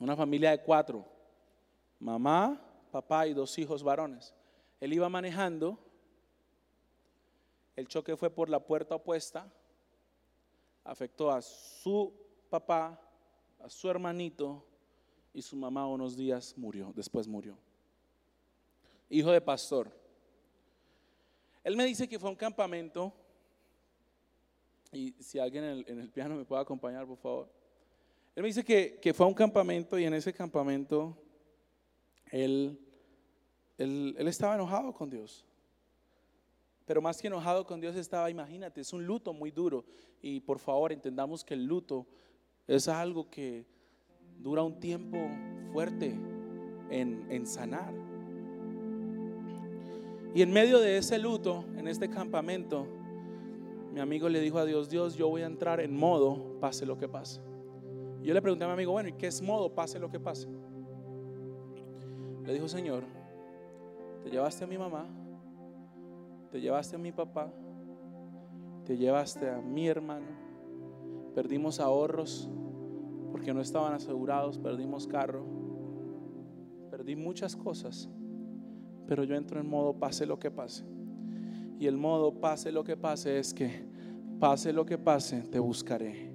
Una 0.00 0.16
familia 0.16 0.50
de 0.50 0.62
cuatro, 0.62 1.04
mamá, 1.98 2.60
papá 2.90 3.26
y 3.26 3.34
dos 3.34 3.58
hijos 3.58 3.82
varones. 3.82 4.34
Él 4.80 4.92
iba 4.92 5.08
manejando, 5.08 5.78
el 7.74 7.88
choque 7.88 8.16
fue 8.16 8.30
por 8.30 8.48
la 8.48 8.64
puerta 8.64 8.94
opuesta, 8.94 9.52
afectó 10.84 11.30
a 11.30 11.42
su 11.42 12.12
papá, 12.48 13.00
a 13.60 13.68
su 13.68 13.90
hermanito 13.90 14.64
y 15.34 15.42
su 15.42 15.56
mamá 15.56 15.86
unos 15.86 16.16
días 16.16 16.54
murió, 16.56 16.92
después 16.94 17.26
murió. 17.26 17.58
Hijo 19.10 19.30
de 19.32 19.40
pastor. 19.40 19.90
Él 21.64 21.76
me 21.76 21.84
dice 21.84 22.08
que 22.08 22.18
fue 22.18 22.28
a 22.28 22.32
un 22.32 22.36
campamento 22.36 23.12
y 24.92 25.12
si 25.22 25.38
alguien 25.38 25.64
en 25.64 25.70
el, 25.70 25.84
en 25.88 26.00
el 26.00 26.10
piano 26.10 26.36
me 26.36 26.44
puede 26.44 26.62
acompañar, 26.62 27.06
por 27.06 27.18
favor. 27.18 27.57
Él 28.38 28.42
me 28.42 28.46
dice 28.50 28.64
que, 28.64 29.12
fue 29.14 29.26
a 29.26 29.28
un 29.28 29.34
campamento 29.34 29.98
y 29.98 30.04
en 30.04 30.14
ese 30.14 30.32
campamento 30.32 31.18
él, 32.30 32.78
él, 33.76 34.14
estaba 34.28 34.54
enojado 34.54 34.94
con 34.94 35.10
Dios. 35.10 35.44
Pero 36.84 37.02
más 37.02 37.20
que 37.20 37.26
enojado 37.26 37.66
con 37.66 37.80
Dios 37.80 37.96
estaba, 37.96 38.30
imagínate, 38.30 38.82
es 38.82 38.92
un 38.92 39.04
luto 39.04 39.32
muy 39.32 39.50
duro. 39.50 39.84
Y 40.22 40.38
por 40.38 40.60
favor, 40.60 40.92
entendamos 40.92 41.42
que 41.42 41.54
el 41.54 41.64
luto 41.64 42.06
es 42.68 42.86
algo 42.86 43.28
que 43.28 43.66
dura 44.38 44.62
un 44.62 44.78
tiempo 44.78 45.18
fuerte 45.72 46.14
en, 46.90 47.26
en 47.30 47.44
sanar. 47.44 47.92
Y 50.32 50.42
en 50.42 50.52
medio 50.52 50.78
de 50.78 50.98
ese 50.98 51.18
luto, 51.18 51.64
en 51.76 51.88
este 51.88 52.08
campamento, 52.08 52.86
mi 53.92 53.98
amigo 53.98 54.28
le 54.28 54.38
dijo 54.38 54.58
a 54.58 54.64
Dios, 54.64 54.88
Dios, 54.88 55.16
yo 55.16 55.28
voy 55.28 55.42
a 55.42 55.46
entrar 55.46 55.80
en 55.80 55.96
modo, 55.96 56.56
pase 56.60 56.86
lo 56.86 56.96
que 56.96 57.08
pase. 57.08 57.47
Yo 58.22 58.34
le 58.34 58.42
pregunté 58.42 58.64
a 58.64 58.66
mi 58.68 58.74
amigo, 58.74 58.92
bueno, 58.92 59.08
¿y 59.08 59.12
qué 59.12 59.28
es 59.28 59.40
modo, 59.40 59.74
pase 59.74 59.98
lo 59.98 60.10
que 60.10 60.18
pase? 60.18 60.48
Le 62.44 62.52
dijo, 62.52 62.68
Señor, 62.68 63.04
te 64.22 64.30
llevaste 64.30 64.64
a 64.64 64.66
mi 64.66 64.76
mamá, 64.76 65.06
te 66.50 66.60
llevaste 66.60 66.96
a 66.96 66.98
mi 66.98 67.12
papá, 67.12 67.52
te 68.84 68.96
llevaste 68.96 69.50
a 69.50 69.60
mi 69.60 69.86
hermano, 69.86 70.26
perdimos 71.34 71.78
ahorros 71.78 72.50
porque 73.30 73.52
no 73.52 73.60
estaban 73.60 73.92
asegurados, 73.92 74.58
perdimos 74.58 75.06
carro, 75.06 75.44
perdí 76.90 77.14
muchas 77.14 77.54
cosas, 77.54 78.08
pero 79.06 79.24
yo 79.24 79.36
entro 79.36 79.60
en 79.60 79.68
modo 79.68 79.94
pase 79.94 80.26
lo 80.26 80.38
que 80.38 80.50
pase. 80.50 80.84
Y 81.78 81.86
el 81.86 81.96
modo 81.96 82.40
pase 82.40 82.72
lo 82.72 82.82
que 82.82 82.96
pase 82.96 83.38
es 83.38 83.54
que 83.54 83.86
pase 84.40 84.72
lo 84.72 84.84
que 84.84 84.98
pase, 84.98 85.42
te 85.42 85.58
buscaré. 85.58 86.27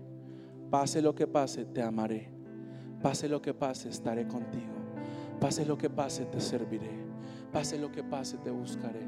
Pase 0.74 1.04
lo 1.04 1.14
que 1.14 1.28
pase, 1.28 1.66
te 1.66 1.84
amaré. 1.84 2.32
Pase 3.00 3.30
lo 3.30 3.40
que 3.40 3.54
pase, 3.54 3.90
estaré 3.90 4.28
contigo. 4.28 4.74
Pase 5.40 5.68
lo 5.68 5.78
que 5.78 5.88
pase, 5.88 6.26
te 6.26 6.42
serviré. 6.42 6.90
Pase 7.52 7.78
lo 7.78 7.92
que 7.92 8.04
pase, 8.04 8.40
te 8.40 8.50
buscaré. 8.50 9.08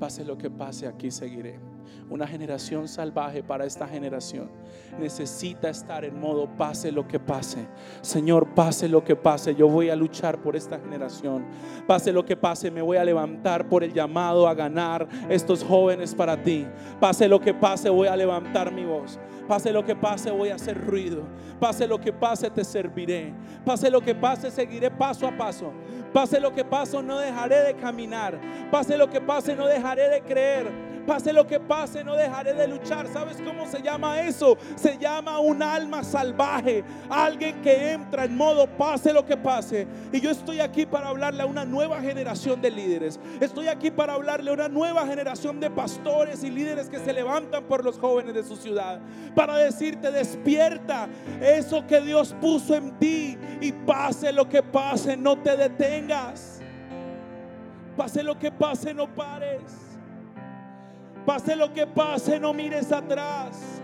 Pase 0.00 0.24
lo 0.24 0.36
que 0.36 0.50
pase, 0.50 0.88
aquí 0.88 1.12
seguiré. 1.12 1.60
Una 2.10 2.26
generación 2.26 2.88
salvaje 2.88 3.44
para 3.44 3.64
esta 3.64 3.86
generación 3.86 4.50
necesita 4.98 5.68
estar 5.68 6.04
en 6.04 6.18
modo 6.18 6.48
pase 6.56 6.90
lo 6.90 7.06
que 7.06 7.20
pase. 7.20 7.64
Señor, 8.00 8.52
pase 8.54 8.88
lo 8.88 9.04
que 9.04 9.14
pase, 9.14 9.54
yo 9.54 9.68
voy 9.68 9.90
a 9.90 9.96
luchar 9.96 10.42
por 10.42 10.56
esta 10.56 10.80
generación. 10.80 11.44
Pase 11.86 12.12
lo 12.12 12.24
que 12.24 12.36
pase, 12.36 12.72
me 12.72 12.82
voy 12.82 12.96
a 12.96 13.04
levantar 13.04 13.68
por 13.68 13.84
el 13.84 13.92
llamado 13.92 14.48
a 14.48 14.54
ganar 14.54 15.08
estos 15.28 15.62
jóvenes 15.62 16.12
para 16.12 16.42
ti. 16.42 16.66
Pase 16.98 17.28
lo 17.28 17.40
que 17.40 17.54
pase, 17.54 17.88
voy 17.88 18.08
a 18.08 18.16
levantar 18.16 18.72
mi 18.72 18.84
voz. 18.84 19.20
Pase 19.48 19.72
lo 19.72 19.84
que 19.84 19.94
pase, 19.94 20.30
voy 20.30 20.48
a 20.48 20.54
hacer 20.54 20.82
ruido. 20.86 21.22
Pase 21.60 21.86
lo 21.86 22.00
que 22.00 22.12
pase, 22.12 22.50
te 22.50 22.64
serviré. 22.64 23.32
Pase 23.64 23.90
lo 23.90 24.00
que 24.00 24.14
pase, 24.14 24.50
seguiré 24.50 24.90
paso 24.90 25.26
a 25.26 25.36
paso. 25.36 25.72
Pase 26.12 26.40
lo 26.40 26.52
que 26.52 26.64
pase, 26.64 27.02
no 27.02 27.18
dejaré 27.18 27.60
de 27.62 27.74
caminar. 27.74 28.38
Pase 28.70 28.96
lo 28.96 29.08
que 29.08 29.20
pase, 29.20 29.54
no 29.54 29.66
dejaré 29.66 30.08
de 30.08 30.20
creer. 30.22 30.93
Pase 31.06 31.32
lo 31.32 31.46
que 31.46 31.60
pase, 31.60 32.02
no 32.02 32.16
dejaré 32.16 32.54
de 32.54 32.66
luchar. 32.66 33.06
¿Sabes 33.12 33.36
cómo 33.44 33.66
se 33.66 33.82
llama 33.82 34.20
eso? 34.20 34.56
Se 34.76 34.96
llama 34.96 35.38
un 35.38 35.62
alma 35.62 36.02
salvaje. 36.02 36.82
Alguien 37.10 37.60
que 37.62 37.92
entra 37.92 38.24
en 38.24 38.36
modo 38.36 38.66
pase 38.66 39.12
lo 39.12 39.24
que 39.24 39.36
pase. 39.36 39.86
Y 40.12 40.20
yo 40.20 40.30
estoy 40.30 40.60
aquí 40.60 40.86
para 40.86 41.08
hablarle 41.08 41.42
a 41.42 41.46
una 41.46 41.64
nueva 41.64 42.00
generación 42.00 42.60
de 42.62 42.70
líderes. 42.70 43.20
Estoy 43.40 43.68
aquí 43.68 43.90
para 43.90 44.14
hablarle 44.14 44.50
a 44.50 44.54
una 44.54 44.68
nueva 44.68 45.06
generación 45.06 45.60
de 45.60 45.70
pastores 45.70 46.42
y 46.42 46.50
líderes 46.50 46.88
que 46.88 46.98
se 46.98 47.12
levantan 47.12 47.64
por 47.64 47.84
los 47.84 47.98
jóvenes 47.98 48.34
de 48.34 48.42
su 48.42 48.56
ciudad. 48.56 49.00
Para 49.34 49.56
decirte, 49.56 50.10
despierta 50.10 51.08
eso 51.40 51.86
que 51.86 52.00
Dios 52.00 52.34
puso 52.40 52.74
en 52.74 52.98
ti. 52.98 53.38
Y 53.60 53.72
pase 53.72 54.32
lo 54.32 54.48
que 54.48 54.62
pase, 54.62 55.16
no 55.16 55.38
te 55.38 55.56
detengas. 55.56 56.60
Pase 57.96 58.22
lo 58.22 58.38
que 58.38 58.50
pase, 58.50 58.92
no 58.92 59.06
pares. 59.14 59.93
Pase 61.26 61.56
lo 61.56 61.72
que 61.72 61.86
pase, 61.86 62.38
no 62.38 62.52
mires 62.52 62.92
atrás. 62.92 63.80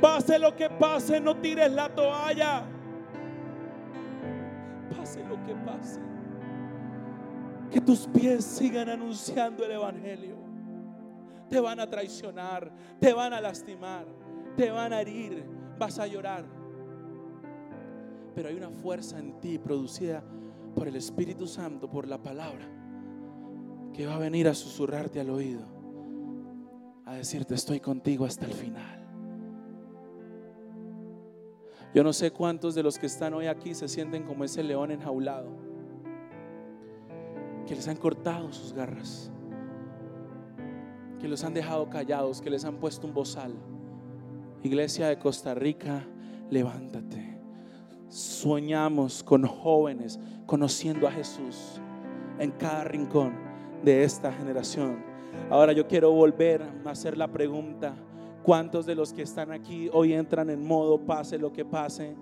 Pase 0.00 0.38
lo 0.38 0.54
que 0.56 0.70
pase, 0.70 1.20
no 1.20 1.36
tires 1.36 1.70
la 1.72 1.88
toalla. 1.94 2.62
Pase 4.96 5.22
lo 5.24 5.36
que 5.44 5.54
pase. 5.54 6.00
Que 7.70 7.80
tus 7.80 8.06
pies 8.06 8.44
sigan 8.44 8.88
anunciando 8.88 9.64
el 9.64 9.72
Evangelio. 9.72 10.36
Te 11.50 11.60
van 11.60 11.80
a 11.80 11.88
traicionar, 11.88 12.70
te 12.98 13.12
van 13.12 13.32
a 13.32 13.40
lastimar, 13.40 14.06
te 14.56 14.70
van 14.70 14.92
a 14.92 15.00
herir, 15.00 15.44
vas 15.78 15.98
a 15.98 16.06
llorar. 16.06 16.44
Pero 18.34 18.48
hay 18.48 18.54
una 18.54 18.70
fuerza 18.70 19.18
en 19.18 19.38
ti 19.40 19.58
producida 19.58 20.22
por 20.74 20.88
el 20.88 20.96
Espíritu 20.96 21.46
Santo, 21.46 21.90
por 21.90 22.06
la 22.06 22.22
palabra, 22.22 22.66
que 23.92 24.06
va 24.06 24.14
a 24.14 24.18
venir 24.18 24.48
a 24.48 24.54
susurrarte 24.54 25.20
al 25.20 25.30
oído 25.30 25.77
a 27.08 27.14
decirte, 27.14 27.54
estoy 27.54 27.80
contigo 27.80 28.26
hasta 28.26 28.44
el 28.44 28.52
final. 28.52 29.06
Yo 31.94 32.04
no 32.04 32.12
sé 32.12 32.30
cuántos 32.30 32.74
de 32.74 32.82
los 32.82 32.98
que 32.98 33.06
están 33.06 33.32
hoy 33.32 33.46
aquí 33.46 33.74
se 33.74 33.88
sienten 33.88 34.24
como 34.24 34.44
ese 34.44 34.62
león 34.62 34.90
enjaulado, 34.90 35.48
que 37.66 37.74
les 37.74 37.88
han 37.88 37.96
cortado 37.96 38.52
sus 38.52 38.74
garras, 38.74 39.30
que 41.18 41.28
los 41.28 41.44
han 41.44 41.54
dejado 41.54 41.88
callados, 41.88 42.42
que 42.42 42.50
les 42.50 42.66
han 42.66 42.76
puesto 42.76 43.06
un 43.06 43.14
bozal. 43.14 43.54
Iglesia 44.62 45.08
de 45.08 45.18
Costa 45.18 45.54
Rica, 45.54 46.04
levántate. 46.50 47.38
Soñamos 48.08 49.22
con 49.22 49.46
jóvenes 49.46 50.20
conociendo 50.44 51.08
a 51.08 51.12
Jesús 51.12 51.80
en 52.38 52.50
cada 52.50 52.84
rincón 52.84 53.32
de 53.82 54.04
esta 54.04 54.30
generación 54.30 55.17
Ahora 55.50 55.72
yo 55.72 55.86
quiero 55.86 56.12
volver 56.12 56.62
a 56.84 56.90
hacer 56.90 57.16
la 57.16 57.28
pregunta. 57.28 57.94
¿Cuántos 58.42 58.86
de 58.86 58.94
los 58.94 59.12
que 59.12 59.22
están 59.22 59.52
aquí 59.52 59.90
hoy 59.92 60.14
entran 60.14 60.48
en 60.50 60.66
modo 60.66 60.98
pase 60.98 61.38
lo 61.38 61.52
que 61.52 61.64
pase? 61.64 62.14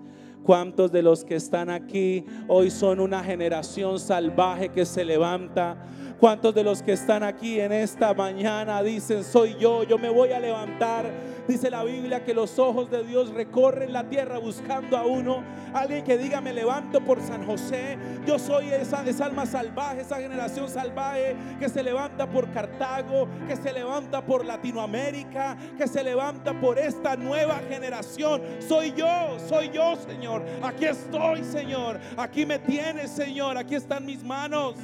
¿Cuántos 0.43 0.91
de 0.91 1.01
los 1.01 1.25
que 1.25 1.35
están 1.35 1.69
aquí 1.69 2.25
hoy 2.47 2.69
son 2.69 2.99
una 2.99 3.23
generación 3.23 3.99
salvaje 3.99 4.69
que 4.69 4.85
se 4.85 5.03
levanta? 5.03 5.77
¿Cuántos 6.19 6.55
de 6.55 6.63
los 6.63 6.81
que 6.81 6.93
están 6.93 7.23
aquí 7.23 7.59
en 7.59 7.71
esta 7.71 8.13
mañana 8.13 8.81
dicen, 8.81 9.23
soy 9.23 9.55
yo, 9.59 9.83
yo 9.83 9.97
me 9.97 10.09
voy 10.09 10.31
a 10.31 10.39
levantar? 10.39 11.11
Dice 11.47 11.69
la 11.69 11.83
Biblia 11.83 12.25
que 12.25 12.33
los 12.33 12.59
ojos 12.59 12.91
de 12.91 13.03
Dios 13.03 13.29
recorren 13.29 13.93
la 13.93 14.09
tierra 14.09 14.37
buscando 14.37 14.97
a 14.97 15.05
uno. 15.05 15.43
Alguien 15.73 16.03
que 16.03 16.17
diga, 16.17 16.41
me 16.41 16.53
levanto 16.53 16.99
por 17.01 17.21
San 17.21 17.45
José. 17.45 17.97
Yo 18.25 18.37
soy 18.37 18.69
esa, 18.69 19.03
alma 19.23 19.45
salvaje, 19.45 20.01
esa 20.01 20.17
generación 20.17 20.69
salvaje 20.69 21.35
que 21.59 21.69
se 21.69 21.83
levanta 21.83 22.29
por 22.29 22.51
Cartago, 22.51 23.27
que 23.47 23.55
se 23.55 23.71
levanta 23.71 24.25
por 24.25 24.43
Latinoamérica, 24.43 25.57
que 25.77 25.87
se 25.87 26.03
levanta 26.03 26.59
por 26.59 26.77
esta 26.77 27.15
nueva 27.15 27.59
generación. 27.69 28.41
Soy 28.59 28.93
yo, 28.93 29.37
soy 29.47 29.69
yo, 29.69 29.95
Señor. 29.95 30.43
Aquí 30.61 30.85
estoy, 30.85 31.43
Señor. 31.43 31.99
Aquí 32.17 32.45
me 32.45 32.59
tienes, 32.59 33.11
Señor. 33.11 33.57
Aquí 33.57 33.75
están 33.75 34.05
mis 34.05 34.23
manos. 34.23 34.75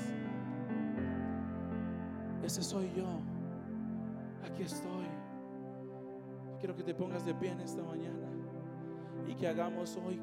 Ese 2.43 2.63
soy 2.63 2.91
yo. 2.95 3.07
Aquí 4.45 4.63
estoy. 4.63 4.92
Quiero 6.63 6.77
que 6.77 6.83
te 6.83 6.95
pongas 6.95 7.25
de 7.25 7.33
pie 7.33 7.49
en 7.49 7.59
esta 7.59 7.83
mañana 7.83 8.25
y 9.27 9.35
que 9.35 9.49
hagamos 9.49 9.97
hoy 9.97 10.17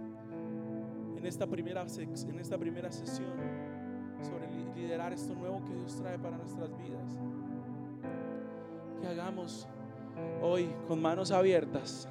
en 1.19 1.27
esta 1.27 1.47
primera 1.47 1.85
en 1.99 2.41
esta 2.41 2.57
primera 2.57 2.91
sesión 2.91 3.35
sobre 4.23 4.49
liderar 4.75 5.13
esto 5.13 5.35
nuevo 5.35 5.63
que 5.67 5.75
Dios 5.75 5.95
trae 5.97 6.19
para 6.19 6.39
nuestras 6.39 6.71
vidas. 6.79 7.19
Que 9.03 9.09
hagamos 9.09 9.69
hoy 10.41 10.75
con 10.89 11.03
manos 11.03 11.31
abiertas. 11.31 12.09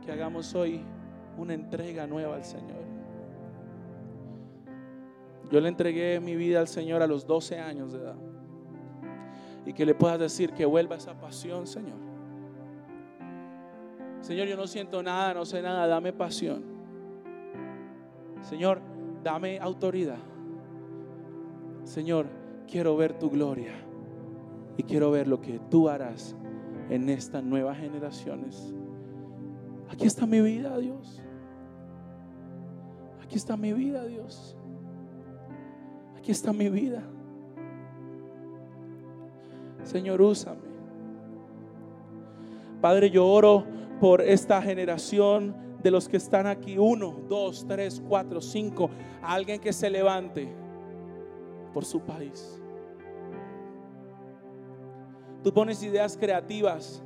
Que 0.00 0.10
hagamos 0.10 0.54
hoy 0.54 0.80
una 1.36 1.52
entrega 1.52 2.06
nueva 2.06 2.36
al 2.36 2.44
Señor. 2.44 2.84
Yo 5.50 5.60
le 5.60 5.68
entregué 5.68 6.20
mi 6.20 6.36
vida 6.36 6.58
al 6.58 6.68
Señor 6.68 7.02
a 7.02 7.06
los 7.06 7.26
12 7.26 7.60
años 7.60 7.92
de 7.92 7.98
edad 7.98 8.16
y 9.66 9.74
que 9.74 9.84
le 9.84 9.94
puedas 9.94 10.18
decir 10.18 10.54
que 10.54 10.64
vuelva 10.64 10.96
esa 10.96 11.12
pasión, 11.20 11.66
Señor. 11.66 12.13
Señor, 14.24 14.48
yo 14.48 14.56
no 14.56 14.66
siento 14.66 15.02
nada, 15.02 15.34
no 15.34 15.44
sé 15.44 15.60
nada, 15.60 15.86
dame 15.86 16.10
pasión. 16.10 16.62
Señor, 18.40 18.80
dame 19.22 19.58
autoridad. 19.58 20.16
Señor, 21.84 22.24
quiero 22.66 22.96
ver 22.96 23.18
tu 23.18 23.28
gloria 23.28 23.74
y 24.78 24.82
quiero 24.82 25.10
ver 25.10 25.28
lo 25.28 25.42
que 25.42 25.60
tú 25.70 25.90
harás 25.90 26.34
en 26.88 27.10
estas 27.10 27.44
nuevas 27.44 27.76
generaciones. 27.76 28.74
Aquí 29.90 30.06
está 30.06 30.24
mi 30.24 30.40
vida, 30.40 30.78
Dios. 30.78 31.20
Aquí 33.22 33.36
está 33.36 33.58
mi 33.58 33.74
vida, 33.74 34.06
Dios. 34.06 34.56
Aquí 36.16 36.32
está 36.32 36.54
mi 36.54 36.70
vida. 36.70 37.02
Señor, 39.82 40.22
úsame. 40.22 40.62
Padre, 42.80 43.10
yo 43.10 43.26
oro 43.26 43.74
por 44.00 44.20
esta 44.20 44.60
generación 44.60 45.54
de 45.82 45.90
los 45.90 46.08
que 46.08 46.16
están 46.16 46.46
aquí. 46.46 46.78
Uno, 46.78 47.14
dos, 47.28 47.66
tres, 47.66 48.02
cuatro, 48.06 48.40
cinco. 48.40 48.90
Alguien 49.22 49.60
que 49.60 49.72
se 49.72 49.90
levante 49.90 50.48
por 51.72 51.84
su 51.84 52.00
país. 52.00 52.60
Tú 55.42 55.52
pones 55.52 55.82
ideas 55.82 56.16
creativas. 56.16 57.02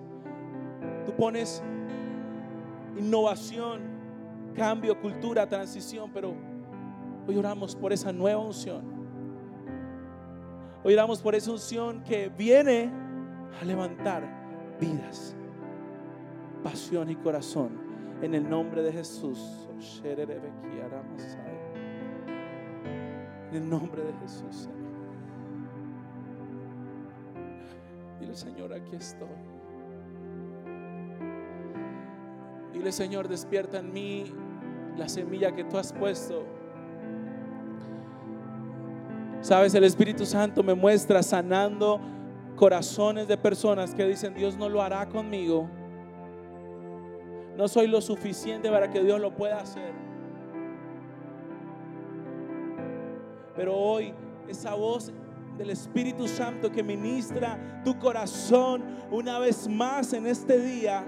Tú 1.04 1.12
pones 1.14 1.62
innovación, 2.98 3.80
cambio, 4.54 5.00
cultura, 5.00 5.48
transición, 5.48 6.10
pero 6.12 6.34
hoy 7.26 7.36
oramos 7.36 7.74
por 7.74 7.92
esa 7.92 8.12
nueva 8.12 8.40
unción. 8.40 8.82
Hoy 10.84 10.94
oramos 10.94 11.20
por 11.20 11.34
esa 11.34 11.50
unción 11.50 12.02
que 12.04 12.28
viene 12.28 12.90
a 13.60 13.64
levantar 13.64 14.22
vidas, 14.80 15.34
pasión 16.62 17.10
y 17.10 17.16
corazón 17.16 17.70
en 18.22 18.34
el 18.34 18.48
nombre 18.48 18.82
de 18.82 18.92
Jesús. 18.92 19.68
En 23.50 23.56
el 23.56 23.68
nombre 23.68 24.02
de 24.02 24.12
Jesús, 24.14 24.56
Señor. 24.56 24.88
Dile, 28.20 28.34
Señor, 28.34 28.72
aquí 28.72 28.96
estoy. 28.96 29.28
Dile, 32.72 32.92
Señor, 32.92 33.28
despierta 33.28 33.78
en 33.78 33.92
mí 33.92 34.24
la 34.96 35.08
semilla 35.08 35.54
que 35.54 35.64
tú 35.64 35.78
has 35.78 35.92
puesto. 35.92 36.44
Sabes, 39.40 39.72
el 39.74 39.84
Espíritu 39.84 40.26
Santo 40.26 40.62
me 40.62 40.74
muestra 40.74 41.22
sanando 41.22 42.00
corazones 42.56 43.28
de 43.28 43.38
personas 43.38 43.94
que 43.94 44.04
dicen, 44.04 44.34
Dios 44.34 44.56
no 44.56 44.68
lo 44.68 44.82
hará 44.82 45.08
conmigo. 45.08 45.70
No 47.58 47.66
soy 47.66 47.88
lo 47.88 48.00
suficiente 48.00 48.70
para 48.70 48.88
que 48.88 49.02
Dios 49.02 49.20
lo 49.20 49.34
pueda 49.34 49.60
hacer. 49.60 49.92
Pero 53.56 53.76
hoy 53.76 54.14
esa 54.46 54.76
voz 54.76 55.12
del 55.56 55.70
Espíritu 55.70 56.28
Santo 56.28 56.70
que 56.70 56.84
ministra 56.84 57.82
tu 57.84 57.98
corazón 57.98 58.84
una 59.10 59.40
vez 59.40 59.66
más 59.66 60.12
en 60.12 60.28
este 60.28 60.60
día. 60.60 61.04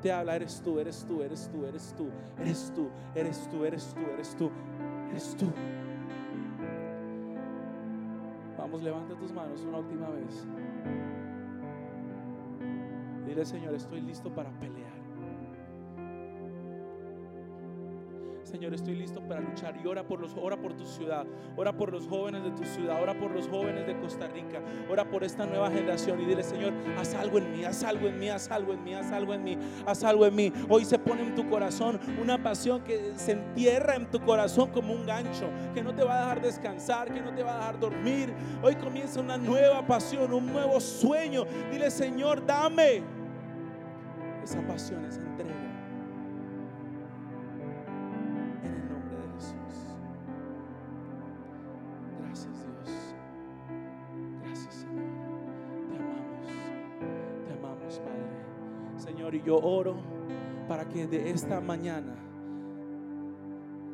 Te 0.00 0.12
habla, 0.12 0.36
eres 0.36 0.62
tú, 0.62 0.78
eres 0.78 1.04
tú, 1.04 1.24
eres 1.24 1.50
tú, 1.50 1.66
eres 1.66 1.92
tú, 1.96 2.08
eres 2.38 2.72
tú, 2.72 2.88
eres 3.16 3.48
tú, 3.50 3.64
eres 3.64 3.92
tú, 3.92 4.00
eres 4.14 4.36
tú, 4.36 4.50
eres 5.10 5.36
tú. 5.36 5.52
Vamos, 8.56 8.82
levanta 8.84 9.16
tus 9.16 9.32
manos 9.32 9.60
una 9.62 9.78
última 9.78 10.08
vez. 10.10 10.46
Dile, 13.30 13.44
Señor, 13.44 13.72
estoy 13.76 14.00
listo 14.00 14.28
para 14.34 14.50
pelear. 14.58 14.90
Señor, 18.42 18.74
estoy 18.74 18.96
listo 18.96 19.20
para 19.20 19.40
luchar 19.40 19.78
y 19.80 19.86
ora 19.86 20.02
por 20.04 20.20
los 20.20 20.34
ora 20.34 20.56
por 20.56 20.74
tu 20.74 20.84
ciudad, 20.84 21.24
ora 21.56 21.72
por 21.72 21.92
los 21.92 22.08
jóvenes 22.08 22.42
de 22.42 22.50
tu 22.50 22.64
ciudad, 22.64 23.00
ora 23.00 23.16
por 23.16 23.30
los 23.30 23.46
jóvenes 23.46 23.86
de 23.86 23.96
Costa 24.00 24.26
Rica, 24.26 24.60
ora 24.90 25.08
por 25.08 25.22
esta 25.22 25.46
nueva 25.46 25.70
generación 25.70 26.20
y 26.20 26.24
dile, 26.24 26.42
Señor, 26.42 26.72
haz 26.98 27.14
algo 27.14 27.38
en 27.38 27.52
mí, 27.52 27.62
haz 27.62 27.84
algo 27.84 28.08
en 28.08 28.18
mí, 28.18 28.28
haz 28.28 28.50
algo 28.50 28.72
en 28.72 28.82
mí, 28.82 28.94
haz 28.94 29.12
algo 29.12 29.34
en 29.34 29.44
mí, 29.44 29.58
haz 29.86 30.02
algo 30.02 30.26
en 30.26 30.34
mí. 30.34 30.52
Hoy 30.68 30.84
se 30.84 30.98
pone 30.98 31.22
en 31.22 31.36
tu 31.36 31.48
corazón 31.48 32.00
una 32.20 32.42
pasión 32.42 32.82
que 32.82 33.12
se 33.14 33.32
entierra 33.32 33.94
en 33.94 34.10
tu 34.10 34.20
corazón 34.20 34.70
como 34.70 34.92
un 34.92 35.06
gancho, 35.06 35.48
que 35.72 35.84
no 35.84 35.94
te 35.94 36.02
va 36.02 36.16
a 36.16 36.20
dejar 36.22 36.42
descansar, 36.42 37.14
que 37.14 37.20
no 37.20 37.32
te 37.32 37.44
va 37.44 37.52
a 37.52 37.58
dejar 37.58 37.78
dormir. 37.78 38.34
Hoy 38.64 38.74
comienza 38.74 39.20
una 39.20 39.36
nueva 39.36 39.86
pasión, 39.86 40.32
un 40.32 40.46
nuevo 40.46 40.80
sueño. 40.80 41.44
Dile, 41.70 41.88
Señor, 41.88 42.44
dame 42.44 43.19
esa 44.42 44.60
pasión, 44.66 45.04
esa 45.04 45.20
entrega. 45.20 45.54
En 48.64 48.74
el 48.74 48.88
nombre 48.88 49.16
de 49.16 49.28
Jesús. 49.34 49.96
Gracias 52.20 52.66
Dios. 52.66 53.14
Gracias 54.42 54.74
Señor. 54.74 55.04
Te 55.88 55.96
amamos. 55.96 56.46
Te 57.46 57.52
amamos 57.52 58.00
Padre. 58.00 58.40
Señor, 58.96 59.34
y 59.34 59.42
yo 59.42 59.56
oro 59.58 59.96
para 60.68 60.88
que 60.88 61.06
de 61.06 61.30
esta 61.30 61.60
mañana, 61.60 62.14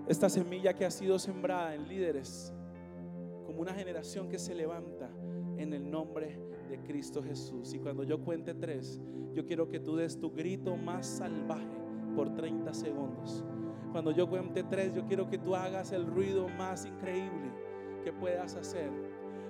esta 0.08 0.28
semilla 0.28 0.74
que 0.74 0.84
ha 0.84 0.90
sido 0.90 1.18
sembrada 1.18 1.74
en 1.74 1.88
líderes, 1.88 2.52
como 3.56 3.62
una 3.62 3.72
generación 3.72 4.28
que 4.28 4.38
se 4.38 4.54
levanta 4.54 5.08
en 5.56 5.72
el 5.72 5.90
nombre 5.90 6.38
de 6.68 6.78
Cristo 6.82 7.22
Jesús. 7.22 7.72
Y 7.72 7.78
cuando 7.78 8.02
yo 8.02 8.22
cuente 8.22 8.52
tres, 8.52 9.00
yo 9.32 9.46
quiero 9.46 9.66
que 9.66 9.80
tú 9.80 9.96
des 9.96 10.20
tu 10.20 10.30
grito 10.30 10.76
más 10.76 11.06
salvaje 11.06 11.66
por 12.14 12.34
30 12.34 12.74
segundos. 12.74 13.42
Cuando 13.92 14.10
yo 14.10 14.28
cuente 14.28 14.62
tres, 14.62 14.94
yo 14.94 15.06
quiero 15.06 15.30
que 15.30 15.38
tú 15.38 15.56
hagas 15.56 15.92
el 15.92 16.04
ruido 16.04 16.48
más 16.50 16.84
increíble 16.84 17.50
que 18.04 18.12
puedas 18.12 18.54
hacer. 18.56 18.90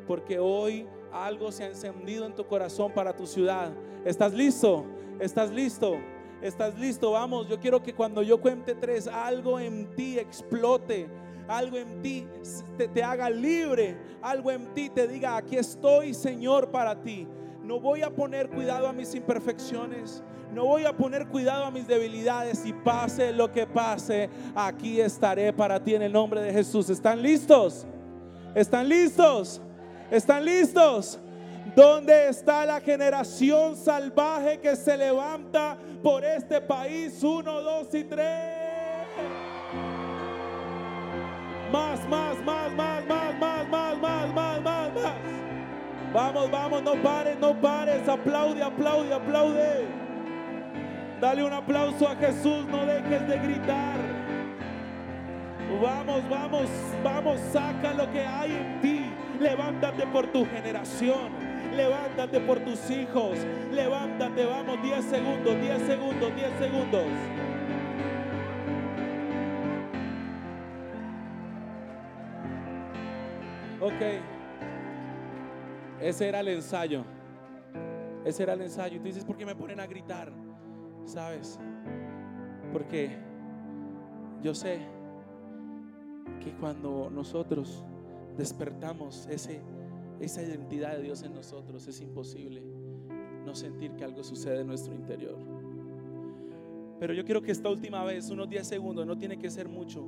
Porque 0.07 0.39
hoy 0.39 0.87
algo 1.11 1.51
se 1.51 1.65
ha 1.65 1.67
encendido 1.67 2.27
en 2.27 2.35
tu 2.37 2.47
corazón 2.47 2.93
para 2.93 3.17
tu 3.17 3.27
ciudad. 3.27 3.73
¿Estás 4.05 4.33
listo? 4.33 4.87
¿Estás 5.19 5.51
listo? 5.51 5.97
¿Estás 6.41 6.79
listo? 6.79 7.11
Vamos, 7.11 7.49
yo 7.49 7.59
quiero 7.59 7.83
que 7.83 7.93
cuando 7.93 8.23
yo 8.23 8.41
cuente 8.41 8.77
tres, 8.77 9.09
algo 9.09 9.59
en 9.59 9.91
ti 9.97 10.17
explote, 10.17 11.09
algo 11.49 11.77
en 11.77 12.03
ti 12.03 12.27
te, 12.93 13.03
haga 13.03 13.31
libre, 13.31 13.97
algo 14.23 14.51
en 14.51 14.73
ti 14.75 14.91
te 14.91 15.07
diga, 15.07 15.37
aquí 15.37 15.57
estoy 15.57 16.15
Señor 16.15 16.71
para 16.71 17.01
ti. 17.01 17.27
No 17.63 17.81
voy 17.81 18.03
a 18.03 18.11
poner 18.11 18.49
cuidado 18.49 18.87
a 18.87 18.93
mis 18.93 19.15
imperfecciones, 19.15 20.23
no 20.53 20.67
voy 20.67 20.85
a 20.85 20.97
poner 20.97 21.27
cuidado 21.27 21.65
a 21.65 21.71
mis 21.71 21.87
debilidades 21.87 22.65
y 22.65 22.73
pase 22.73 23.33
lo 23.33 23.53
que 23.53 23.67
pase, 23.67 24.31
aquí 24.55 25.01
estaré 25.01 25.53
para 25.53 25.83
ti 25.83 25.95
en 25.95 26.03
el 26.03 26.13
nombre 26.13 26.41
de 26.41 26.53
Jesús. 26.53 26.89
¿Están 26.91 27.21
listos? 27.21 27.87
¿Están 28.55 28.89
listos? 28.89 29.61
¿Están 30.11 30.45
listos? 30.45 31.19
¿Dónde 31.75 32.29
está 32.29 32.65
la 32.65 32.81
generación 32.81 33.77
salvaje 33.77 34.61
que 34.61 34.77
se 34.77 34.97
levanta 34.97 35.77
por 36.03 36.25
este 36.25 36.61
país? 36.61 37.23
Uno, 37.23 37.61
dos 37.61 37.93
y 37.93 38.05
tres. 38.05 38.56
Más, 41.77 42.09
más, 42.09 42.43
más, 42.43 42.73
más, 42.73 43.07
más, 43.07 43.39
más, 43.39 43.69
más, 43.69 43.99
más, 43.99 44.35
más, 44.35 44.63
más, 44.63 44.95
más. 44.95 45.13
Vamos, 46.15 46.51
vamos, 46.51 46.83
no 46.83 46.95
pares, 47.03 47.39
no 47.39 47.53
pares. 47.61 48.09
Aplaude, 48.09 48.63
aplaude, 48.63 49.13
aplaude. 49.13 49.87
Dale 51.21 51.45
un 51.45 51.53
aplauso 51.53 52.09
a 52.09 52.17
Jesús, 52.17 52.65
no 52.67 52.87
dejes 52.87 53.29
de 53.29 53.39
gritar. 53.39 53.99
Vamos, 55.83 56.27
vamos, 56.31 56.67
vamos, 57.05 57.41
saca 57.53 57.93
lo 57.93 58.11
que 58.11 58.25
hay 58.25 58.53
en 58.53 58.81
ti. 58.81 59.01
Levántate 59.39 60.07
por 60.07 60.29
tu 60.29 60.47
generación. 60.47 61.29
Levántate 61.77 62.41
por 62.41 62.59
tus 62.61 62.91
hijos. 62.91 63.37
Levántate, 63.71 64.47
vamos, 64.47 64.83
10 64.83 65.05
segundos, 65.05 65.61
10 65.61 65.83
segundos, 65.83 66.35
10 66.37 66.51
segundos. 66.59 67.05
Ok. 73.87 74.03
Ese 76.01 76.29
era 76.29 76.41
el 76.41 76.49
ensayo. 76.49 77.05
Ese 78.25 78.43
era 78.43 78.55
el 78.55 78.63
ensayo. 78.63 78.97
Y 78.97 78.99
tú 78.99 79.05
dices, 79.05 79.25
¿por 79.25 79.37
qué 79.37 79.47
me 79.47 79.55
ponen 79.55 79.79
a 79.79 79.87
gritar? 79.87 80.33
¿Sabes? 81.05 81.61
Porque 82.73 83.17
yo 84.43 84.57
sé 84.57 84.81
que 86.43 86.51
cuando 86.55 87.11
nosotros 87.11 87.85
despertamos 88.37 89.29
ese 89.29 89.63
esa 90.19 90.43
identidad 90.43 90.97
de 90.97 91.03
Dios 91.03 91.23
en 91.23 91.35
nosotros, 91.35 91.87
es 91.87 92.01
imposible 92.01 92.63
no 93.45 93.55
sentir 93.55 93.93
que 93.93 94.03
algo 94.03 94.25
sucede 94.25 94.63
en 94.63 94.67
nuestro 94.67 94.95
interior. 94.95 95.37
Pero 96.99 97.13
yo 97.13 97.25
quiero 97.25 97.41
que 97.41 97.53
esta 97.53 97.69
última 97.69 98.03
vez, 98.03 98.31
unos 98.31 98.49
10 98.49 98.67
segundos, 98.67 99.07
no 99.07 99.17
tiene 99.17 99.39
que 99.39 99.49
ser 99.49 99.69
mucho, 99.69 100.03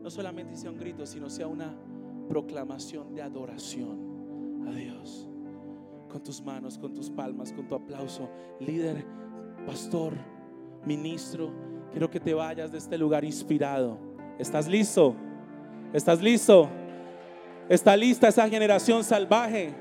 no 0.00 0.08
solamente 0.08 0.56
sea 0.56 0.70
un 0.70 0.78
grito, 0.78 1.04
sino 1.04 1.28
sea 1.28 1.48
una 1.48 1.74
proclamación 2.28 3.14
de 3.14 3.22
adoración 3.22 4.66
a 4.68 4.72
Dios. 4.72 5.28
Con 6.08 6.22
tus 6.22 6.42
manos, 6.42 6.78
con 6.78 6.94
tus 6.94 7.10
palmas, 7.10 7.52
con 7.52 7.66
tu 7.66 7.74
aplauso. 7.74 8.28
Líder, 8.60 9.04
pastor, 9.66 10.14
ministro, 10.84 11.52
quiero 11.90 12.10
que 12.10 12.20
te 12.20 12.34
vayas 12.34 12.72
de 12.72 12.78
este 12.78 12.96
lugar 12.96 13.24
inspirado. 13.24 13.98
¿Estás 14.38 14.68
listo? 14.68 15.14
¿Estás 15.92 16.22
listo? 16.22 16.68
Está 17.68 17.96
lista 17.96 18.28
esa 18.28 18.48
generación 18.48 19.04
salvaje. 19.04 19.74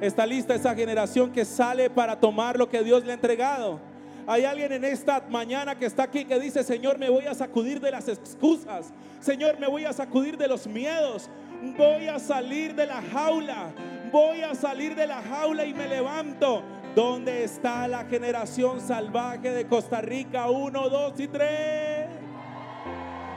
Está 0.00 0.26
lista 0.26 0.54
esa 0.54 0.74
generación 0.74 1.32
que 1.32 1.44
sale 1.44 1.90
para 1.90 2.18
tomar 2.18 2.56
lo 2.56 2.68
que 2.68 2.82
Dios 2.82 3.04
le 3.04 3.12
ha 3.12 3.14
entregado. 3.14 3.80
Hay 4.26 4.44
alguien 4.44 4.72
en 4.72 4.84
esta 4.84 5.24
mañana 5.30 5.78
que 5.78 5.86
está 5.86 6.02
aquí 6.02 6.24
que 6.24 6.38
dice, 6.38 6.62
Señor, 6.62 6.98
me 6.98 7.08
voy 7.08 7.24
a 7.24 7.34
sacudir 7.34 7.80
de 7.80 7.90
las 7.90 8.08
excusas. 8.08 8.92
Señor, 9.20 9.58
me 9.58 9.66
voy 9.66 9.86
a 9.86 9.92
sacudir 9.92 10.36
de 10.36 10.46
los 10.46 10.66
miedos. 10.66 11.30
Voy 11.76 12.08
a 12.08 12.18
salir 12.18 12.74
de 12.74 12.86
la 12.86 13.02
jaula. 13.02 13.72
Voy 14.12 14.42
a 14.42 14.54
salir 14.54 14.94
de 14.94 15.06
la 15.06 15.22
jaula 15.22 15.64
y 15.64 15.74
me 15.74 15.88
levanto. 15.88 16.62
¿Dónde 16.94 17.44
está 17.44 17.86
la 17.86 18.04
generación 18.04 18.80
salvaje 18.80 19.50
de 19.50 19.66
Costa 19.66 20.00
Rica? 20.00 20.50
Uno, 20.50 20.88
dos 20.88 21.18
y 21.20 21.28
tres. 21.28 22.08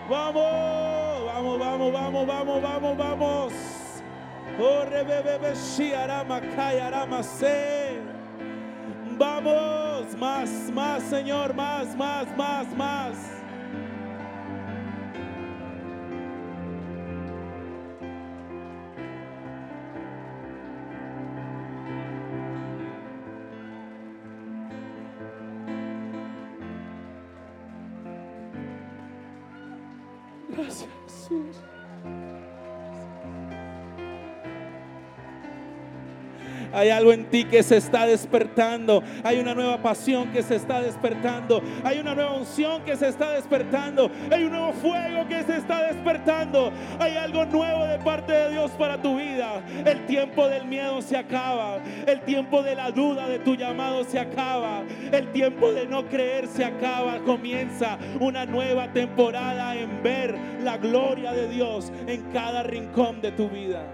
Vamos, 0.09 1.25
vamos, 1.25 1.59
vamos, 1.59 1.93
vamos, 1.93 2.27
vamos, 2.27 2.61
vamos, 2.61 2.97
vamos. 2.97 3.53
Vamos, 9.17 10.17
más, 10.17 10.49
más, 10.73 11.03
Señor, 11.03 11.53
más, 11.53 11.95
más, 11.95 12.35
más, 12.35 12.75
más. 12.75 13.40
Hay 36.73 36.89
algo 36.89 37.13
en 37.13 37.25
ti 37.25 37.45
que 37.45 37.63
se 37.63 37.77
está 37.77 38.05
despertando. 38.05 39.03
Hay 39.23 39.39
una 39.39 39.53
nueva 39.53 39.81
pasión 39.81 40.31
que 40.31 40.43
se 40.43 40.55
está 40.55 40.81
despertando. 40.81 41.61
Hay 41.83 41.99
una 41.99 42.15
nueva 42.15 42.33
unción 42.33 42.83
que 42.83 42.95
se 42.95 43.07
está 43.07 43.31
despertando. 43.31 44.09
Hay 44.31 44.43
un 44.43 44.51
nuevo 44.51 44.73
fuego 44.73 45.27
que 45.27 45.43
se 45.43 45.57
está 45.57 45.87
despertando. 45.87 46.71
Hay 46.99 47.15
algo 47.15 47.45
nuevo 47.45 47.85
de 47.85 47.97
parte 47.99 48.31
de 48.31 48.51
Dios 48.51 48.71
para 48.71 49.01
tu 49.01 49.17
vida. 49.17 49.61
El 49.85 50.05
tiempo 50.05 50.47
del 50.47 50.65
miedo 50.65 51.01
se 51.01 51.17
acaba. 51.17 51.79
El 52.07 52.21
tiempo 52.21 52.63
de 52.63 52.75
la 52.75 52.91
duda 52.91 53.27
de 53.27 53.39
tu 53.39 53.55
llamado 53.55 54.03
se 54.03 54.19
acaba. 54.19 54.83
El 55.11 55.31
tiempo 55.31 55.71
de 55.71 55.85
no 55.87 56.07
creer 56.07 56.47
se 56.47 56.63
acaba. 56.63 57.19
Comienza 57.19 57.97
una 58.19 58.45
nueva 58.45 58.91
temporada 58.93 59.75
en 59.75 60.01
ver 60.03 60.35
la 60.63 60.77
gloria 60.77 61.31
de 61.33 61.47
Dios 61.49 61.91
en 62.07 62.21
cada 62.31 62.63
rincón 62.63 63.21
de 63.21 63.31
tu 63.31 63.49
vida. 63.49 63.85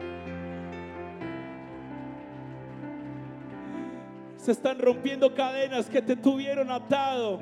Se 4.47 4.53
están 4.53 4.79
rompiendo 4.79 5.35
cadenas 5.35 5.89
que 5.89 6.01
te 6.01 6.15
tuvieron 6.15 6.71
atado. 6.71 7.37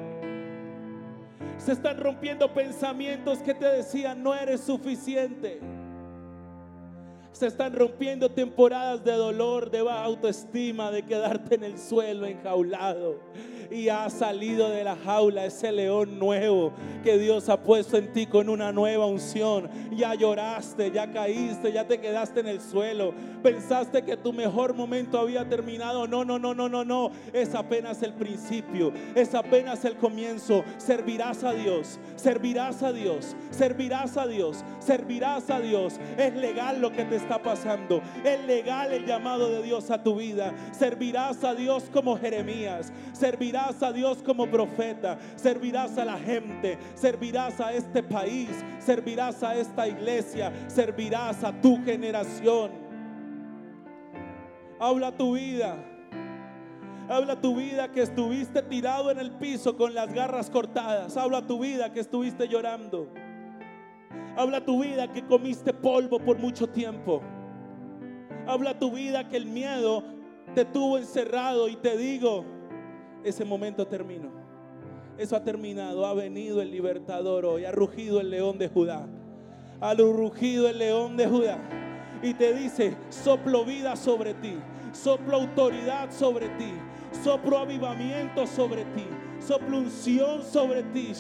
Se 1.60 1.74
están 1.74 2.00
rompiendo 2.00 2.52
pensamientos 2.52 3.44
que 3.44 3.54
te 3.54 3.68
decían 3.68 4.24
no 4.24 4.34
eres 4.34 4.62
suficiente. 4.62 5.60
Se 7.36 7.48
están 7.48 7.74
rompiendo 7.74 8.30
temporadas 8.30 9.04
de 9.04 9.12
dolor, 9.12 9.70
de 9.70 9.82
baja 9.82 10.06
autoestima, 10.06 10.90
de 10.90 11.04
quedarte 11.04 11.56
en 11.56 11.66
el 11.66 11.78
suelo 11.78 12.26
enjaulado 12.26 13.20
y 13.72 13.90
ha 13.90 14.10
salido 14.10 14.70
de 14.70 14.84
la 14.84 14.96
jaula 14.96 15.46
ese 15.46 15.72
león 15.72 16.20
nuevo 16.20 16.74
que 17.04 17.18
Dios 17.18 17.50
ha 17.50 17.62
puesto 17.62 17.98
en 17.98 18.12
ti 18.14 18.26
con 18.26 18.50
una 18.50 18.72
nueva 18.72 19.06
unción. 19.06 19.70
Ya 19.96 20.16
lloraste, 20.16 20.92
ya 20.92 21.12
caíste, 21.12 21.72
ya 21.72 21.88
te 21.88 22.00
quedaste 22.00 22.40
en 22.40 22.48
el 22.48 22.62
suelo. 22.62 23.14
Pensaste 23.44 24.04
que 24.04 24.18
tu 24.18 24.34
mejor 24.34 24.74
momento 24.74 25.20
había 25.20 25.48
terminado. 25.48 26.08
No, 26.08 26.26
no, 26.26 26.40
no, 26.40 26.54
no, 26.54 26.68
no, 26.68 26.84
no. 26.84 27.12
Es 27.32 27.54
apenas 27.54 28.02
el 28.02 28.14
principio. 28.14 28.92
Es 29.14 29.36
apenas 29.36 29.86
el 29.86 29.96
comienzo. 29.98 30.64
Servirás 30.78 31.44
a 31.44 31.54
Dios. 31.54 32.00
Servirás 32.16 32.82
a 32.82 32.92
Dios. 32.92 33.36
Servirás 33.52 34.18
a 34.18 34.28
Dios. 34.28 34.64
Servirás 34.80 35.50
a 35.50 35.60
Dios. 35.60 36.00
Es 36.18 36.36
legal 36.36 36.82
lo 36.82 36.92
que 36.92 37.06
te 37.06 37.16
está 37.26 37.42
pasando. 37.42 38.02
Es 38.24 38.46
legal 38.46 38.94
el 38.94 39.06
llamado 39.06 39.50
de 39.50 39.64
Dios 39.64 39.90
a 39.90 40.02
tu 40.02 40.16
vida. 40.16 40.54
Servirás 40.72 41.44
a 41.44 41.56
Dios 41.56 41.90
como 41.92 42.18
Jeremías. 42.18 42.94
Servirás 43.14 43.82
a 43.82 43.92
Dios 43.92 44.22
como 44.24 44.48
profeta, 44.48 45.18
servirás 45.36 45.98
a 45.98 46.06
la 46.06 46.18
gente, 46.18 46.78
servirás 46.94 47.60
a 47.60 47.74
este 47.74 48.04
país, 48.04 48.50
servirás 48.80 49.42
a 49.42 49.56
esta 49.56 49.88
iglesia, 49.88 50.52
servirás 50.68 51.44
a 51.44 51.52
tu 51.62 51.84
generación. 51.84 52.72
Habla 54.80 55.12
tu 55.16 55.36
vida. 55.36 55.76
Habla 57.08 57.40
tu 57.40 57.56
vida 57.56 57.92
que 57.92 58.02
estuviste 58.02 58.62
tirado 58.64 59.12
en 59.12 59.20
el 59.20 59.32
piso 59.32 59.78
con 59.78 59.94
las 59.94 60.14
garras 60.14 60.50
cortadas. 60.50 61.16
Habla 61.18 61.46
tu 61.46 61.60
vida 61.60 61.94
que 61.94 62.00
estuviste 62.00 62.48
llorando. 62.48 63.25
Habla 64.38 64.66
tu 64.66 64.84
vida 64.84 65.12
que 65.12 65.26
comiste 65.26 65.74
polvo 65.74 66.20
por 66.20 66.38
mucho 66.38 66.68
tiempo. 66.68 67.22
Habla 68.48 68.78
tu 68.78 68.92
vida 68.92 69.28
que 69.28 69.38
el 69.38 69.46
miedo 69.46 70.04
te 70.54 70.66
tuvo 70.66 70.98
encerrado 70.98 71.68
y 71.68 71.76
te 71.78 71.98
digo, 71.98 72.46
ese 73.24 73.46
momento 73.46 73.88
terminó. 73.88 74.30
Eso 75.18 75.36
ha 75.36 75.44
terminado. 75.44 76.06
Ha 76.06 76.14
venido 76.14 76.62
el 76.62 76.72
libertador 76.72 77.46
hoy. 77.46 77.66
Ha 77.66 77.72
rugido 77.72 78.20
el 78.20 78.30
león 78.30 78.58
de 78.58 78.68
Judá. 78.68 79.08
Ha 79.80 79.94
rugido 79.94 80.70
el 80.70 80.80
león 80.80 81.18
de 81.18 81.28
Judá. 81.28 81.58
Y 82.22 82.34
te 82.34 82.54
dice, 82.54 82.96
soplo 83.10 83.64
vida 83.66 83.96
sobre 83.96 84.34
ti. 84.36 84.58
Soplo 84.92 85.38
autoridad 85.38 86.12
sobre 86.12 86.50
ti. 86.50 86.74
Soplo 87.24 87.60
avivamiento 87.60 88.46
sobre 88.46 88.84
ti. 88.86 89.06
Soplo 89.40 89.78
unción 89.78 90.44
sobre 90.44 90.84
ti. 90.84 91.14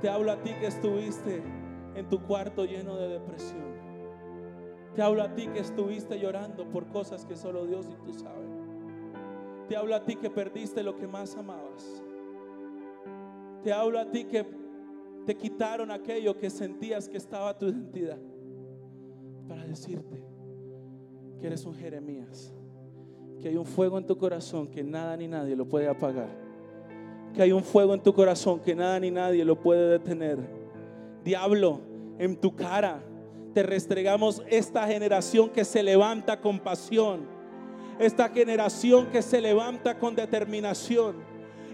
Te 0.00 0.08
hablo 0.08 0.32
a 0.32 0.42
ti 0.42 0.50
que 0.54 0.66
estuviste 0.66 1.42
en 1.94 2.08
tu 2.08 2.22
cuarto 2.22 2.64
lleno 2.64 2.96
de 2.96 3.08
depresión. 3.08 3.70
Te 4.94 5.02
hablo 5.02 5.22
a 5.22 5.34
ti 5.34 5.48
que 5.48 5.60
estuviste 5.60 6.18
llorando 6.18 6.68
por 6.70 6.88
cosas 6.88 7.24
que 7.26 7.36
solo 7.36 7.66
Dios 7.66 7.86
y 7.90 8.04
tú 8.04 8.12
saben. 8.12 8.50
Te 9.68 9.76
hablo 9.76 9.94
a 9.94 10.04
ti 10.04 10.16
que 10.16 10.30
perdiste 10.30 10.82
lo 10.82 10.96
que 10.96 11.06
más 11.06 11.36
amabas. 11.36 12.02
Te 13.62 13.72
hablo 13.72 14.00
a 14.00 14.10
ti 14.10 14.24
que 14.24 14.46
te 15.26 15.36
quitaron 15.36 15.90
aquello 15.90 16.36
que 16.36 16.48
sentías 16.48 17.08
que 17.08 17.18
estaba 17.18 17.56
tu 17.56 17.66
identidad. 17.66 18.18
Para 19.46 19.64
decirte 19.64 20.24
que 21.38 21.46
eres 21.46 21.64
un 21.66 21.74
Jeremías. 21.74 22.54
Que 23.40 23.48
hay 23.48 23.56
un 23.56 23.66
fuego 23.66 23.98
en 23.98 24.06
tu 24.06 24.16
corazón 24.16 24.66
que 24.66 24.82
nada 24.82 25.16
ni 25.16 25.28
nadie 25.28 25.54
lo 25.54 25.68
puede 25.68 25.88
apagar. 25.88 26.39
Que 27.34 27.42
hay 27.42 27.52
un 27.52 27.62
fuego 27.62 27.94
en 27.94 28.02
tu 28.02 28.12
corazón 28.12 28.60
que 28.60 28.74
nada 28.74 28.98
ni 29.00 29.10
nadie 29.10 29.44
lo 29.44 29.60
puede 29.60 29.88
detener. 29.88 30.38
Diablo, 31.24 31.80
en 32.18 32.36
tu 32.36 32.54
cara 32.54 33.02
te 33.54 33.62
restregamos 33.62 34.42
esta 34.48 34.86
generación 34.86 35.50
que 35.50 35.64
se 35.64 35.82
levanta 35.82 36.40
con 36.40 36.60
pasión, 36.60 37.26
esta 37.98 38.28
generación 38.28 39.06
que 39.06 39.22
se 39.22 39.40
levanta 39.40 39.98
con 39.98 40.14
determinación, 40.14 41.16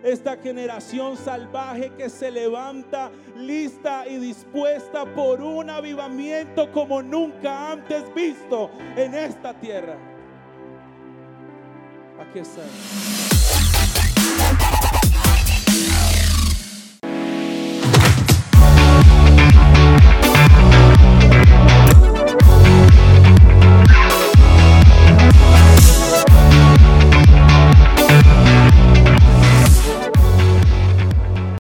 esta 0.02 0.36
generación 0.36 1.16
salvaje 1.16 1.92
que 1.96 2.09
se 2.09 2.30
levanta 2.30 3.11
lista 3.36 4.07
y 4.07 4.18
dispuesta 4.18 5.04
por 5.14 5.40
un 5.40 5.68
avivamiento 5.68 6.70
como 6.72 7.02
nunca 7.02 7.72
antes 7.72 8.04
visto 8.14 8.70
en 8.96 9.14
esta 9.14 9.52
tierra. 9.54 9.96
Aquí 12.20 12.38
está. 12.38 13.25